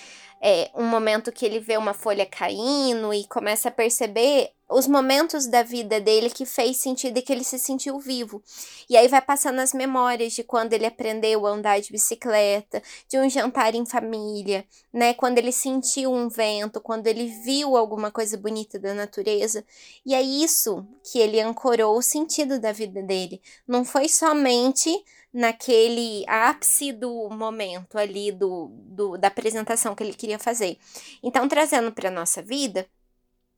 é 0.43 0.71
um 0.75 0.85
momento 0.85 1.33
que 1.33 1.47
ele 1.47 1.59
vê 1.59 1.77
uma 1.77 1.95
folha 1.95 2.27
caindo 2.27 3.15
e 3.15 3.25
começa 3.29 3.69
a 3.69 3.73
perceber 3.73 4.51
os 4.75 4.89
momentos 4.89 5.47
da 5.47 5.63
vida 5.63 6.01
dele 6.01 6.29
que 6.29 6.45
fez 6.45 6.79
sentido 6.79 7.17
e 7.17 7.23
que 7.23 7.33
ele 7.33 7.45
se 7.45 7.61
sentiu 7.61 7.99
vivo. 8.01 8.43
E 8.91 8.97
aí 8.97 9.07
vai 9.07 9.23
passando 9.23 9.61
as 9.61 9.73
memórias 9.73 10.33
de 10.33 10.43
quando 10.43 10.73
ele 10.73 10.85
aprendeu 10.85 11.47
a 11.47 11.51
andar 11.51 11.81
de 11.81 11.93
bicicleta, 11.93 12.83
de 13.09 13.17
um 13.17 13.31
jantar 13.31 13.75
em 13.77 13.87
família, 13.87 14.65
né? 14.93 15.15
Quando 15.15 15.39
ele 15.39 15.53
sentiu 15.53 16.13
um 16.13 16.29
vento, 16.29 16.81
quando 16.81 17.07
ele 17.07 17.29
viu 17.45 17.77
alguma 17.77 18.11
coisa 18.11 18.37
bonita 18.37 18.77
da 18.77 18.93
natureza. 18.93 19.65
E 20.05 20.13
é 20.13 20.21
isso 20.21 20.85
que 21.05 21.21
ele 21.21 21.41
ancorou 21.41 21.97
o 21.97 22.03
sentido 22.03 22.59
da 22.59 22.73
vida 22.73 23.01
dele. 23.01 23.41
Não 23.69 23.85
foi 23.85 24.09
somente 24.09 24.91
naquele 25.33 26.25
ápice 26.27 26.93
do 26.93 27.29
momento 27.31 27.97
ali 27.97 28.33
do, 28.33 28.71
do 28.73 29.17
da 29.17 29.29
apresentação 29.29 29.95
que 29.95 30.03
ele 30.03 30.15
queria 30.15 30.39
fazer. 30.39 30.79
Então, 31.23 31.49
trazendo 31.49 31.93
para 31.93 32.11
nossa 32.11 32.43
vida, 32.43 32.87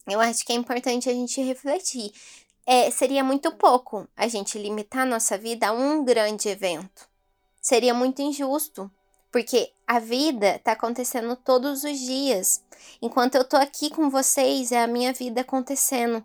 eu 0.07 0.21
acho 0.21 0.45
que 0.45 0.53
é 0.53 0.57
importante 0.57 1.09
a 1.09 1.13
gente 1.13 1.41
refletir. 1.43 2.13
É, 2.67 2.91
seria 2.91 3.23
muito 3.23 3.53
pouco 3.53 4.09
a 4.17 4.29
gente 4.29 4.59
limitar 4.59 5.07
nossa 5.07 5.37
vida 5.39 5.69
a 5.69 5.73
um 5.73 6.05
grande 6.05 6.49
evento. 6.49 7.09
Seria 7.61 7.95
muito 7.95 8.23
injusto, 8.23 8.91
porque 9.33 9.73
a 9.87 9.99
vida 9.99 10.57
está 10.57 10.73
acontecendo 10.73 11.37
todos 11.37 11.85
os 11.85 11.99
dias. 11.99 12.63
Enquanto 13.03 13.35
eu 13.35 13.43
estou 13.43 13.61
aqui 13.61 13.91
com 13.91 14.09
vocês, 14.09 14.73
é 14.73 14.83
a 14.83 14.87
minha 14.87 15.13
vida 15.13 15.41
acontecendo. 15.41 16.25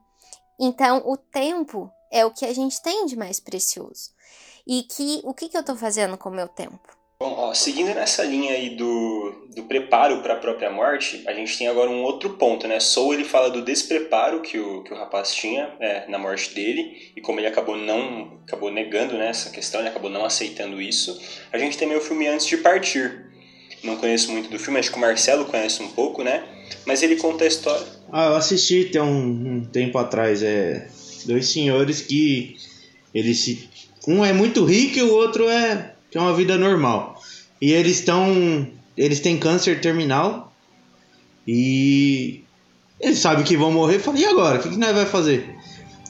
Então, 0.59 1.01
o 1.05 1.17
tempo 1.17 1.91
é 2.11 2.25
o 2.25 2.31
que 2.31 2.45
a 2.45 2.53
gente 2.53 2.81
tem 2.81 3.05
de 3.05 3.15
mais 3.15 3.39
precioso. 3.39 4.11
E 4.65 4.83
que 4.83 5.21
o 5.23 5.33
que, 5.33 5.49
que 5.49 5.57
eu 5.57 5.61
estou 5.61 5.75
fazendo 5.75 6.17
com 6.17 6.29
o 6.29 6.33
meu 6.33 6.47
tempo? 6.47 7.00
Bom, 7.21 7.35
ó, 7.37 7.53
seguindo 7.53 7.93
nessa 7.93 8.23
linha 8.23 8.53
aí 8.53 8.71
do, 8.71 9.45
do 9.55 9.61
preparo 9.65 10.23
para 10.23 10.33
a 10.33 10.37
própria 10.37 10.71
morte, 10.71 11.21
a 11.27 11.33
gente 11.33 11.55
tem 11.55 11.67
agora 11.67 11.87
um 11.87 12.01
outro 12.01 12.31
ponto, 12.31 12.67
né? 12.67 12.79
Soul 12.79 13.13
ele 13.13 13.23
fala 13.23 13.51
do 13.51 13.61
despreparo 13.61 14.41
que 14.41 14.57
o, 14.57 14.81
que 14.81 14.91
o 14.91 14.97
rapaz 14.97 15.31
tinha 15.31 15.69
é, 15.79 16.09
na 16.09 16.17
morte 16.17 16.51
dele 16.55 17.11
e 17.15 17.21
como 17.21 17.39
ele 17.39 17.45
acabou 17.45 17.77
não 17.77 18.39
acabou 18.41 18.71
negando 18.71 19.13
né, 19.13 19.27
essa 19.27 19.51
questão, 19.51 19.81
ele 19.81 19.89
acabou 19.89 20.09
não 20.09 20.25
aceitando 20.25 20.81
isso. 20.81 21.21
A 21.53 21.59
gente 21.59 21.77
tem 21.77 21.95
o 21.95 22.01
filme 22.01 22.27
Antes 22.27 22.47
de 22.47 22.57
Partir. 22.57 23.27
Não 23.83 23.97
conheço 23.97 24.31
muito 24.31 24.49
do 24.49 24.57
filme, 24.57 24.79
acho 24.79 24.89
que 24.89 24.97
o 24.97 24.99
Marcelo 24.99 25.45
conhece 25.45 25.83
um 25.83 25.89
pouco, 25.89 26.23
né? 26.23 26.43
Mas 26.87 27.03
ele 27.03 27.17
conta 27.17 27.43
a 27.43 27.47
história. 27.47 27.85
Ah, 28.11 28.29
eu 28.29 28.35
assisti 28.35 28.85
tem 28.85 28.99
um, 28.99 29.57
um 29.57 29.65
tempo 29.65 29.99
atrás, 29.99 30.41
é 30.41 30.87
dois 31.27 31.47
senhores 31.49 32.01
que 32.01 32.57
eles 33.13 33.43
se 33.43 33.69
um 34.07 34.25
é 34.25 34.33
muito 34.33 34.65
rico 34.65 34.97
e 34.97 35.03
o 35.03 35.13
outro 35.13 35.47
é 35.47 35.93
tem 36.11 36.21
uma 36.21 36.33
vida 36.33 36.57
normal. 36.57 37.21
E 37.61 37.71
eles 37.71 37.99
estão. 37.99 38.67
Eles 38.97 39.19
têm 39.19 39.37
câncer 39.37 39.79
terminal. 39.79 40.53
E. 41.47 42.43
Eles 42.99 43.19
sabem 43.19 43.43
que 43.43 43.57
vão 43.57 43.71
morrer. 43.71 43.99
Falam, 43.99 44.19
e 44.19 44.25
agora? 44.25 44.59
O 44.59 44.61
que, 44.61 44.69
que 44.69 44.77
nós 44.77 44.93
vai 44.93 45.05
fazer? 45.05 45.55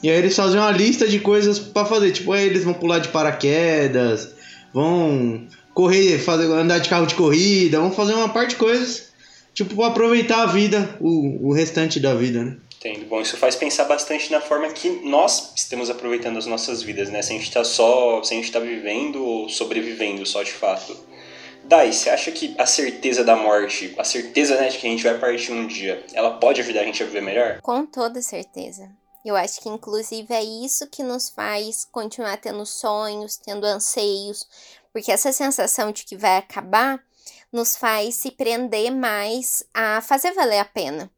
E 0.02 0.10
aí 0.10 0.18
eles 0.18 0.34
fazem 0.34 0.58
uma 0.58 0.70
lista 0.70 1.06
de 1.06 1.20
coisas 1.20 1.58
para 1.58 1.86
fazer. 1.86 2.10
Tipo, 2.10 2.32
aí 2.32 2.44
eles 2.44 2.64
vão 2.64 2.74
pular 2.74 2.98
de 2.98 3.08
paraquedas, 3.08 4.34
vão 4.74 5.46
correr, 5.72 6.18
fazer, 6.18 6.46
andar 6.46 6.78
de 6.78 6.88
carro 6.88 7.06
de 7.06 7.14
corrida, 7.14 7.80
vão 7.80 7.92
fazer 7.92 8.14
uma 8.14 8.28
parte 8.28 8.50
de 8.50 8.56
coisas. 8.56 9.12
Tipo, 9.54 9.76
pra 9.76 9.88
aproveitar 9.88 10.42
a 10.42 10.46
vida, 10.46 10.96
o, 11.00 11.48
o 11.48 11.52
restante 11.52 12.00
da 12.00 12.14
vida, 12.14 12.42
né? 12.42 12.56
Entendo. 12.84 13.06
Bom, 13.06 13.20
isso 13.20 13.36
faz 13.36 13.54
pensar 13.54 13.84
bastante 13.84 14.32
na 14.32 14.40
forma 14.40 14.68
que 14.72 14.90
nós 15.04 15.52
estamos 15.54 15.88
aproveitando 15.88 16.36
as 16.36 16.46
nossas 16.46 16.82
vidas, 16.82 17.08
né? 17.10 17.22
Se 17.22 17.32
a 17.32 17.36
gente 17.36 17.46
está 17.46 17.62
só, 17.62 18.20
se 18.24 18.34
a 18.34 18.36
gente 18.36 18.46
está 18.46 18.58
vivendo 18.58 19.24
ou 19.24 19.48
sobrevivendo 19.48 20.26
só 20.26 20.42
de 20.42 20.50
fato. 20.50 20.98
Dai, 21.62 21.92
você 21.92 22.10
acha 22.10 22.32
que 22.32 22.56
a 22.58 22.66
certeza 22.66 23.22
da 23.22 23.36
morte, 23.36 23.94
a 23.96 24.02
certeza 24.02 24.56
né, 24.56 24.68
de 24.68 24.78
que 24.78 24.86
a 24.88 24.90
gente 24.90 25.04
vai 25.04 25.16
partir 25.16 25.52
um 25.52 25.68
dia, 25.68 26.04
ela 26.12 26.38
pode 26.38 26.60
ajudar 26.60 26.80
a 26.80 26.84
gente 26.84 27.00
a 27.00 27.06
viver 27.06 27.22
melhor? 27.22 27.60
Com 27.60 27.86
toda 27.86 28.20
certeza. 28.20 28.90
Eu 29.24 29.36
acho 29.36 29.60
que, 29.60 29.68
inclusive, 29.68 30.34
é 30.34 30.42
isso 30.42 30.88
que 30.88 31.04
nos 31.04 31.30
faz 31.30 31.84
continuar 31.84 32.38
tendo 32.38 32.66
sonhos, 32.66 33.36
tendo 33.36 33.64
anseios, 33.64 34.44
porque 34.92 35.12
essa 35.12 35.30
sensação 35.30 35.92
de 35.92 36.04
que 36.04 36.16
vai 36.16 36.36
acabar 36.36 37.00
nos 37.52 37.76
faz 37.76 38.16
se 38.16 38.32
prender 38.32 38.90
mais 38.90 39.62
a 39.72 40.00
fazer 40.00 40.32
valer 40.32 40.58
a 40.58 40.64
pena 40.64 41.08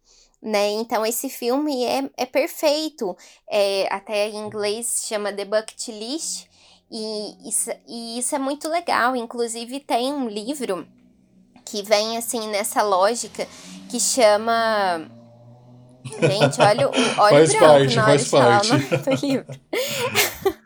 né? 0.44 0.70
Então 0.72 1.04
esse 1.06 1.28
filme 1.30 1.82
é, 1.84 2.08
é 2.16 2.26
perfeito. 2.26 3.16
É, 3.50 3.88
até 3.90 4.28
em 4.28 4.36
inglês 4.36 5.04
chama 5.08 5.32
The 5.32 5.44
Bucket 5.46 5.88
List. 5.88 6.46
E 6.90 7.48
isso, 7.48 7.70
e 7.88 8.18
isso 8.18 8.34
é 8.36 8.38
muito 8.38 8.68
legal. 8.68 9.16
Inclusive 9.16 9.80
tem 9.80 10.12
um 10.12 10.28
livro 10.28 10.86
que 11.64 11.82
vem 11.82 12.16
assim 12.18 12.46
nessa 12.48 12.82
lógica 12.82 13.48
que 13.90 13.98
chama 13.98 15.08
Gente, 16.04 16.60
olha, 16.60 16.88
o- 16.90 16.92
olha 17.18 17.30
Faz 17.46 17.50
o 17.50 17.52
branco 17.58 17.66
parte, 17.74 17.94
na 17.96 18.02
hora 18.02 18.10
faz 18.10 18.24
de 18.24 18.30
falar 18.30 18.50
parte. 18.60 18.70
o 18.70 18.74
nome 18.74 18.86
do 18.98 19.26
livro. 19.26 19.46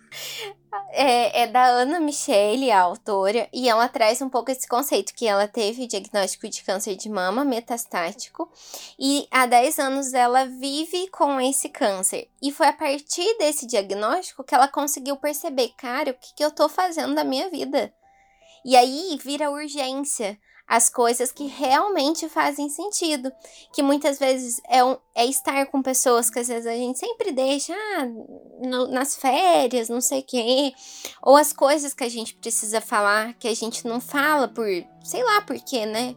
É, 0.91 1.43
é 1.43 1.47
da 1.47 1.65
Ana 1.65 2.01
Michele, 2.01 2.71
a 2.71 2.81
autora, 2.81 3.49
e 3.53 3.69
ela 3.69 3.89
traz 3.89 4.23
um 4.23 4.29
pouco 4.29 4.51
esse 4.51 4.67
conceito 4.67 5.15
que 5.15 5.27
ela 5.27 5.47
teve 5.47 5.87
diagnóstico 5.87 6.49
de 6.49 6.63
câncer 6.63 6.97
de 6.97 7.11
mama 7.11 7.45
metastático 7.45 8.51
e 8.99 9.29
há 9.31 9.45
10 9.45 9.79
anos 9.79 10.15
ela 10.15 10.47
vive 10.47 11.09
com 11.09 11.39
esse 11.41 11.69
câncer. 11.69 12.29
E 12.41 12.51
foi 12.51 12.69
a 12.69 12.73
partir 12.73 13.37
desse 13.39 13.67
diagnóstico 13.67 14.43
que 14.43 14.55
ela 14.55 14.67
conseguiu 14.67 15.17
perceber, 15.17 15.75
cara, 15.77 16.13
o 16.13 16.15
que, 16.15 16.35
que 16.35 16.45
eu 16.45 16.51
tô 16.51 16.69
fazendo 16.69 17.15
da 17.15 17.23
minha 17.23 17.51
vida? 17.51 17.93
E 18.65 18.77
aí 18.77 19.19
vira 19.23 19.51
urgência 19.51 20.39
as 20.69 20.91
coisas 20.91 21.33
que 21.33 21.47
realmente 21.47 22.29
fazem 22.29 22.69
sentido. 22.69 23.33
Que 23.73 23.83
muitas 23.83 24.19
vezes 24.19 24.61
é, 24.69 24.85
um- 24.85 24.99
é 25.15 25.25
estar 25.25 25.65
com 25.67 25.81
pessoas 25.83 26.29
que 26.29 26.39
às 26.39 26.49
vezes 26.49 26.67
a 26.67 26.75
gente 26.75 26.99
sempre 26.99 27.33
deixa 27.33 27.73
ah, 27.75 28.05
no- 28.63 28.89
nas 28.89 29.17
férias, 29.17 29.89
não 29.89 30.01
sei 30.03 30.23
quê. 30.23 30.73
Ou 31.23 31.37
as 31.37 31.53
coisas 31.53 31.95
que 31.95 32.05
a 32.05 32.09
gente 32.11 32.35
precisa 32.35 32.81
falar, 32.83 33.33
que 33.35 33.49
a 33.49 33.55
gente 33.57 33.87
não 33.87 33.99
fala 34.01 34.47
por, 34.47 34.67
sei 35.03 35.23
lá 35.25 35.41
por 35.41 35.59
quê, 35.59 35.87
né? 35.87 36.15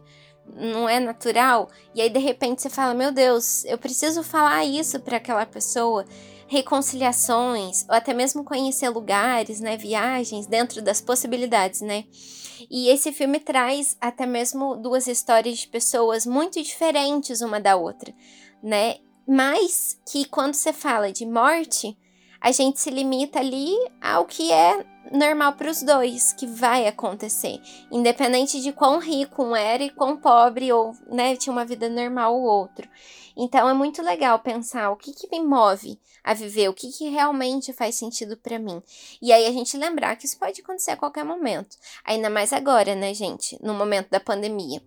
Não 0.54 0.88
é 0.88 1.00
natural. 1.00 1.70
E 1.94 2.02
aí 2.02 2.10
de 2.10 2.18
repente 2.18 2.60
você 2.60 2.68
fala: 2.68 2.92
Meu 2.92 3.10
Deus, 3.12 3.64
eu 3.64 3.78
preciso 3.78 4.22
falar 4.22 4.64
isso 4.64 5.00
para 5.00 5.16
aquela 5.16 5.46
pessoa. 5.46 6.04
Reconciliações, 6.52 7.86
ou 7.88 7.94
até 7.94 8.12
mesmo 8.12 8.44
conhecer 8.44 8.90
lugares, 8.90 9.58
né? 9.58 9.74
Viagens 9.74 10.46
dentro 10.46 10.82
das 10.82 11.00
possibilidades, 11.00 11.80
né? 11.80 12.04
E 12.70 12.90
esse 12.90 13.10
filme 13.10 13.40
traz 13.40 13.96
até 13.98 14.26
mesmo 14.26 14.76
duas 14.76 15.06
histórias 15.06 15.60
de 15.60 15.68
pessoas 15.68 16.26
muito 16.26 16.62
diferentes 16.62 17.40
uma 17.40 17.58
da 17.58 17.74
outra, 17.74 18.14
né? 18.62 18.96
Mas 19.26 19.98
que 20.06 20.26
quando 20.26 20.52
você 20.52 20.74
fala 20.74 21.10
de 21.10 21.24
morte, 21.24 21.96
a 22.38 22.52
gente 22.52 22.78
se 22.80 22.90
limita 22.90 23.38
ali 23.38 23.74
ao 23.98 24.26
que 24.26 24.52
é 24.52 24.84
normal 25.10 25.54
para 25.54 25.70
os 25.70 25.82
dois, 25.82 26.32
que 26.32 26.46
vai 26.46 26.86
acontecer, 26.86 27.60
independente 27.90 28.60
de 28.60 28.72
quão 28.72 28.98
rico 28.98 29.42
um 29.42 29.56
era 29.56 29.82
e 29.82 29.90
quão 29.90 30.16
pobre 30.16 30.72
ou, 30.72 30.94
né, 31.06 31.36
tinha 31.36 31.52
uma 31.52 31.64
vida 31.64 31.88
normal 31.88 32.34
o 32.34 32.44
outro. 32.44 32.88
Então 33.36 33.68
é 33.68 33.74
muito 33.74 34.02
legal 34.02 34.38
pensar 34.38 34.90
o 34.90 34.96
que 34.96 35.12
que 35.12 35.28
me 35.30 35.42
move 35.42 35.98
a 36.22 36.34
viver, 36.34 36.68
o 36.68 36.74
que 36.74 36.92
que 36.92 37.08
realmente 37.08 37.72
faz 37.72 37.94
sentido 37.94 38.36
para 38.36 38.58
mim. 38.58 38.82
E 39.20 39.32
aí 39.32 39.46
a 39.46 39.52
gente 39.52 39.76
lembrar 39.76 40.16
que 40.16 40.26
isso 40.26 40.38
pode 40.38 40.60
acontecer 40.60 40.92
a 40.92 40.96
qualquer 40.96 41.24
momento. 41.24 41.76
Ainda 42.04 42.30
mais 42.30 42.52
agora, 42.52 42.94
né, 42.94 43.12
gente? 43.14 43.58
No 43.62 43.74
momento 43.74 44.10
da 44.10 44.20
pandemia. 44.20 44.80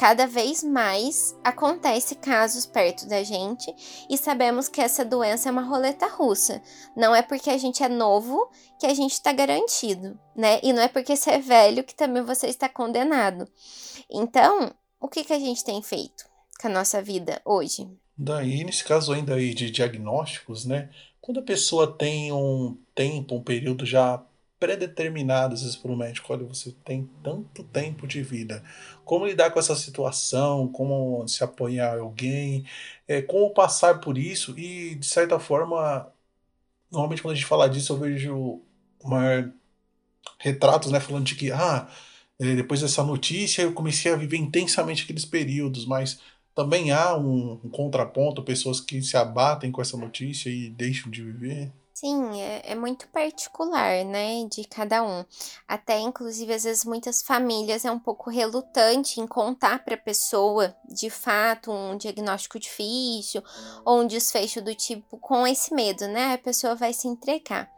Cada 0.00 0.26
vez 0.26 0.64
mais 0.64 1.36
acontece 1.44 2.14
casos 2.14 2.64
perto 2.64 3.06
da 3.06 3.22
gente 3.22 3.70
e 4.08 4.16
sabemos 4.16 4.66
que 4.66 4.80
essa 4.80 5.04
doença 5.04 5.50
é 5.50 5.52
uma 5.52 5.60
roleta 5.60 6.06
russa. 6.06 6.62
Não 6.96 7.14
é 7.14 7.20
porque 7.20 7.50
a 7.50 7.58
gente 7.58 7.82
é 7.82 7.88
novo 7.90 8.50
que 8.78 8.86
a 8.86 8.94
gente 8.94 9.12
está 9.12 9.30
garantido, 9.30 10.18
né? 10.34 10.58
E 10.62 10.72
não 10.72 10.80
é 10.80 10.88
porque 10.88 11.14
você 11.14 11.32
é 11.32 11.38
velho 11.38 11.84
que 11.84 11.94
também 11.94 12.22
você 12.22 12.46
está 12.46 12.66
condenado. 12.66 13.46
Então, 14.10 14.74
o 14.98 15.06
que, 15.06 15.22
que 15.22 15.34
a 15.34 15.38
gente 15.38 15.62
tem 15.62 15.82
feito 15.82 16.24
com 16.58 16.68
a 16.68 16.70
nossa 16.70 17.02
vida 17.02 17.38
hoje? 17.44 17.86
Daí, 18.16 18.64
nesse 18.64 18.82
caso 18.82 19.12
ainda 19.12 19.34
aí 19.34 19.52
de 19.52 19.70
diagnósticos, 19.70 20.64
né? 20.64 20.88
Quando 21.20 21.40
a 21.40 21.44
pessoa 21.44 21.86
tem 21.86 22.32
um 22.32 22.74
tempo, 22.94 23.34
um 23.34 23.42
período 23.42 23.84
já 23.84 24.24
pré-determinado, 24.60 25.54
às 25.54 25.62
vezes, 25.62 25.74
por 25.74 25.96
médico, 25.96 26.30
olha, 26.32 26.44
você 26.44 26.70
tem 26.84 27.08
tanto 27.24 27.64
tempo 27.64 28.06
de 28.06 28.22
vida. 28.22 28.62
Como 29.10 29.26
lidar 29.26 29.50
com 29.50 29.58
essa 29.58 29.74
situação? 29.74 30.68
Como 30.68 31.26
se 31.26 31.42
apoiar 31.42 31.98
alguém? 31.98 32.64
É, 33.08 33.20
como 33.20 33.52
passar 33.52 34.00
por 34.00 34.16
isso? 34.16 34.56
E, 34.56 34.94
de 34.94 35.04
certa 35.04 35.40
forma, 35.40 36.08
normalmente 36.92 37.20
quando 37.20 37.32
a 37.32 37.34
gente 37.34 37.46
fala 37.46 37.68
disso, 37.68 37.92
eu 37.92 37.98
vejo 37.98 38.62
uma, 39.02 39.52
retratos, 40.38 40.92
né? 40.92 41.00
Falando 41.00 41.26
de 41.26 41.34
que, 41.34 41.50
ah, 41.52 41.88
é, 42.38 42.54
depois 42.56 42.82
dessa 42.82 43.02
notícia 43.04 43.62
eu 43.62 43.72
comecei 43.74 44.12
a 44.12 44.16
viver 44.16 44.36
intensamente 44.36 45.02
aqueles 45.04 45.24
períodos, 45.24 45.86
mas 45.86 46.20
também 46.54 46.92
há 46.92 47.16
um, 47.16 47.60
um 47.64 47.70
contraponto, 47.70 48.44
pessoas 48.44 48.80
que 48.80 49.02
se 49.02 49.16
abatem 49.16 49.72
com 49.72 49.82
essa 49.82 49.96
notícia 49.96 50.50
e 50.50 50.70
deixam 50.70 51.10
de 51.10 51.22
viver. 51.24 51.72
Sim, 52.00 52.40
é, 52.40 52.62
é 52.64 52.74
muito 52.74 53.06
particular, 53.08 54.06
né, 54.06 54.46
de 54.50 54.64
cada 54.64 55.02
um. 55.02 55.22
Até, 55.68 55.98
inclusive, 55.98 56.50
às 56.54 56.64
vezes 56.64 56.82
muitas 56.82 57.20
famílias 57.20 57.84
é 57.84 57.90
um 57.90 57.98
pouco 57.98 58.30
relutante 58.30 59.20
em 59.20 59.26
contar 59.26 59.84
para 59.84 59.96
a 59.96 59.98
pessoa, 59.98 60.74
de 60.88 61.10
fato, 61.10 61.70
um 61.70 61.98
diagnóstico 61.98 62.58
difícil 62.58 63.42
ou 63.84 64.00
um 64.00 64.06
desfecho 64.06 64.62
do 64.62 64.74
tipo 64.74 65.18
com 65.18 65.46
esse 65.46 65.74
medo, 65.74 66.08
né? 66.08 66.32
A 66.32 66.38
pessoa 66.38 66.74
vai 66.74 66.94
se 66.94 67.06
entregar. 67.06 67.70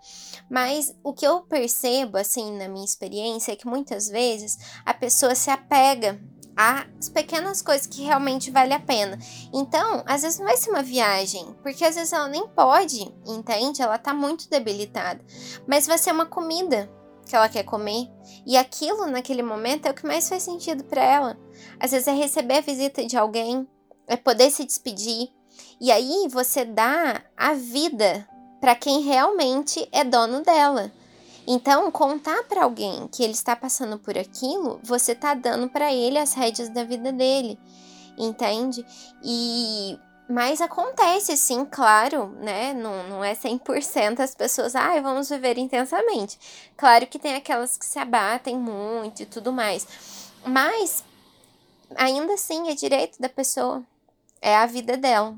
Mas 0.49 0.95
o 1.03 1.13
que 1.13 1.27
eu 1.27 1.41
percebo, 1.41 2.17
assim, 2.17 2.57
na 2.57 2.69
minha 2.69 2.85
experiência, 2.85 3.51
é 3.51 3.57
que 3.57 3.67
muitas 3.67 4.07
vezes 4.07 4.57
a 4.87 4.95
pessoa 4.95 5.35
se 5.35 5.51
apega 5.51 6.23
às 6.57 7.09
pequenas 7.09 7.63
coisas 7.63 7.87
que 7.87 8.03
realmente 8.03 8.51
vale 8.51 8.75
a 8.75 8.81
pena. 8.81 9.19
Então, 9.53 10.03
às 10.07 10.23
vezes 10.23 10.39
não 10.39 10.47
vai 10.47 10.57
ser 10.57 10.71
uma 10.71 10.83
viagem, 10.83 11.55
porque 11.63 11.85
às 11.85 11.95
vezes 11.95 12.13
ela 12.13 12.29
nem 12.29 12.47
pode, 12.49 13.13
entende? 13.27 13.83
Ela 13.83 13.99
tá 13.99 14.13
muito 14.13 14.49
debilitada. 14.49 15.25
Mas 15.67 15.87
vai 15.87 15.99
ser 15.99 16.13
uma 16.13 16.27
comida 16.27 16.91
que 17.27 17.37
ela 17.37 17.49
quer 17.49 17.63
comer, 17.63 18.11
e 18.45 18.57
aquilo 18.57 19.07
naquele 19.07 19.43
momento 19.43 19.87
é 19.87 19.91
o 19.91 19.95
que 19.95 20.07
mais 20.07 20.29
faz 20.29 20.43
sentido 20.43 20.85
para 20.85 21.03
ela. 21.03 21.39
Às 21.79 21.93
vezes 21.93 22.09
é 22.09 22.13
receber 22.13 22.59
a 22.59 22.61
visita 22.63 23.05
de 23.07 23.17
alguém, 23.17 23.67
é 24.07 24.17
poder 24.17 24.51
se 24.51 24.65
despedir, 24.65 25.31
e 25.81 25.91
aí 25.91 26.27
você 26.29 26.65
dá 26.65 27.23
a 27.37 27.55
vida 27.55 28.29
para 28.61 28.75
quem 28.75 29.03
realmente 29.03 29.89
é 29.93 30.05
dono 30.05 30.43
dela. 30.43 30.93
Então, 31.47 31.91
contar 31.91 32.45
para 32.45 32.65
alguém 32.65 33.09
que 33.09 33.23
ele 33.23 33.33
está 33.33 33.57
passando 33.57 33.99
por 33.99 34.17
aquilo, 34.17 34.81
você 34.83 35.15
tá 35.15 35.35
dando 35.35 35.69
para 35.69 35.93
ele 35.93 36.19
as 36.19 36.35
rédeas 36.35 36.69
da 36.69 36.85
vida 36.85 37.13
dele, 37.13 37.59
entende? 38.17 38.85
E 39.23 39.99
mas 40.29 40.63
acontece 40.63 41.37
sim, 41.37 41.65
claro, 41.65 42.29
né? 42.41 42.73
Não, 42.73 43.07
não 43.09 43.25
é 43.25 43.35
100% 43.35 44.21
as 44.21 44.35
pessoas, 44.35 44.75
ai, 44.75 45.01
vamos 45.01 45.29
viver 45.29 45.59
intensamente. 45.59 46.39
Claro 46.77 47.07
que 47.07 47.19
tem 47.19 47.35
aquelas 47.35 47.77
que 47.77 47.85
se 47.85 47.99
abatem 47.99 48.57
muito 48.57 49.23
e 49.23 49.27
tudo 49.27 49.53
mais. 49.53 49.87
Mas 50.47 51.05
ainda 51.97 52.35
assim 52.35 52.71
é 52.71 52.75
direito 52.75 53.21
da 53.21 53.29
pessoa. 53.29 53.83
É 54.41 54.57
a 54.57 54.65
vida 54.65 54.97
dela. 54.97 55.37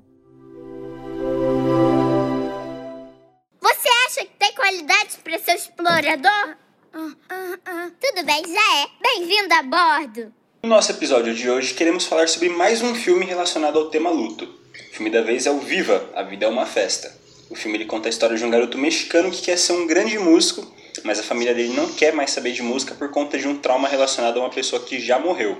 Você 3.65 3.89
acha 4.07 4.27
que 4.27 4.33
tem 4.39 4.53
qualidades 4.53 5.17
para 5.25 5.39
ser 5.39 5.55
explorador? 5.55 6.55
Tudo 6.93 8.27
bem, 8.27 8.43
já 8.47 8.83
é. 8.83 8.87
Bem-vindo 9.01 9.55
a 9.55 9.62
bordo. 9.62 10.35
No 10.62 10.69
nosso 10.69 10.93
episódio 10.93 11.35
de 11.35 11.49
hoje, 11.49 11.73
queremos 11.73 12.05
falar 12.05 12.29
sobre 12.29 12.51
mais 12.51 12.83
um 12.83 12.95
filme 12.95 13.25
relacionado 13.25 13.79
ao 13.79 13.89
tema 13.89 14.11
luto. 14.11 14.45
O 14.45 14.95
filme 14.95 15.09
da 15.09 15.23
vez 15.23 15.47
é 15.47 15.51
o 15.51 15.61
Viva, 15.61 16.11
A 16.15 16.23
Vida 16.23 16.45
é 16.45 16.49
uma 16.51 16.67
Festa. 16.67 17.11
O 17.49 17.55
filme 17.55 17.79
ele 17.79 17.87
conta 17.87 18.07
a 18.07 18.11
história 18.11 18.37
de 18.37 18.45
um 18.45 18.51
garoto 18.51 18.77
mexicano 18.77 19.31
que 19.31 19.41
quer 19.41 19.57
ser 19.57 19.73
um 19.73 19.87
grande 19.87 20.19
músico, 20.19 20.71
mas 21.03 21.19
a 21.19 21.23
família 21.23 21.55
dele 21.55 21.73
não 21.73 21.91
quer 21.91 22.12
mais 22.12 22.33
saber 22.33 22.53
de 22.53 22.62
música 22.62 22.95
por 22.95 23.11
conta 23.11 23.39
de 23.39 23.49
um 23.49 23.57
trauma 23.57 23.89
relacionado 23.89 24.37
a 24.37 24.41
uma 24.41 24.51
pessoa 24.51 24.83
que 24.85 25.01
já 25.01 25.19
morreu. 25.19 25.57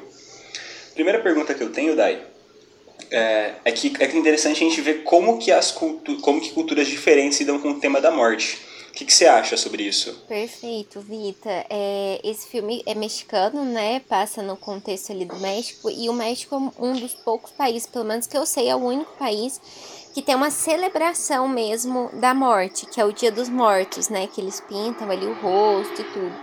Primeira 0.93 1.21
pergunta 1.21 1.55
que 1.55 1.63
eu 1.63 1.73
tenho, 1.73 1.97
Dai, 1.97 2.23
é, 3.15 3.55
é 3.65 3.73
que 3.73 3.89
é 3.99 4.07
que 4.07 4.17
é 4.17 4.19
interessante 4.19 4.65
a 4.65 4.69
gente 4.69 4.81
ver 4.81 5.05
como 5.05 5.39
que, 5.39 5.51
as 5.53 5.71
cultu 5.71 6.17
como 6.21 6.41
que 6.41 6.51
culturas 6.51 6.87
diferentes 6.89 7.39
lidam 7.41 7.59
com 7.59 7.71
o 7.71 7.81
tema 7.81 8.01
da 8.01 8.11
morte. 8.11 8.59
O 8.91 8.97
que, 8.97 9.05
que 9.05 9.13
você 9.13 9.27
acha 9.27 9.57
sobre 9.57 9.83
isso? 9.83 10.23
Perfeito, 10.29 11.01
Vita. 11.01 11.67
É, 11.69 12.21
esse 12.23 12.47
filme 12.47 12.81
é 12.87 12.95
mexicano, 12.95 13.65
né? 13.65 14.01
Passa 14.09 14.41
no 14.41 14.57
contexto 14.57 15.11
ali 15.11 15.25
do 15.25 15.35
México. 15.41 15.91
E 15.91 16.09
o 16.09 16.13
México 16.13 16.55
é 16.55 16.83
um 16.85 16.93
dos 16.93 17.13
poucos 17.13 17.51
países, 17.51 17.89
pelo 17.89 18.05
menos 18.05 18.29
que 18.29 18.37
eu 18.37 18.47
sei, 18.47 18.69
é 18.69 18.77
o 18.77 18.79
único 18.79 19.13
país 19.17 19.61
que 20.15 20.23
tem 20.23 20.37
uma 20.37 20.49
celebração 20.49 21.49
mesmo 21.49 22.09
da 22.21 22.33
morte, 22.33 22.87
que 22.87 23.01
é 23.01 23.05
o 23.05 23.13
Dia 23.13 23.33
dos 23.33 23.49
Mortos, 23.49 24.09
né? 24.09 24.29
Que 24.29 24.41
eles 24.41 24.61
pintam 24.61 25.11
ali 25.11 25.27
o 25.27 25.35
rosto 25.35 26.01
e 26.01 26.05
tudo. 26.05 26.35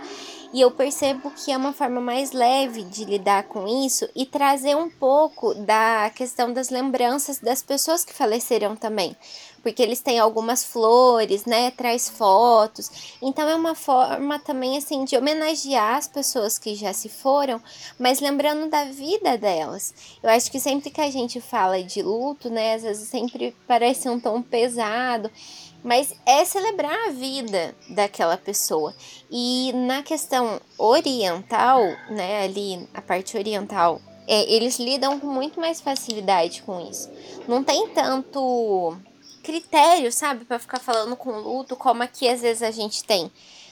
E 0.52 0.60
eu 0.60 0.70
percebo 0.70 1.30
que 1.30 1.50
é 1.50 1.56
uma 1.56 1.72
forma 1.72 1.98
mais 1.98 2.32
leve 2.32 2.82
de 2.82 3.06
lidar 3.06 3.44
com 3.44 3.66
isso 3.66 4.06
e 4.14 4.26
trazer 4.26 4.76
um 4.76 4.90
pouco 4.90 5.54
da 5.54 6.10
questão 6.14 6.52
das 6.52 6.68
lembranças 6.68 7.38
das 7.38 7.62
pessoas 7.62 8.04
que 8.04 8.12
faleceram 8.12 8.76
também. 8.76 9.16
Porque 9.62 9.82
eles 9.82 10.00
têm 10.00 10.18
algumas 10.18 10.62
flores, 10.62 11.46
né? 11.46 11.70
Traz 11.70 12.10
fotos. 12.10 13.16
Então 13.22 13.48
é 13.48 13.54
uma 13.54 13.74
forma 13.74 14.38
também 14.40 14.76
assim 14.76 15.06
de 15.06 15.16
homenagear 15.16 15.96
as 15.96 16.08
pessoas 16.08 16.58
que 16.58 16.74
já 16.74 16.92
se 16.92 17.08
foram, 17.08 17.62
mas 17.98 18.20
lembrando 18.20 18.68
da 18.68 18.84
vida 18.84 19.38
delas. 19.38 19.94
Eu 20.22 20.28
acho 20.28 20.50
que 20.50 20.60
sempre 20.60 20.90
que 20.90 21.00
a 21.00 21.10
gente 21.10 21.40
fala 21.40 21.82
de 21.82 22.02
luto, 22.02 22.50
né? 22.50 22.74
Às 22.74 22.82
vezes 22.82 23.08
sempre 23.08 23.56
parece 23.66 24.06
um 24.06 24.20
tom 24.20 24.42
pesado 24.42 25.30
mas 25.82 26.14
é 26.24 26.44
celebrar 26.44 27.08
a 27.08 27.10
vida 27.10 27.74
daquela 27.90 28.36
pessoa. 28.36 28.94
E 29.30 29.72
na 29.72 30.02
questão 30.02 30.60
oriental, 30.78 31.80
né, 32.10 32.44
ali 32.44 32.88
a 32.94 33.02
parte 33.02 33.36
oriental 33.36 34.00
é, 34.26 34.50
eles 34.52 34.78
lidam 34.78 35.18
com 35.18 35.26
muito 35.26 35.60
mais 35.60 35.80
facilidade 35.80 36.62
com 36.62 36.80
isso. 36.88 37.10
Não 37.48 37.64
tem 37.64 37.88
tanto 37.88 38.96
critério, 39.42 40.12
sabe, 40.12 40.44
para 40.44 40.58
ficar 40.58 40.78
falando 40.78 41.16
com 41.16 41.32
luto 41.32 41.74
como 41.74 42.02
aqui 42.02 42.28
às 42.28 42.40
vezes 42.40 42.62
a 42.62 42.70
gente 42.70 43.02
tem. 43.04 43.30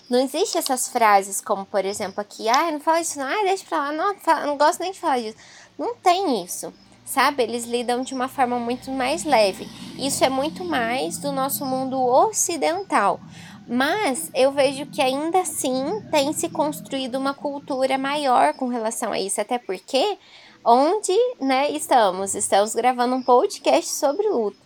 Não 0.09 0.19
existe 0.19 0.59
essas 0.59 0.89
frases 0.89 1.41
como, 1.41 1.65
por 1.65 1.85
exemplo, 1.85 2.21
aqui, 2.21 2.49
ah, 2.49 2.73
não 2.73 2.81
fala 2.81 3.01
isso, 3.01 3.17
não, 3.17 3.27
ah, 3.27 3.45
deixa 3.45 3.65
pra 3.65 3.79
lá, 3.79 3.93
não, 3.93 4.17
não 4.47 4.59
gosto 4.59 4.81
nem 4.81 4.91
de 4.91 4.99
falar 4.99 5.21
disso. 5.21 5.39
Não 5.79 5.95
tem 5.95 6.45
isso, 6.45 6.75
sabe? 7.11 7.43
Eles 7.43 7.65
lidam 7.65 8.03
de 8.03 8.15
uma 8.15 8.29
forma 8.29 8.59
muito 8.59 8.91
mais 8.91 9.25
leve. 9.25 9.69
Isso 9.99 10.25
é 10.25 10.29
muito 10.29 10.65
mais 10.65 11.19
do 11.19 11.33
nosso 11.33 11.67
mundo 11.67 12.01
ocidental. 12.01 13.21
Mas 13.67 14.31
eu 14.35 14.53
vejo 14.53 14.87
que 14.87 15.03
ainda 15.03 15.41
assim 15.41 16.03
tem 16.11 16.33
se 16.33 16.49
construído 16.49 17.17
uma 17.17 17.35
cultura 17.35 17.99
maior 17.99 18.55
com 18.55 18.69
relação 18.69 19.13
a 19.13 19.19
isso, 19.19 19.41
até 19.41 19.59
porque 19.59 20.17
onde 20.65 21.13
né, 21.41 21.71
estamos? 21.73 22.35
Estamos 22.35 22.75
gravando 22.75 23.17
um 23.17 23.23
podcast 23.23 23.91
sobre 23.91 24.29
luto. 24.29 24.59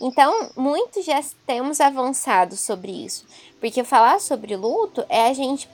Então, 0.00 0.50
muito 0.56 1.02
já 1.02 1.20
temos 1.46 1.80
avançado 1.80 2.56
sobre 2.56 2.90
isso. 2.90 3.24
Porque 3.60 3.84
falar 3.84 4.20
sobre 4.20 4.56
luto 4.56 5.04
é 5.08 5.28
a 5.28 5.32
gente 5.32 5.68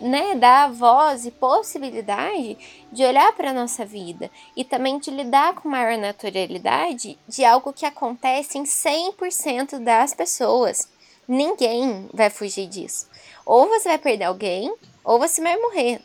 né, 0.00 0.34
dar 0.34 0.72
voz 0.72 1.26
e 1.26 1.30
possibilidade 1.30 2.56
de 2.90 3.04
olhar 3.04 3.32
para 3.34 3.50
a 3.50 3.54
nossa 3.54 3.84
vida 3.84 4.30
e 4.56 4.64
também 4.64 4.98
de 4.98 5.10
lidar 5.10 5.54
com 5.54 5.68
maior 5.68 5.96
naturalidade 5.98 7.18
de 7.28 7.44
algo 7.44 7.72
que 7.72 7.86
acontece 7.86 8.58
em 8.58 8.64
100% 8.64 9.78
das 9.78 10.14
pessoas. 10.14 10.88
Ninguém 11.28 12.08
vai 12.12 12.30
fugir 12.30 12.66
disso. 12.66 13.08
Ou 13.46 13.68
você 13.68 13.88
vai 13.88 13.98
perder 13.98 14.24
alguém, 14.24 14.74
ou 15.04 15.18
você 15.18 15.40
vai 15.40 15.56
morrer. 15.56 16.00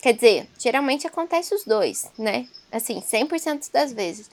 Quer 0.00 0.14
dizer, 0.14 0.48
geralmente 0.58 1.06
acontece 1.06 1.54
os 1.54 1.64
dois, 1.64 2.10
né? 2.18 2.46
Assim, 2.70 3.00
100% 3.00 3.72
das 3.72 3.92
vezes. 3.92 4.30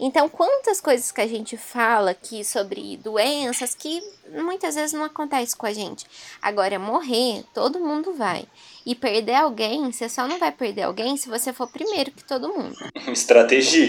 Então, 0.00 0.28
quantas 0.28 0.80
coisas 0.80 1.10
que 1.10 1.20
a 1.20 1.26
gente 1.26 1.56
fala 1.56 2.12
aqui 2.12 2.44
sobre 2.44 2.96
doenças 2.98 3.74
que 3.74 4.00
muitas 4.30 4.76
vezes 4.76 4.92
não 4.92 5.04
acontece 5.04 5.56
com 5.56 5.66
a 5.66 5.72
gente. 5.72 6.06
Agora, 6.40 6.78
morrer, 6.78 7.44
todo 7.52 7.80
mundo 7.80 8.14
vai. 8.14 8.46
E 8.86 8.94
perder 8.94 9.34
alguém, 9.34 9.90
você 9.90 10.08
só 10.08 10.28
não 10.28 10.38
vai 10.38 10.52
perder 10.52 10.82
alguém 10.82 11.16
se 11.16 11.28
você 11.28 11.52
for 11.52 11.68
primeiro 11.68 12.12
que 12.12 12.22
todo 12.22 12.48
mundo. 12.48 12.76
Estratégia 13.10 13.88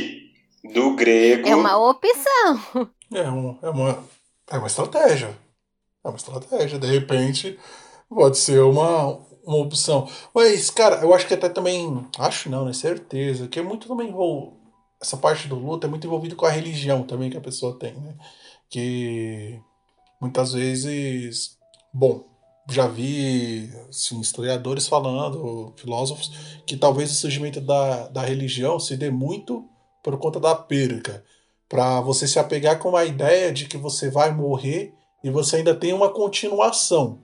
do 0.74 0.96
grego. 0.96 1.48
É 1.48 1.56
uma 1.56 1.78
opção. 1.78 2.90
É, 3.14 3.30
um, 3.30 3.58
é, 3.62 3.70
uma, 3.70 4.04
é 4.50 4.58
uma 4.58 4.68
estratégia. 4.68 5.38
É 6.04 6.08
uma 6.08 6.18
estratégia. 6.18 6.80
De 6.80 6.88
repente, 6.88 7.58
pode 8.10 8.38
ser 8.40 8.60
uma, 8.62 9.20
uma 9.44 9.58
opção. 9.58 10.10
Mas, 10.34 10.72
cara, 10.72 11.02
eu 11.02 11.14
acho 11.14 11.28
que 11.28 11.36
até 11.36 11.50
também. 11.50 12.08
Acho 12.18 12.50
não, 12.50 12.66
né? 12.66 12.74
Certeza. 12.74 13.48
Que 13.48 13.60
é 13.60 13.64
muito 13.64 13.88
também 13.88 14.12
vou 14.12 14.59
essa 15.02 15.18
parte 15.18 15.48
do 15.48 15.56
luto 15.56 15.88
é 15.88 15.90
muito 15.90 16.06
envolvido 16.06 16.36
com 16.36 16.46
a 16.46 16.52
religião 16.52 17.04
também 17.04 17.30
que 17.30 17.38
a 17.38 17.42
pessoa 17.42 17.78
tem, 17.78 17.94
né? 17.94 18.16
Que 18.70 19.60
muitas 20.20 20.54
vezes, 20.54 21.58
bom, 21.94 22.26
já 22.70 22.88
vi 22.88 23.72
assim, 23.90 24.20
historiadores 24.20 24.88
falando, 24.88 25.74
filósofos, 25.78 26.62
que 26.66 26.78
talvez 26.78 27.12
o 27.12 27.16
surgimento 27.16 27.62
da, 27.62 28.08
da 28.10 28.22
religião 28.22 28.80
se 28.80 28.96
dê 28.98 29.10
muito 29.10 29.68
por 30.04 30.18
conta 30.18 30.40
da 30.40 30.54
perca. 30.54 31.24
Para 31.68 32.02
você 32.02 32.28
se 32.28 32.40
apegar 32.40 32.80
com 32.80 32.96
a 32.96 33.06
ideia 33.06 33.52
de 33.54 33.66
que 33.66 33.78
você 33.78 34.10
vai 34.10 34.34
morrer 34.34 34.94
e 35.24 35.30
você 35.30 35.58
ainda 35.58 35.76
tem 35.76 35.94
uma 35.94 36.10
continuação. 36.10 37.20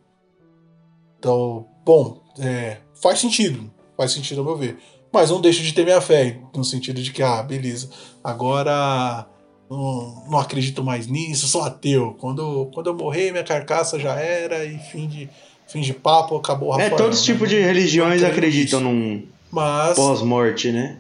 Então, 1.18 1.68
bom, 1.84 2.22
é, 2.40 2.78
faz 2.94 3.20
sentido. 3.20 3.72
Faz 3.98 4.12
sentido 4.12 4.40
ao 4.40 4.46
meu 4.46 4.58
ver. 4.58 4.78
Mas 5.16 5.30
não 5.30 5.40
deixo 5.40 5.64
de 5.64 5.72
ter 5.72 5.86
minha 5.86 6.02
fé, 6.02 6.36
no 6.54 6.66
sentido 6.66 7.02
de 7.02 7.10
que, 7.10 7.24
ah, 7.24 7.42
beleza, 7.42 7.90
agora 8.22 9.26
não, 9.72 10.26
não 10.30 10.38
acredito 10.38 10.84
mais 10.84 11.08
nisso, 11.08 11.48
sou 11.48 11.62
ateu. 11.62 12.18
Quando, 12.20 12.70
quando 12.74 12.88
eu 12.88 12.94
morrer, 12.94 13.32
minha 13.32 13.46
carcaça 13.46 13.98
já 13.98 14.14
era 14.16 14.66
e 14.66 14.78
fim 14.78 15.08
de, 15.08 15.30
fim 15.70 15.80
de 15.80 15.94
papo, 15.94 16.36
acabou 16.36 16.76
o 16.76 16.82
É, 16.82 16.90
todos 16.90 17.20
os 17.20 17.26
tipos 17.26 17.48
de 17.48 17.58
religiões 17.58 18.24
acreditam 18.24 18.82
num 18.82 19.24
Mas... 19.50 19.96
pós-morte, 19.96 20.70
né? 20.74 20.98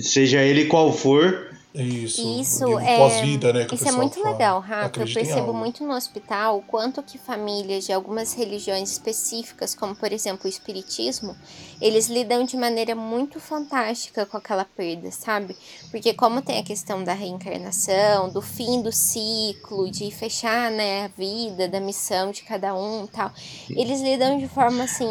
Seja 0.00 0.42
ele 0.42 0.64
qual 0.64 0.92
for, 0.92 1.51
isso, 1.74 2.40
isso 2.40 2.78
é 2.78 2.98
pós-vida, 2.98 3.50
né? 3.50 3.66
isso 3.72 3.88
é 3.88 3.92
muito 3.92 4.20
fala. 4.20 4.32
legal, 4.32 4.60
Rafa. 4.60 5.00
Eu 5.00 5.14
percebo 5.14 5.54
muito 5.54 5.84
no 5.84 5.94
hospital 5.94 6.58
o 6.58 6.62
quanto 6.62 7.02
que 7.02 7.16
famílias 7.16 7.84
de 7.86 7.92
algumas 7.92 8.34
religiões 8.34 8.90
específicas, 8.90 9.74
como 9.74 9.94
por 9.94 10.12
exemplo 10.12 10.44
o 10.44 10.48
espiritismo, 10.48 11.34
eles 11.80 12.08
lidam 12.08 12.44
de 12.44 12.58
maneira 12.58 12.94
muito 12.94 13.40
fantástica 13.40 14.26
com 14.26 14.36
aquela 14.36 14.66
perda, 14.66 15.10
sabe? 15.10 15.56
Porque 15.90 16.12
como 16.12 16.42
tem 16.42 16.58
a 16.58 16.62
questão 16.62 17.02
da 17.02 17.14
reencarnação, 17.14 18.28
do 18.28 18.42
fim 18.42 18.82
do 18.82 18.92
ciclo, 18.92 19.90
de 19.90 20.10
fechar, 20.10 20.70
né, 20.70 21.06
a 21.06 21.08
vida, 21.08 21.68
da 21.68 21.80
missão 21.80 22.32
de 22.32 22.42
cada 22.42 22.74
um, 22.74 23.06
tal, 23.06 23.32
eles 23.70 24.02
lidam 24.02 24.38
de 24.38 24.46
forma 24.46 24.84
assim, 24.84 25.08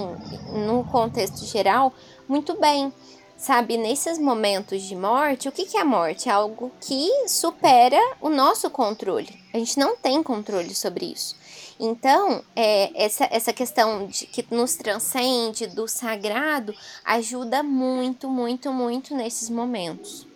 no 0.66 0.84
contexto 0.84 1.44
geral, 1.46 1.92
muito 2.28 2.60
bem 2.60 2.94
sabe, 3.42 3.76
nesses 3.76 4.20
momentos 4.20 4.84
de 4.84 4.96
morte, 4.96 5.50
o 5.50 5.52
que, 5.52 5.66
que 5.66 5.76
é 5.76 5.82
a 5.82 5.86
morte? 5.86 6.30
É 6.30 6.32
algo 6.32 6.72
que 6.80 7.28
supera 7.28 8.00
o 8.22 8.30
nosso 8.30 8.70
controle. 8.70 9.30
A 9.52 9.58
gente 9.58 9.80
não 9.80 9.98
tem 9.98 10.22
controle 10.22 10.76
sobre 10.76 11.08
isso. 11.08 11.36
Então, 11.80 12.44
é, 12.56 13.04
essa, 13.04 13.28
essa 13.32 13.52
questão 13.52 14.06
de, 14.06 14.28
que 14.28 14.46
nos 14.52 14.76
transcende 14.76 15.66
do 15.66 15.88
sagrado 15.88 16.72
ajuda 17.04 17.64
muito, 17.64 18.30
muito, 18.30 18.72
muito 18.72 19.16
nesses 19.16 19.50
momentos. 19.50 20.28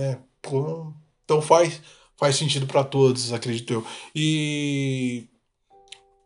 É, 0.00 0.18
então 1.24 1.40
faz, 1.40 1.80
faz 2.18 2.36
sentido 2.36 2.66
para 2.66 2.84
todos, 2.84 3.32
acredito 3.32 3.72
eu. 3.72 3.86
E. 4.14 5.26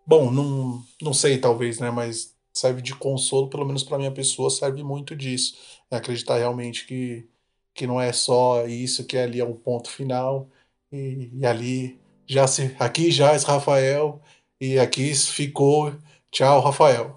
Bom, 0.05 0.33
não, 0.33 0.83
não 1.01 1.15
sei, 1.15 1.39
talvez, 1.39 1.79
né? 1.79 1.91
Mas 1.93 2.35
serve 2.53 2.83
de 2.83 2.95
consolo, 2.97 3.49
pelo 3.49 3.67
menos 3.67 3.85
para 3.85 3.99
minha 3.99 4.11
pessoa, 4.11 4.51
serve 4.51 4.83
muito 4.83 5.15
disso 5.15 5.76
é 5.91 5.97
acreditar 5.97 6.39
realmente 6.39 6.87
que, 6.87 7.27
que 7.75 7.87
não 7.87 8.01
é 8.01 8.13
só 8.13 8.67
isso, 8.67 9.05
que 9.05 9.17
ali 9.17 9.41
é 9.41 9.45
um 9.45 9.55
ponto 9.55 9.91
final 9.91 10.49
e, 10.93 11.31
e 11.33 11.47
ali 11.47 11.99
já 12.27 12.47
se 12.47 12.75
aqui 12.79 13.11
já 13.11 13.33
é 13.33 13.37
Rafael 13.39 14.21
e 14.61 14.79
aqui 14.79 15.15
ficou 15.15 15.95
tchau 16.31 16.61
Rafael. 16.61 17.17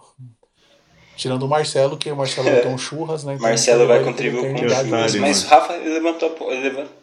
Tirando 1.15 1.43
o 1.43 1.49
Marcelo, 1.49 1.97
que 1.97 2.09
o 2.09 2.15
Marcelo 2.15 2.47
é. 2.47 2.61
ter 2.61 2.67
um 2.69 2.77
churras, 2.79 3.25
né? 3.25 3.33
Então 3.33 3.47
Marcelo 3.47 3.87
vai 3.87 4.03
contribuir 4.03 4.53
com 4.53 4.57
churras, 4.57 5.15
mas 5.15 5.43
o 5.43 5.47
Rafa 5.47 5.75
levantou, 5.75 6.49
levantou. 6.49 6.99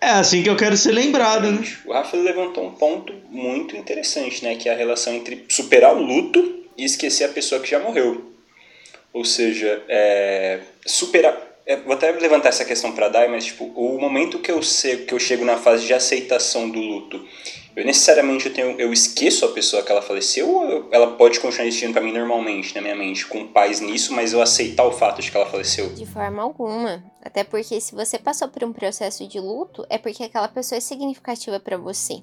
É 0.00 0.10
assim 0.10 0.42
que 0.42 0.50
eu 0.50 0.56
quero 0.56 0.76
ser 0.76 0.92
lembrado, 0.92 1.50
né? 1.50 1.64
O 1.86 1.92
Rafa 1.92 2.14
levantou 2.16 2.66
um 2.66 2.72
ponto 2.72 3.14
muito 3.30 3.74
interessante, 3.74 4.44
né? 4.44 4.56
Que 4.56 4.68
é 4.68 4.74
a 4.74 4.76
relação 4.76 5.14
entre 5.14 5.46
superar 5.48 5.96
o 5.96 6.02
luto 6.02 6.64
e 6.76 6.84
esquecer 6.84 7.24
a 7.24 7.28
pessoa 7.28 7.58
que 7.60 7.70
já 7.70 7.78
morreu. 7.78 8.33
Ou 9.14 9.24
seja, 9.24 9.82
é, 9.88 10.58
superar. 10.84 11.40
É, 11.64 11.76
vou 11.76 11.94
até 11.94 12.10
levantar 12.10 12.50
essa 12.50 12.64
questão 12.64 12.92
para 12.92 13.08
Dai, 13.08 13.28
mas 13.28 13.46
tipo, 13.46 13.64
o 13.74 13.98
momento 13.98 14.40
que 14.40 14.50
eu 14.50 14.62
sei, 14.62 14.98
que 15.06 15.14
eu 15.14 15.18
chego 15.18 15.44
na 15.44 15.56
fase 15.56 15.86
de 15.86 15.94
aceitação 15.94 16.68
do 16.68 16.78
luto, 16.78 17.24
eu 17.76 17.84
necessariamente 17.84 18.46
eu, 18.46 18.52
tenho, 18.52 18.78
eu 18.78 18.92
esqueço 18.92 19.44
a 19.44 19.52
pessoa 19.52 19.82
que 19.82 19.90
ela 19.90 20.02
faleceu 20.02 20.48
ou 20.48 20.88
ela 20.92 21.12
pode 21.12 21.40
continuar 21.40 21.66
existindo 21.66 21.92
para 21.92 22.02
mim 22.02 22.12
normalmente 22.12 22.74
na 22.74 22.82
minha 22.82 22.94
mente, 22.94 23.26
com 23.26 23.46
paz 23.46 23.80
nisso, 23.80 24.12
mas 24.12 24.32
eu 24.32 24.42
aceitar 24.42 24.84
o 24.84 24.92
fato 24.92 25.22
de 25.22 25.30
que 25.30 25.36
ela 25.36 25.46
faleceu? 25.46 25.88
De 25.94 26.04
forma 26.04 26.42
alguma. 26.42 27.02
Até 27.22 27.44
porque 27.44 27.80
se 27.80 27.94
você 27.94 28.18
passou 28.18 28.48
por 28.48 28.62
um 28.62 28.72
processo 28.72 29.26
de 29.26 29.40
luto, 29.40 29.86
é 29.88 29.96
porque 29.96 30.24
aquela 30.24 30.48
pessoa 30.48 30.76
é 30.76 30.80
significativa 30.80 31.58
para 31.58 31.78
você. 31.78 32.20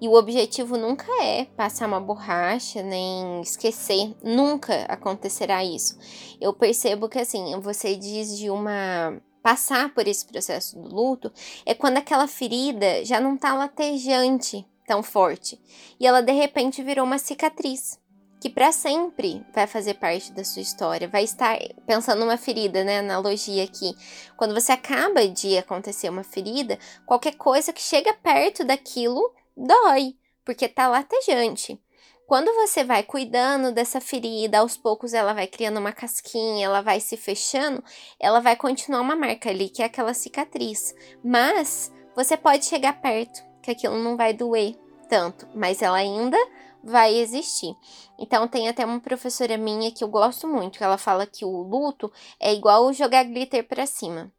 E 0.00 0.08
o 0.08 0.14
objetivo 0.14 0.76
nunca 0.76 1.06
é 1.22 1.44
passar 1.44 1.86
uma 1.86 2.00
borracha, 2.00 2.82
nem 2.82 3.40
esquecer. 3.40 4.14
Nunca 4.22 4.84
acontecerá 4.86 5.64
isso. 5.64 5.98
Eu 6.40 6.52
percebo 6.52 7.08
que, 7.08 7.18
assim, 7.18 7.58
você 7.60 7.96
diz 7.96 8.36
de 8.38 8.50
uma 8.50 9.20
passar 9.42 9.92
por 9.92 10.08
esse 10.08 10.24
processo 10.24 10.74
do 10.80 10.88
luto 10.88 11.30
é 11.66 11.74
quando 11.74 11.98
aquela 11.98 12.26
ferida 12.26 13.04
já 13.04 13.20
não 13.20 13.36
tá 13.36 13.52
latejante 13.52 14.66
tão 14.86 15.02
forte 15.02 15.60
e 16.00 16.06
ela 16.06 16.22
de 16.22 16.32
repente 16.32 16.82
virou 16.82 17.04
uma 17.04 17.18
cicatriz 17.18 18.00
que 18.44 18.50
para 18.50 18.72
sempre 18.72 19.42
vai 19.54 19.66
fazer 19.66 19.94
parte 19.94 20.30
da 20.30 20.44
sua 20.44 20.60
história, 20.60 21.08
vai 21.08 21.24
estar 21.24 21.58
pensando 21.86 22.20
numa 22.20 22.36
ferida, 22.36 22.84
né, 22.84 22.98
analogia 22.98 23.64
aqui. 23.64 23.96
Quando 24.36 24.52
você 24.52 24.70
acaba 24.70 25.26
de 25.26 25.56
acontecer 25.56 26.10
uma 26.10 26.22
ferida, 26.22 26.78
qualquer 27.06 27.36
coisa 27.36 27.72
que 27.72 27.80
chega 27.80 28.12
perto 28.12 28.62
daquilo 28.62 29.32
dói, 29.56 30.16
porque 30.44 30.68
tá 30.68 30.88
latejante. 30.88 31.80
Quando 32.26 32.54
você 32.54 32.82
vai 32.82 33.02
cuidando 33.02 33.70
dessa 33.70 34.00
ferida, 34.00 34.58
aos 34.58 34.76
poucos 34.78 35.12
ela 35.12 35.34
vai 35.34 35.46
criando 35.46 35.78
uma 35.78 35.92
casquinha, 35.92 36.64
ela 36.64 36.80
vai 36.80 36.98
se 36.98 37.16
fechando, 37.18 37.84
ela 38.18 38.40
vai 38.40 38.56
continuar 38.56 39.02
uma 39.02 39.14
marca 39.14 39.50
ali, 39.50 39.68
que 39.68 39.82
é 39.82 39.86
aquela 39.86 40.14
cicatriz. 40.14 40.94
Mas 41.22 41.92
você 42.16 42.34
pode 42.36 42.64
chegar 42.64 43.00
perto, 43.00 43.44
que 43.62 43.70
aquilo 43.70 43.98
não 43.98 44.16
vai 44.16 44.32
doer 44.32 44.74
tanto, 45.08 45.46
mas 45.54 45.82
ela 45.82 45.98
ainda 45.98 46.38
vai 46.82 47.14
existir. 47.14 47.74
Então 48.18 48.48
tem 48.48 48.68
até 48.68 48.84
uma 48.84 49.00
professora 49.00 49.58
minha 49.58 49.90
que 49.90 50.02
eu 50.02 50.08
gosto 50.08 50.48
muito, 50.48 50.78
que 50.78 50.84
ela 50.84 50.98
fala 50.98 51.26
que 51.26 51.44
o 51.44 51.62
luto 51.62 52.10
é 52.40 52.54
igual 52.54 52.92
jogar 52.92 53.24
glitter 53.24 53.66
para 53.66 53.86
cima. 53.86 54.32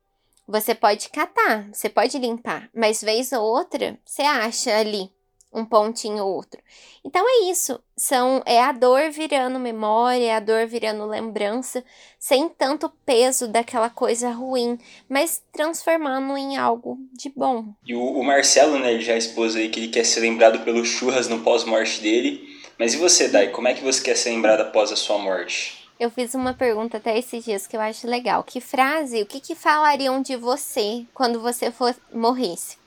Você 0.47 0.75
pode 0.75 1.09
catar, 1.09 1.67
você 1.73 1.89
pode 1.89 2.17
limpar, 2.19 2.69
mas 2.73 3.01
vez 3.01 3.31
ou 3.31 3.43
outra, 3.43 3.97
você 4.05 4.21
acha 4.21 4.75
ali 4.77 5.09
um 5.55 5.63
pontinho 5.63 6.23
ou 6.23 6.35
outro. 6.35 6.61
Então 7.03 7.25
é 7.27 7.49
isso, 7.49 7.79
são 7.95 8.43
é 8.45 8.61
a 8.61 8.73
dor 8.73 9.09
virando 9.09 9.57
memória, 9.57 10.25
é 10.25 10.35
a 10.35 10.39
dor 10.39 10.67
virando 10.67 11.05
lembrança, 11.05 11.83
sem 12.19 12.49
tanto 12.49 12.91
peso 13.05 13.47
daquela 13.47 13.89
coisa 13.89 14.29
ruim, 14.31 14.77
mas 15.07 15.41
transformando 15.53 16.35
em 16.37 16.57
algo 16.57 16.97
de 17.13 17.29
bom. 17.29 17.73
E 17.85 17.95
o, 17.95 18.03
o 18.03 18.23
Marcelo, 18.23 18.77
né, 18.77 18.93
ele 18.93 19.03
já 19.03 19.15
expôs 19.15 19.55
aí 19.55 19.69
que 19.69 19.79
ele 19.79 19.87
quer 19.87 20.03
ser 20.03 20.19
lembrado 20.19 20.59
pelos 20.65 20.89
churras 20.89 21.29
no 21.29 21.39
pós-morte 21.39 22.01
dele. 22.01 22.53
Mas 22.77 22.93
e 22.93 22.97
você, 22.97 23.29
Dai, 23.29 23.47
como 23.47 23.69
é 23.69 23.73
que 23.73 23.83
você 23.83 24.03
quer 24.03 24.17
ser 24.17 24.31
lembrado 24.31 24.59
após 24.59 24.91
a 24.91 24.97
sua 24.97 25.17
morte? 25.17 25.84
Eu 25.99 26.09
fiz 26.09 26.33
uma 26.33 26.53
pergunta 26.53 26.97
até 26.97 27.17
esses 27.17 27.45
dias 27.45 27.67
que 27.67 27.75
eu 27.77 27.81
acho 27.81 28.07
legal. 28.07 28.43
Que 28.43 28.59
frase, 28.59 29.21
o 29.21 29.25
que, 29.25 29.39
que 29.39 29.55
falariam 29.55 30.21
de 30.21 30.35
você 30.35 31.05
quando 31.13 31.39
você 31.39 31.71
for, 31.71 31.95
morresse? 32.13 32.77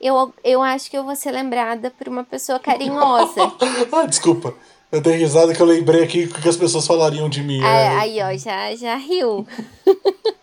Eu, 0.00 0.32
eu 0.44 0.62
acho 0.62 0.88
que 0.90 0.96
eu 0.96 1.02
vou 1.02 1.16
ser 1.16 1.32
lembrada 1.32 1.90
por 1.90 2.08
uma 2.08 2.22
pessoa 2.22 2.60
carinhosa. 2.60 3.52
ah, 3.90 4.06
desculpa. 4.06 4.54
Eu 4.90 5.00
dei 5.00 5.16
risada 5.16 5.52
que 5.52 5.60
eu 5.60 5.66
lembrei 5.66 6.04
aqui 6.04 6.24
o 6.24 6.28
que 6.28 6.48
as 6.48 6.56
pessoas 6.56 6.86
falariam 6.86 7.28
de 7.28 7.42
mim. 7.42 7.60
Ah, 7.62 7.76
é. 7.76 7.88
Aí, 7.98 8.22
ó, 8.22 8.36
já, 8.38 8.74
já 8.76 8.96
riu. 8.96 9.46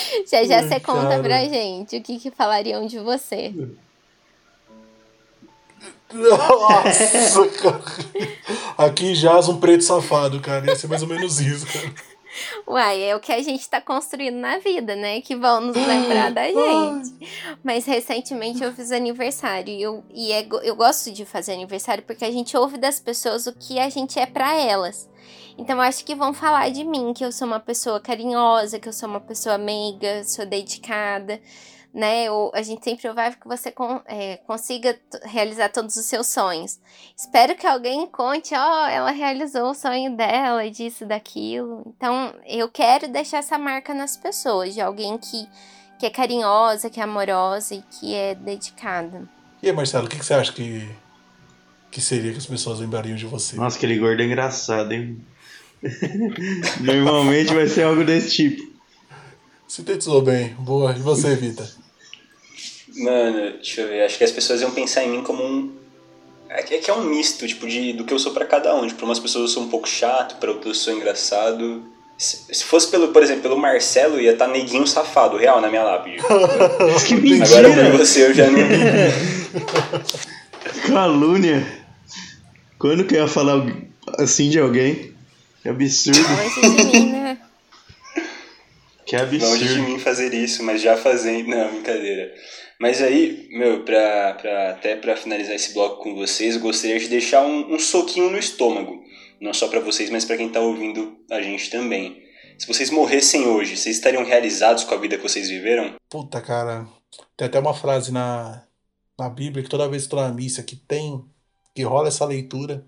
já 0.30 0.44
já 0.44 0.62
você 0.62 0.80
conta 0.80 1.18
pra 1.20 1.44
gente 1.44 1.96
o 1.96 2.02
que, 2.02 2.18
que 2.18 2.30
falariam 2.30 2.86
de 2.86 2.98
você. 2.98 3.54
Nossa, 6.12 7.48
cara. 7.48 7.82
Aqui 8.78 9.14
jaz 9.14 9.48
um 9.48 9.58
preto 9.58 9.82
safado, 9.82 10.40
cara. 10.40 10.66
Ia 10.66 10.76
ser 10.76 10.88
mais 10.88 11.02
ou 11.02 11.08
menos 11.08 11.40
isso, 11.40 11.66
cara. 11.66 11.92
Uai, 12.66 13.02
é 13.02 13.16
o 13.16 13.20
que 13.20 13.32
a 13.32 13.42
gente 13.42 13.68
tá 13.68 13.80
construindo 13.80 14.36
na 14.36 14.58
vida, 14.58 14.94
né? 14.94 15.20
Que 15.20 15.34
vão 15.34 15.60
nos 15.60 15.76
lembrar 15.76 16.30
da 16.30 16.44
gente. 16.46 17.30
Mas 17.64 17.86
recentemente 17.86 18.62
eu 18.62 18.72
fiz 18.72 18.92
aniversário 18.92 19.72
e, 19.72 19.82
eu, 19.82 20.04
e 20.12 20.32
é, 20.32 20.46
eu 20.62 20.76
gosto 20.76 21.10
de 21.10 21.24
fazer 21.24 21.52
aniversário 21.52 22.04
porque 22.04 22.24
a 22.24 22.30
gente 22.30 22.56
ouve 22.56 22.76
das 22.76 23.00
pessoas 23.00 23.46
o 23.46 23.52
que 23.52 23.78
a 23.78 23.88
gente 23.88 24.18
é 24.18 24.26
para 24.26 24.54
elas. 24.54 25.08
Então 25.56 25.80
acho 25.80 26.04
que 26.04 26.14
vão 26.14 26.34
falar 26.34 26.70
de 26.70 26.84
mim, 26.84 27.14
que 27.14 27.24
eu 27.24 27.32
sou 27.32 27.46
uma 27.46 27.60
pessoa 27.60 27.98
carinhosa, 27.98 28.78
que 28.78 28.88
eu 28.88 28.92
sou 28.92 29.08
uma 29.08 29.20
pessoa 29.20 29.56
meiga, 29.56 30.22
sou 30.24 30.44
dedicada 30.44 31.40
né? 31.96 32.30
Ou 32.30 32.52
a 32.54 32.60
gente 32.60 32.84
sempre 32.84 33.10
vai 33.10 33.34
que 33.34 33.48
você 33.48 33.72
é, 34.04 34.36
consiga 34.46 34.98
realizar 35.24 35.70
todos 35.70 35.96
os 35.96 36.04
seus 36.04 36.26
sonhos. 36.26 36.78
Espero 37.16 37.56
que 37.56 37.66
alguém 37.66 38.06
conte, 38.06 38.54
ó, 38.54 38.84
oh, 38.84 38.86
ela 38.86 39.10
realizou 39.10 39.70
o 39.70 39.74
sonho 39.74 40.14
dela, 40.14 40.70
disso, 40.70 41.06
daquilo. 41.06 41.82
Então, 41.96 42.34
eu 42.44 42.68
quero 42.68 43.08
deixar 43.08 43.38
essa 43.38 43.56
marca 43.56 43.94
nas 43.94 44.14
pessoas, 44.14 44.74
de 44.74 44.80
alguém 44.82 45.16
que, 45.16 45.48
que 45.98 46.04
é 46.04 46.10
carinhosa, 46.10 46.90
que 46.90 47.00
é 47.00 47.02
amorosa 47.02 47.74
e 47.74 47.82
que 47.82 48.14
é 48.14 48.34
dedicada. 48.34 49.26
E 49.62 49.68
aí, 49.70 49.74
Marcelo, 49.74 50.04
o 50.04 50.08
que, 50.10 50.18
que 50.18 50.24
você 50.26 50.34
acha 50.34 50.52
que, 50.52 50.86
que 51.90 52.02
seria 52.02 52.30
que 52.30 52.38
as 52.38 52.46
pessoas 52.46 52.78
lembrariam 52.78 53.16
de 53.16 53.24
você? 53.24 53.56
Nossa, 53.56 53.78
aquele 53.78 53.98
gordo 53.98 54.20
é 54.20 54.26
engraçado, 54.26 54.92
hein? 54.92 55.18
Normalmente 56.78 57.54
vai 57.54 57.66
ser 57.66 57.84
algo 57.84 58.04
desse 58.04 58.32
tipo. 58.32 58.76
Sintetizou 59.66 60.20
bem. 60.20 60.50
Boa. 60.56 60.92
E 60.92 61.00
você, 61.00 61.34
Vita? 61.34 61.85
Mano, 62.96 63.52
deixa 63.52 63.82
eu 63.82 63.88
ver. 63.88 64.04
Acho 64.04 64.18
que 64.18 64.24
as 64.24 64.32
pessoas 64.32 64.60
iam 64.60 64.70
pensar 64.70 65.04
em 65.04 65.10
mim 65.10 65.22
como 65.22 65.44
um. 65.44 65.72
É 66.48 66.62
que 66.62 66.90
é 66.90 66.94
um 66.94 67.04
misto, 67.04 67.46
tipo, 67.46 67.66
de, 67.66 67.92
do 67.92 68.04
que 68.04 68.14
eu 68.14 68.18
sou 68.18 68.32
para 68.32 68.46
cada 68.46 68.74
um. 68.74 68.86
Tipo, 68.86 68.98
pra 68.98 69.06
umas 69.06 69.18
pessoas 69.18 69.42
eu 69.42 69.48
sou 69.48 69.64
um 69.64 69.68
pouco 69.68 69.88
chato, 69.88 70.38
para 70.38 70.50
outras 70.50 70.76
eu 70.76 70.82
sou 70.82 70.94
engraçado. 70.94 71.84
Se, 72.16 72.54
se 72.54 72.64
fosse 72.64 72.88
pelo, 72.88 73.08
por 73.08 73.22
exemplo, 73.22 73.42
pelo 73.42 73.58
Marcelo, 73.58 74.20
ia 74.20 74.32
estar 74.32 74.46
tá 74.46 74.50
neguinho 74.50 74.86
safado, 74.86 75.36
real, 75.36 75.60
na 75.60 75.68
minha 75.68 75.82
lápide. 75.82 76.22
que 77.06 77.14
mentira! 77.14 77.68
Agora 77.68 77.90
por 77.90 77.98
você 77.98 78.26
eu 78.26 78.34
já 78.34 78.50
não. 78.50 78.60
Calúnia! 80.88 81.66
Quando 82.78 83.04
que 83.04 83.16
eu 83.16 83.22
ia 83.22 83.28
falar 83.28 83.66
assim 84.18 84.48
de 84.48 84.58
alguém? 84.58 85.12
Que 85.62 85.68
absurdo. 85.68 86.20
Longe 86.20 86.60
de 86.60 87.00
mim, 87.00 87.12
né? 87.12 87.38
Que 89.04 89.16
absurdo. 89.16 89.50
Longe 89.50 89.68
de 89.68 89.80
mim 89.80 89.98
fazer 89.98 90.32
isso, 90.32 90.62
mas 90.62 90.80
já 90.80 90.96
fazendo. 90.96 91.48
Não, 91.48 91.70
brincadeira. 91.70 92.32
Mas 92.80 93.00
aí, 93.00 93.48
meu, 93.50 93.84
pra, 93.84 94.34
pra, 94.34 94.70
até 94.70 94.96
para 94.96 95.16
finalizar 95.16 95.54
esse 95.54 95.72
bloco 95.72 96.02
com 96.02 96.14
vocês, 96.14 96.54
eu 96.54 96.60
gostaria 96.60 96.98
de 96.98 97.08
deixar 97.08 97.44
um, 97.44 97.74
um 97.74 97.78
soquinho 97.78 98.30
no 98.30 98.38
estômago. 98.38 99.02
Não 99.40 99.54
só 99.54 99.68
para 99.68 99.80
vocês, 99.80 100.10
mas 100.10 100.24
para 100.24 100.36
quem 100.36 100.48
tá 100.48 100.60
ouvindo 100.60 101.16
a 101.30 101.40
gente 101.40 101.70
também. 101.70 102.22
Se 102.58 102.66
vocês 102.66 102.90
morressem 102.90 103.46
hoje, 103.46 103.76
vocês 103.76 103.96
estariam 103.96 104.24
realizados 104.24 104.84
com 104.84 104.94
a 104.94 104.98
vida 104.98 105.16
que 105.16 105.22
vocês 105.22 105.48
viveram? 105.48 105.94
Puta, 106.08 106.40
cara. 106.40 106.86
Tem 107.36 107.46
até 107.46 107.58
uma 107.58 107.74
frase 107.74 108.12
na, 108.12 108.62
na 109.18 109.28
Bíblia 109.28 109.62
que 109.62 109.70
toda 109.70 109.88
vez 109.88 110.04
que 110.04 110.10
tô 110.10 110.16
na 110.16 110.32
missa 110.32 110.62
que 110.62 110.76
tem, 110.76 111.22
que 111.74 111.82
rola 111.82 112.08
essa 112.08 112.24
leitura, 112.24 112.84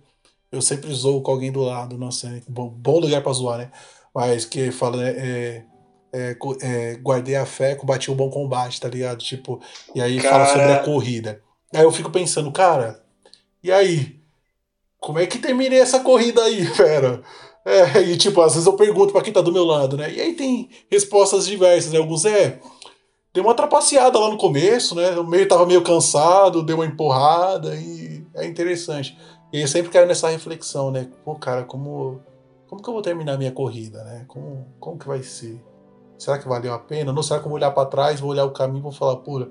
eu 0.50 0.62
sempre 0.62 0.92
zoo 0.92 1.22
com 1.22 1.30
alguém 1.30 1.52
do 1.52 1.60
lado. 1.60 1.98
Nossa, 1.98 2.28
é 2.28 2.42
bom, 2.48 2.68
bom 2.68 2.98
lugar 2.98 3.22
pra 3.22 3.32
zoar, 3.32 3.58
né? 3.58 3.70
Mas 4.14 4.44
que 4.44 4.70
fala, 4.70 4.96
né? 4.96 5.10
É, 5.16 5.64
é, 6.12 6.36
é, 6.62 6.94
guardei 6.96 7.36
a 7.36 7.46
fé, 7.46 7.74
combati 7.74 8.10
o 8.10 8.14
bom 8.14 8.30
combate, 8.30 8.80
tá 8.80 8.88
ligado? 8.88 9.18
Tipo, 9.18 9.60
e 9.94 10.00
aí 10.00 10.20
cara... 10.20 10.46
fala 10.46 10.46
sobre 10.46 10.72
a 10.72 10.82
corrida. 10.82 11.42
Aí 11.74 11.82
eu 11.82 11.92
fico 11.92 12.10
pensando, 12.10 12.50
cara, 12.50 13.02
e 13.62 13.70
aí? 13.70 14.18
Como 14.98 15.18
é 15.18 15.26
que 15.26 15.38
terminei 15.38 15.80
essa 15.80 16.00
corrida 16.00 16.42
aí, 16.42 16.64
fera? 16.74 17.22
É, 17.64 18.00
e 18.00 18.16
tipo, 18.16 18.40
às 18.40 18.54
vezes 18.54 18.66
eu 18.66 18.72
pergunto 18.74 19.12
para 19.12 19.22
quem 19.22 19.32
tá 19.32 19.40
do 19.40 19.52
meu 19.52 19.64
lado, 19.64 19.96
né? 19.96 20.12
E 20.12 20.20
aí 20.20 20.32
tem 20.34 20.70
respostas 20.90 21.46
diversas, 21.46 21.92
né? 21.92 21.98
Alguns 21.98 22.24
é. 22.24 22.58
Deu 23.34 23.44
uma 23.44 23.54
trapaceada 23.54 24.18
lá 24.18 24.30
no 24.30 24.38
começo, 24.38 24.94
né? 24.94 25.10
O 25.10 25.26
meio 25.26 25.46
tava 25.46 25.66
meio 25.66 25.82
cansado, 25.82 26.62
deu 26.62 26.76
uma 26.76 26.86
empurrada 26.86 27.74
e 27.76 28.24
é 28.34 28.46
interessante. 28.46 29.16
E 29.52 29.60
eu 29.60 29.68
sempre 29.68 29.90
quero 29.90 30.06
nessa 30.06 30.28
reflexão, 30.30 30.90
né? 30.90 31.08
Pô, 31.24 31.34
cara, 31.34 31.62
como, 31.64 32.20
como 32.68 32.82
que 32.82 32.88
eu 32.88 32.94
vou 32.94 33.02
terminar 33.02 33.34
a 33.34 33.38
minha 33.38 33.52
corrida, 33.52 34.02
né? 34.02 34.24
Como, 34.26 34.66
como 34.80 34.98
que 34.98 35.06
vai 35.06 35.22
ser? 35.22 35.60
Será 36.18 36.36
que 36.36 36.48
valeu 36.48 36.74
a 36.74 36.78
pena? 36.78 37.12
Não 37.12 37.22
será 37.22 37.38
que 37.38 37.46
eu 37.46 37.50
vou 37.50 37.58
olhar 37.58 37.70
para 37.70 37.88
trás, 37.88 38.18
vou 38.18 38.30
olhar 38.30 38.44
o 38.44 38.50
caminho 38.50 38.82
vou 38.82 38.92
falar, 38.92 39.16
pura, 39.16 39.48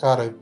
cara, 0.00 0.34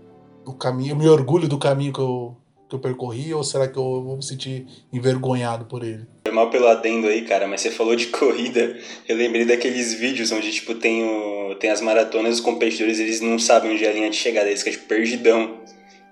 o 0.47 0.53
caminho, 0.53 0.93
eu 0.93 0.97
me 0.97 1.09
orgulho 1.09 1.49
do 1.49 1.59
caminho 1.59 1.93
que 1.93 1.99
eu, 1.99 2.37
que 2.69 2.75
eu 2.77 2.79
percorri 2.79 3.35
ou 3.35 3.43
será 3.43 3.67
que 3.67 3.77
eu 3.77 4.03
vou 4.03 4.17
me 4.17 4.23
sentir 4.23 4.67
envergonhado 4.93 5.65
por 5.65 5.83
ele? 5.83 6.07
Foi 6.25 6.33
mal 6.33 6.51
pelo 6.51 6.69
adendo 6.69 7.09
aí, 7.09 7.23
cara, 7.23 7.49
mas 7.49 7.61
você 7.61 7.71
falou 7.71 7.97
de 7.97 8.07
corrida. 8.15 8.79
Eu 9.09 9.17
lembrei 9.17 9.45
daqueles 9.45 9.95
vídeos 9.95 10.31
onde, 10.31 10.53
tipo, 10.53 10.75
tem, 10.77 11.05
o, 11.05 11.57
tem 11.57 11.71
as 11.71 11.81
maratonas, 11.81 12.37
os 12.37 12.41
competidores, 12.41 13.01
eles 13.01 13.21
não 13.21 13.39
sabem 13.39 13.73
onde 13.73 13.85
é 13.85 13.89
a 13.89 13.93
linha 13.93 14.11
de 14.11 14.17
chegada, 14.17 14.49
eles 14.49 14.63
ficam, 14.63 14.79
tipo, 14.79 14.89
perdidão. 14.89 15.61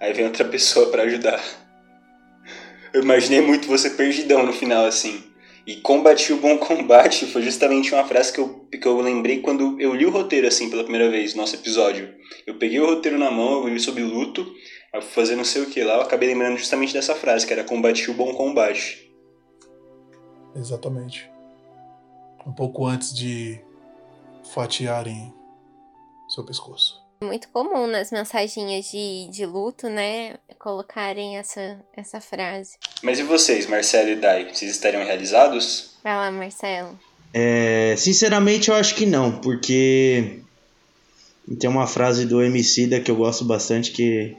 Aí 0.01 0.13
vem 0.13 0.27
outra 0.27 0.45
pessoa 0.47 0.89
para 0.91 1.05
ajudar. 1.05 1.41
Eu 2.93 3.03
imaginei 3.03 3.41
muito 3.41 3.69
você 3.69 3.91
perdidão 3.91 4.45
no 4.45 4.53
final, 4.53 4.85
assim. 4.85 5.23
E 5.67 5.77
combati 5.77 6.33
o 6.33 6.41
bom 6.41 6.59
combate 6.59 7.27
foi 7.27 7.43
justamente 7.43 7.95
uma 7.95 8.05
frase 8.05 8.33
que 8.33 8.41
eu, 8.41 8.67
que 8.71 8.87
eu 8.87 9.01
lembrei 9.01 9.41
quando 9.41 9.81
eu 9.81 9.95
li 9.95 10.05
o 10.05 10.11
roteiro, 10.11 10.47
assim, 10.47 10.69
pela 10.69 10.83
primeira 10.83 11.11
vez, 11.11 11.35
nosso 11.35 11.55
episódio. 11.55 12.15
Eu 12.47 12.59
peguei 12.59 12.81
o 12.81 12.87
roteiro 12.87 13.19
na 13.19 13.31
mão, 13.31 13.63
eu 13.63 13.69
li 13.69 13.81
sobre 13.81 14.03
luto, 14.03 14.47
fazer 15.01 15.37
não 15.37 15.45
sei 15.45 15.63
o 15.63 15.71
que 15.71 15.83
lá, 15.83 15.95
eu 15.95 16.03
acabei 16.03 16.29
lembrando 16.29 16.59
justamente 16.59 16.93
dessa 16.93 17.15
frase, 17.15 17.47
que 17.47 17.53
era 17.53 17.65
combati 17.65 18.11
o 18.11 18.15
bom 18.15 18.35
combate. 18.35 19.11
Exatamente. 20.55 21.31
Um 22.47 22.53
pouco 22.53 22.87
antes 22.87 23.15
de 23.15 23.61
fatiarem 24.53 25.33
seu 26.29 26.45
pescoço 26.45 27.04
muito 27.25 27.49
comum 27.49 27.87
nas 27.87 28.11
mensagens 28.11 28.91
de, 28.91 29.29
de 29.31 29.47
luto, 29.47 29.89
né? 29.89 30.37
Colocarem 30.59 31.37
essa, 31.37 31.81
essa 31.97 32.21
frase. 32.21 32.77
Mas 33.03 33.19
e 33.19 33.23
vocês, 33.23 33.67
Marcelo 33.67 34.11
e 34.11 34.17
Dai? 34.17 34.53
Vocês 34.53 34.71
estariam 34.71 35.05
realizados? 35.05 35.97
Vai 36.03 36.15
lá, 36.15 36.31
Marcelo. 36.31 36.99
É, 37.33 37.95
sinceramente, 37.97 38.69
eu 38.69 38.77
acho 38.77 38.95
que 38.95 39.05
não, 39.05 39.33
porque 39.41 40.39
tem 41.59 41.69
uma 41.69 41.87
frase 41.87 42.25
do 42.25 42.39
da 42.89 43.01
que 43.01 43.11
eu 43.11 43.17
gosto 43.17 43.45
bastante, 43.45 43.91
que 43.91 44.37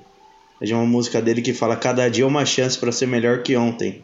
é 0.62 0.66
de 0.66 0.74
uma 0.74 0.86
música 0.86 1.22
dele 1.22 1.42
que 1.42 1.54
fala: 1.54 1.76
Cada 1.76 2.10
dia 2.10 2.24
é 2.24 2.28
uma 2.28 2.46
chance 2.46 2.78
para 2.78 2.92
ser 2.92 3.08
melhor 3.08 3.44
que 3.44 3.58
ontem. 3.58 4.04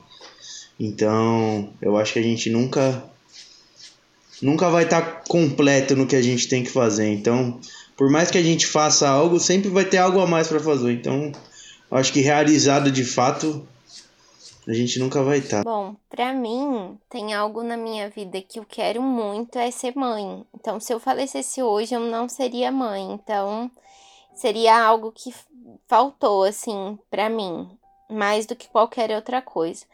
Então, 0.80 1.72
eu 1.82 1.96
acho 1.96 2.14
que 2.14 2.20
a 2.20 2.24
gente 2.24 2.50
nunca 2.50 3.04
nunca 4.42 4.70
vai 4.70 4.84
estar 4.84 5.02
tá 5.02 5.22
completo 5.28 5.96
no 5.96 6.08
que 6.08 6.16
a 6.16 6.22
gente 6.22 6.48
tem 6.48 6.64
que 6.64 6.72
fazer. 6.72 7.08
Então, 7.08 7.60
por 8.02 8.10
mais 8.10 8.32
que 8.32 8.38
a 8.40 8.42
gente 8.42 8.66
faça 8.66 9.08
algo, 9.08 9.40
sempre 9.40 9.70
vai 9.70 9.86
ter 9.86 10.00
algo 10.00 10.20
a 10.20 10.26
mais 10.26 10.48
para 10.48 10.60
fazer. 10.60 10.92
Então, 10.92 11.32
acho 11.92 12.12
que 12.12 12.20
realizado 12.20 12.92
de 12.92 13.06
fato, 13.06 13.64
a 14.68 14.74
gente 14.74 14.98
nunca 14.98 15.22
vai 15.22 15.38
estar. 15.38 15.64
Tá. 15.64 15.64
Bom, 15.64 15.96
para 16.10 16.34
mim, 16.34 16.98
tem 17.08 17.36
algo 17.36 17.62
na 17.62 17.78
minha 17.78 18.10
vida 18.10 18.42
que 18.42 18.58
eu 18.58 18.66
quero 18.68 19.04
muito 19.04 19.60
é 19.60 19.70
ser 19.70 19.96
mãe. 19.96 20.44
Então, 20.52 20.80
se 20.80 20.92
eu 20.92 21.00
falecesse 21.00 21.62
hoje, 21.62 21.94
eu 21.94 22.00
não 22.00 22.28
seria 22.28 22.72
mãe. 22.72 23.04
Então, 23.12 23.70
seria 24.34 24.84
algo 24.84 25.12
que 25.12 25.32
faltou 25.88 26.44
assim 26.44 26.98
para 27.08 27.30
mim, 27.30 27.70
mais 28.10 28.48
do 28.48 28.56
que 28.56 28.68
qualquer 28.68 29.12
outra 29.12 29.44
coisa. 29.44 29.86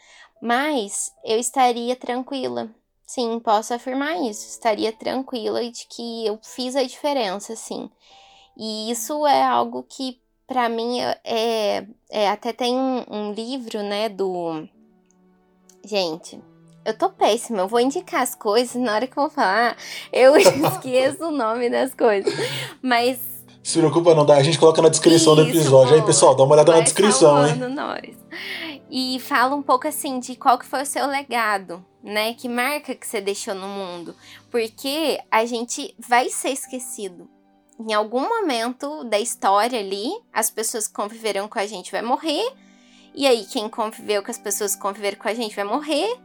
Mas 0.42 1.12
eu 1.26 1.38
estaria 1.38 1.94
tranquila 1.94 2.74
Sim, 3.08 3.40
posso 3.40 3.74
afirmar 3.74 4.22
isso. 4.22 4.46
Estaria 4.50 4.92
tranquila 4.92 5.64
de 5.72 5.88
que 5.88 6.28
eu 6.28 6.38
fiz 6.44 6.76
a 6.76 6.84
diferença, 6.84 7.56
sim. 7.56 7.90
E 8.58 8.92
isso 8.92 9.26
é 9.26 9.42
algo 9.42 9.82
que, 9.82 10.20
para 10.46 10.68
mim, 10.68 11.00
é, 11.00 11.18
é, 11.24 11.88
é, 12.10 12.30
Até 12.30 12.52
tem 12.52 12.76
um, 12.76 13.06
um 13.10 13.32
livro, 13.32 13.82
né, 13.82 14.10
do. 14.10 14.68
Gente, 15.86 16.38
eu 16.84 16.98
tô 16.98 17.10
péssima, 17.10 17.60
eu 17.60 17.68
vou 17.68 17.80
indicar 17.80 18.22
as 18.22 18.36
coisas, 18.36 18.76
na 18.76 18.96
hora 18.96 19.08
que 19.08 19.18
eu 19.18 19.24
vou 19.24 19.32
falar, 19.32 19.78
eu 20.12 20.36
esqueço 20.36 21.28
o 21.28 21.32
nome 21.32 21.70
das 21.70 21.94
coisas. 21.94 22.34
Mas. 22.82 23.37
Se 23.68 23.80
preocupa, 23.80 24.16
não 24.16 24.26
dá. 24.26 24.38
A 24.38 24.44
gente 24.44 24.58
coloca 24.58 24.82
na 24.82 24.88
descrição 24.88 25.34
Isso, 25.34 25.44
do 25.44 25.50
episódio. 25.50 25.94
Aí, 25.94 26.02
pessoal, 26.02 26.34
dá 26.34 26.42
uma 26.42 26.54
olhada 26.54 26.72
na 26.72 26.80
descrição, 26.80 27.46
hein? 27.46 27.58
Nós. 27.68 28.16
E 28.90 29.20
fala 29.20 29.58
um 29.58 29.62
pouco 29.62 29.86
assim 29.86 30.22
de 30.22 30.38
qual 30.38 30.58
que 30.58 30.66
foi 30.66 30.84
o 30.84 30.86
seu 30.86 31.06
legado, 31.06 31.86
né? 32.02 32.34
Que 32.34 32.48
marca 32.48 32.96
que 32.96 33.06
você 33.06 33.20
deixou 33.20 33.54
no 33.54 33.68
mundo. 33.68 34.16
Porque 34.50 35.20
a 35.30 35.44
gente 35.46 35.94
vai 36.00 36.30
ser 36.30 36.52
esquecido. 36.52 37.30
Em 37.78 37.94
algum 37.94 38.22
momento 38.22 39.04
da 39.04 39.20
história 39.20 39.78
ali, 39.78 40.12
as 40.32 40.50
pessoas 40.50 40.88
que 40.88 40.94
conviveram 40.94 41.50
com 41.50 41.60
a 41.60 41.68
gente 41.68 41.92
vai 41.92 42.02
morrer. 42.02 42.50
E 43.14 43.28
aí, 43.28 43.44
quem 43.52 43.68
conviveu 43.68 44.24
com 44.24 44.32
as 44.32 44.38
pessoas 44.38 44.76
que 44.76 44.82
conviveram 44.82 45.18
com 45.18 45.28
a 45.28 45.34
gente 45.34 45.54
vai 45.54 45.66
morrer. 45.66 46.18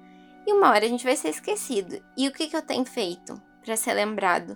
E 0.47 0.53
uma 0.53 0.71
hora 0.71 0.85
a 0.85 0.89
gente 0.89 1.03
vai 1.03 1.17
ser 1.17 1.31
esquecido. 1.31 2.01
E 2.17 2.29
o 2.29 2.33
que, 2.33 2.47
que 2.47 2.57
eu 2.57 2.63
tenho 2.63 2.85
feito 2.85 3.43
para 3.65 3.77
ser 3.77 3.95
lembrado? 3.95 4.55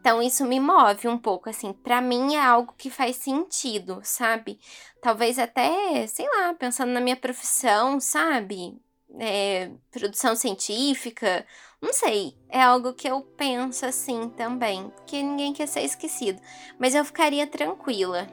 Então 0.00 0.22
isso 0.22 0.44
me 0.44 0.60
move 0.60 1.08
um 1.08 1.18
pouco, 1.18 1.50
assim, 1.50 1.72
para 1.72 2.00
mim 2.00 2.36
é 2.36 2.40
algo 2.40 2.74
que 2.78 2.90
faz 2.90 3.16
sentido, 3.16 4.00
sabe? 4.04 4.58
Talvez 5.02 5.38
até, 5.38 6.06
sei 6.06 6.26
lá, 6.28 6.54
pensando 6.54 6.92
na 6.92 7.00
minha 7.00 7.16
profissão, 7.16 7.98
sabe? 7.98 8.76
É, 9.18 9.70
produção 9.90 10.36
científica, 10.36 11.44
não 11.80 11.92
sei, 11.92 12.36
é 12.48 12.62
algo 12.62 12.92
que 12.92 13.08
eu 13.08 13.20
penso 13.20 13.84
assim 13.86 14.28
também, 14.30 14.92
que 15.06 15.22
ninguém 15.22 15.52
quer 15.52 15.66
ser 15.66 15.82
esquecido, 15.82 16.40
mas 16.78 16.94
eu 16.94 17.04
ficaria 17.04 17.46
tranquila 17.46 18.28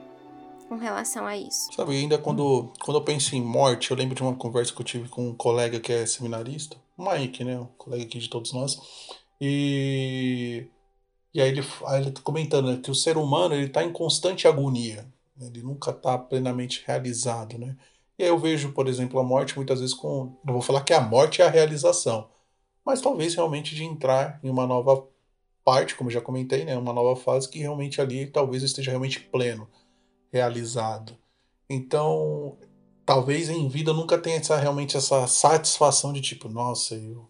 com 0.68 0.76
relação 0.76 1.26
a 1.26 1.38
isso. 1.38 1.72
Sabe, 1.74 1.94
ainda 1.94 2.18
quando, 2.18 2.72
quando 2.84 2.98
eu 2.98 3.04
penso 3.04 3.36
em 3.36 3.42
morte, 3.42 3.92
eu 3.92 3.98
lembro 3.98 4.16
de 4.16 4.24
uma 4.24 4.36
conversa 4.36 4.74
que 4.74 4.82
eu 4.82 4.86
tive 4.86 5.10
com 5.10 5.30
um 5.30 5.36
colega 5.36 5.80
que 5.80 5.92
é 5.92 6.06
seminarista, 6.06 6.78
o 6.98 7.12
Mike, 7.12 7.44
né, 7.44 7.60
um 7.60 7.66
colega 7.78 8.04
aqui 8.04 8.20
de 8.20 8.30
todos 8.30 8.54
nós, 8.54 8.80
e 9.46 10.68
e 11.34 11.42
aí 11.42 11.50
ele, 11.50 11.62
aí 11.88 12.02
ele 12.02 12.12
tá 12.12 12.22
comentando 12.22 12.72
né, 12.72 12.80
que 12.82 12.92
o 12.92 12.96
ser 12.96 13.18
humano 13.18 13.56
ele 13.56 13.66
está 13.66 13.84
em 13.84 13.92
constante 13.92 14.48
agonia. 14.48 15.04
Né? 15.36 15.48
Ele 15.48 15.64
nunca 15.64 15.92
está 15.92 16.18
plenamente 16.18 16.84
realizado, 16.86 17.58
né? 17.58 17.76
E 18.18 18.24
aí 18.24 18.30
eu 18.30 18.38
vejo, 18.38 18.72
por 18.74 18.88
exemplo, 18.88 19.20
a 19.20 19.24
morte 19.24 19.56
muitas 19.56 19.80
vezes 19.80 19.96
com... 19.96 20.38
Não 20.46 20.54
vou 20.54 20.62
falar 20.62 20.84
que 20.84 20.94
a 20.94 21.02
morte 21.02 21.42
é 21.42 21.46
a 21.46 21.50
realização, 21.50 22.30
mas 22.86 23.02
talvez 23.02 23.34
realmente 23.36 23.76
de 23.76 23.84
entrar 23.84 24.40
em 24.44 24.50
uma 24.50 24.68
nova 24.68 25.08
parte, 25.66 25.96
como 25.96 26.12
já 26.12 26.22
comentei, 26.22 26.66
né? 26.66 26.78
Uma 26.78 26.94
nova 26.94 27.20
fase 27.20 27.50
que 27.50 27.60
realmente 27.60 28.00
ali 28.00 28.28
talvez 28.28 28.62
esteja 28.64 28.92
realmente 28.92 29.20
pleno, 29.20 29.68
realizado. 30.32 31.18
Então, 31.70 32.58
talvez 33.06 33.50
em 33.50 33.68
vida 33.68 33.94
nunca 33.94 34.18
tenha 34.18 34.38
essa, 34.38 34.58
realmente 34.58 34.98
essa 34.98 35.26
satisfação 35.28 36.14
de 36.14 36.22
tipo, 36.22 36.50
nossa, 36.50 36.96
eu 36.96 37.28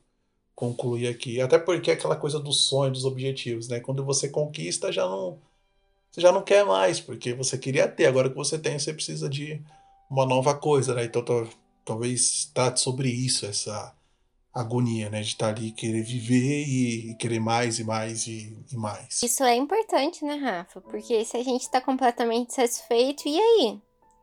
concluir 0.56 1.08
aqui. 1.08 1.42
Até 1.42 1.58
porque 1.58 1.92
é 1.92 1.94
aquela 1.94 2.16
coisa 2.16 2.40
do 2.40 2.52
sonho, 2.52 2.92
dos 2.92 3.06
objetivos, 3.06 3.68
né? 3.68 3.80
Quando 3.80 4.04
você 4.04 4.30
conquista, 4.30 4.92
já 4.92 5.06
não 5.06 5.40
você 6.12 6.22
já 6.22 6.32
não 6.32 6.44
quer 6.44 6.64
mais, 6.64 7.00
porque 7.00 7.34
você 7.34 7.58
queria 7.58 7.88
ter. 7.88 8.06
Agora 8.06 8.30
que 8.30 8.36
você 8.36 8.60
tem, 8.60 8.78
você 8.78 8.94
precisa 8.94 9.28
de 9.28 9.60
uma 10.10 10.28
nova 10.28 10.54
coisa, 10.54 10.94
né? 10.94 11.06
Então 11.06 11.26
talvez 11.84 12.52
trate 12.54 12.80
sobre 12.80 13.10
isso, 13.10 13.48
essa 13.48 13.96
agonia, 14.54 15.10
né? 15.10 15.22
De 15.22 15.30
estar 15.30 15.50
ali, 15.50 15.72
querer 15.72 16.04
viver 16.04 16.66
e, 16.68 17.16
querer 17.16 17.40
mais 17.40 17.80
e 17.80 17.84
mais 17.84 18.28
e, 18.28 18.56
e, 18.72 18.78
mais. 18.78 19.24
Isso 19.24 19.44
é 19.44 19.56
importante, 19.56 20.24
né, 20.24 20.36
Rafa? 20.36 20.82
Porque 20.82 21.26
se 21.26 21.36
a 21.36 21.44
gente 21.44 21.68
tá 21.72 21.82
completamente 21.82 22.54
satisfeito, 22.54 23.28
e 23.28 23.40
aí? 23.40 23.82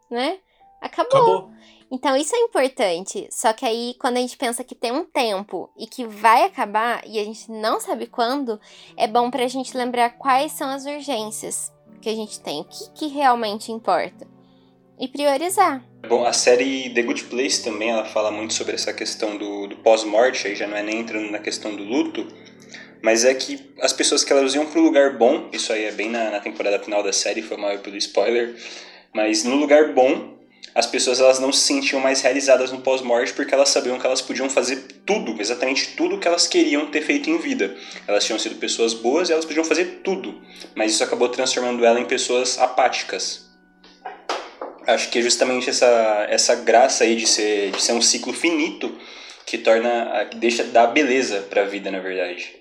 Né? 0.08 0.38
Acabou. 0.80 1.18
Acabou. 1.18 1.50
Então 1.90 2.16
isso 2.16 2.34
é 2.36 2.38
importante. 2.38 3.26
Só 3.30 3.52
que 3.52 3.66
aí, 3.66 3.94
quando 3.98 4.18
a 4.18 4.20
gente 4.20 4.36
pensa 4.36 4.62
que 4.62 4.74
tem 4.74 4.92
um 4.92 5.04
tempo 5.04 5.68
e 5.76 5.86
que 5.86 6.06
vai 6.06 6.44
acabar 6.44 7.02
e 7.04 7.18
a 7.18 7.24
gente 7.24 7.50
não 7.50 7.80
sabe 7.80 8.06
quando, 8.06 8.60
é 8.96 9.08
bom 9.08 9.30
pra 9.30 9.48
gente 9.48 9.76
lembrar 9.76 10.10
quais 10.10 10.52
são 10.52 10.68
as 10.70 10.86
urgências 10.86 11.72
que 12.00 12.08
a 12.08 12.14
gente 12.14 12.40
tem, 12.40 12.60
o 12.60 12.64
que, 12.64 12.90
que 12.94 13.06
realmente 13.08 13.72
importa. 13.72 14.26
E 14.98 15.08
priorizar. 15.08 15.82
Bom, 16.08 16.24
a 16.24 16.32
série 16.32 16.90
The 16.90 17.02
Good 17.02 17.24
Place 17.24 17.62
também 17.62 17.90
ela 17.90 18.04
fala 18.04 18.30
muito 18.30 18.54
sobre 18.54 18.74
essa 18.74 18.92
questão 18.92 19.36
do, 19.36 19.66
do 19.66 19.76
pós-morte, 19.76 20.46
aí 20.46 20.54
já 20.54 20.66
não 20.66 20.76
é 20.76 20.82
nem 20.82 21.00
entrando 21.00 21.30
na 21.30 21.38
questão 21.38 21.74
do 21.74 21.82
luto, 21.82 22.26
mas 23.02 23.24
é 23.24 23.34
que 23.34 23.72
as 23.80 23.92
pessoas 23.92 24.22
que 24.22 24.32
elas 24.32 24.54
iam 24.54 24.66
para 24.66 24.78
um 24.78 24.84
lugar 24.84 25.16
bom, 25.16 25.48
isso 25.52 25.72
aí 25.72 25.84
é 25.84 25.92
bem 25.92 26.10
na, 26.10 26.30
na 26.30 26.40
temporada 26.40 26.78
final 26.78 27.02
da 27.02 27.12
série, 27.12 27.42
foi 27.42 27.56
mal 27.56 27.78
pelo 27.78 27.96
spoiler, 27.96 28.54
mas 29.14 29.44
no 29.44 29.56
lugar 29.56 29.94
bom, 29.94 30.39
as 30.74 30.86
pessoas 30.86 31.20
elas 31.20 31.38
não 31.38 31.52
se 31.52 31.60
sentiam 31.60 32.00
mais 32.00 32.20
realizadas 32.20 32.70
no 32.70 32.80
pós-morte 32.80 33.32
porque 33.32 33.54
elas 33.54 33.68
sabiam 33.68 33.98
que 33.98 34.06
elas 34.06 34.20
podiam 34.20 34.48
fazer 34.48 34.76
tudo, 35.04 35.40
exatamente 35.40 35.96
tudo 35.96 36.18
que 36.18 36.28
elas 36.28 36.46
queriam 36.46 36.86
ter 36.86 37.02
feito 37.02 37.28
em 37.28 37.38
vida. 37.38 37.76
Elas 38.06 38.24
tinham 38.24 38.38
sido 38.38 38.56
pessoas 38.56 38.94
boas 38.94 39.28
e 39.28 39.32
elas 39.32 39.44
podiam 39.44 39.64
fazer 39.64 40.00
tudo, 40.04 40.40
mas 40.74 40.92
isso 40.92 41.02
acabou 41.02 41.28
transformando 41.28 41.84
ela 41.84 42.00
em 42.00 42.04
pessoas 42.04 42.58
apáticas. 42.58 43.50
Acho 44.86 45.10
que 45.10 45.18
é 45.18 45.22
justamente 45.22 45.68
essa, 45.68 46.26
essa 46.28 46.54
graça 46.54 47.04
aí 47.04 47.16
de 47.16 47.26
ser, 47.26 47.70
de 47.70 47.82
ser 47.82 47.92
um 47.92 48.02
ciclo 48.02 48.32
finito 48.32 48.92
que 49.46 49.58
torna, 49.58 50.26
que 50.30 50.36
deixa 50.36 50.64
dá 50.64 50.86
beleza 50.86 51.40
para 51.50 51.62
a 51.62 51.66
vida, 51.66 51.90
na 51.90 51.98
verdade. 51.98 52.60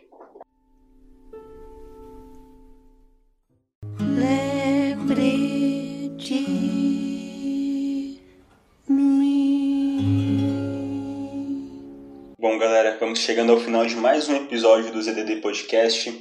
Bom, 12.50 12.58
galera, 12.58 12.97
vamos 13.00 13.20
chegando 13.20 13.52
ao 13.52 13.60
final 13.60 13.86
de 13.86 13.95
mais 13.95 14.28
um 14.28 14.36
episódio 14.36 14.91
do 14.91 15.00
ZDD 15.00 15.36
Podcast. 15.36 16.12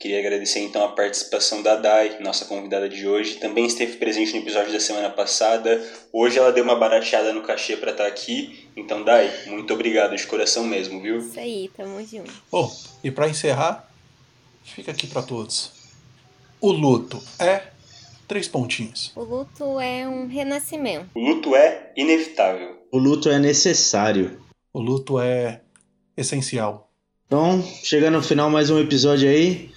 Queria 0.00 0.18
agradecer 0.18 0.58
então 0.58 0.84
a 0.84 0.88
participação 0.88 1.62
da 1.62 1.76
Dai, 1.76 2.18
nossa 2.18 2.44
convidada 2.44 2.88
de 2.88 3.06
hoje. 3.06 3.36
Também 3.36 3.66
esteve 3.66 3.96
presente 3.96 4.32
no 4.32 4.40
episódio 4.40 4.72
da 4.72 4.80
semana 4.80 5.08
passada. 5.10 5.80
Hoje 6.12 6.40
ela 6.40 6.50
deu 6.50 6.64
uma 6.64 6.74
barateada 6.74 7.32
no 7.32 7.40
cachê 7.42 7.76
para 7.76 7.92
estar 7.92 8.02
tá 8.02 8.10
aqui. 8.10 8.68
Então, 8.76 9.04
Dai, 9.04 9.32
muito 9.46 9.72
obrigado 9.72 10.16
de 10.16 10.26
coração 10.26 10.64
mesmo, 10.64 11.00
viu? 11.00 11.18
Isso 11.18 11.38
aí, 11.38 11.70
tamo 11.76 12.04
junto. 12.04 12.32
Bom, 12.50 12.68
e 13.04 13.12
para 13.12 13.28
encerrar, 13.28 13.88
fica 14.64 14.90
aqui 14.90 15.06
para 15.06 15.22
todos. 15.22 15.70
O 16.60 16.72
luto 16.72 17.22
é 17.38 17.62
três 18.26 18.48
pontinhos. 18.48 19.12
O 19.14 19.22
luto 19.22 19.78
é 19.78 20.04
um 20.08 20.26
renascimento. 20.26 21.10
O 21.14 21.20
luto 21.20 21.54
é 21.54 21.92
inevitável. 21.96 22.76
O 22.90 22.98
luto 22.98 23.30
é 23.30 23.38
necessário. 23.38 24.44
O 24.72 24.80
luto 24.80 25.20
é 25.20 25.60
essencial. 26.16 26.90
Então, 27.26 27.62
chegando 27.82 28.14
no 28.14 28.22
final 28.22 28.48
mais 28.48 28.70
um 28.70 28.80
episódio 28.80 29.28
aí. 29.28 29.70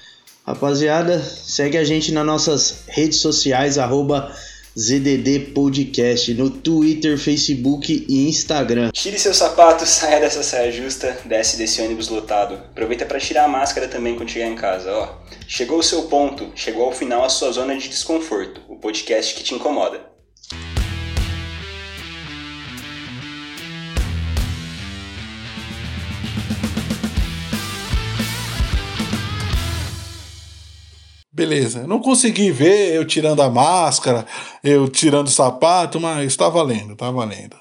Rapaziada, 0.45 1.19
segue 1.19 1.77
a 1.77 1.83
gente 1.83 2.11
nas 2.11 2.25
nossas 2.25 2.83
redes 2.87 3.19
sociais, 3.19 3.77
arroba 3.77 4.35
ZDD 4.77 5.51
Podcast, 5.53 6.33
no 6.33 6.49
Twitter, 6.49 7.17
Facebook 7.17 8.05
e 8.07 8.27
Instagram. 8.27 8.91
Tire 8.91 9.19
seus 9.19 9.37
sapatos, 9.37 9.89
saia 9.89 10.19
dessa 10.19 10.41
saia 10.41 10.71
justa, 10.71 11.17
desce 11.25 11.57
desse 11.57 11.81
ônibus 11.81 12.07
lotado. 12.07 12.55
Aproveita 12.55 13.05
para 13.05 13.19
tirar 13.19 13.45
a 13.45 13.47
máscara 13.47 13.87
também 13.87 14.15
quando 14.15 14.29
chegar 14.29 14.47
em 14.47 14.55
casa, 14.55 14.91
ó. 14.91 15.17
Chegou 15.47 15.79
o 15.79 15.83
seu 15.83 16.03
ponto, 16.03 16.51
chegou 16.55 16.85
ao 16.85 16.93
final 16.93 17.23
a 17.23 17.29
sua 17.29 17.51
zona 17.51 17.77
de 17.77 17.89
desconforto, 17.89 18.61
o 18.69 18.75
podcast 18.75 19.35
que 19.35 19.43
te 19.43 19.53
incomoda. 19.53 20.08
Beleza. 31.39 31.87
Não 31.87 31.99
consegui 31.99 32.51
ver 32.51 32.93
eu 32.93 33.05
tirando 33.05 33.41
a 33.41 33.49
máscara, 33.49 34.25
eu 34.61 34.89
tirando 34.89 35.27
o 35.27 35.31
sapato, 35.31 35.97
mas 35.97 36.35
tá 36.35 36.49
valendo, 36.49 36.97
tá 36.97 37.09
valendo. 37.09 37.55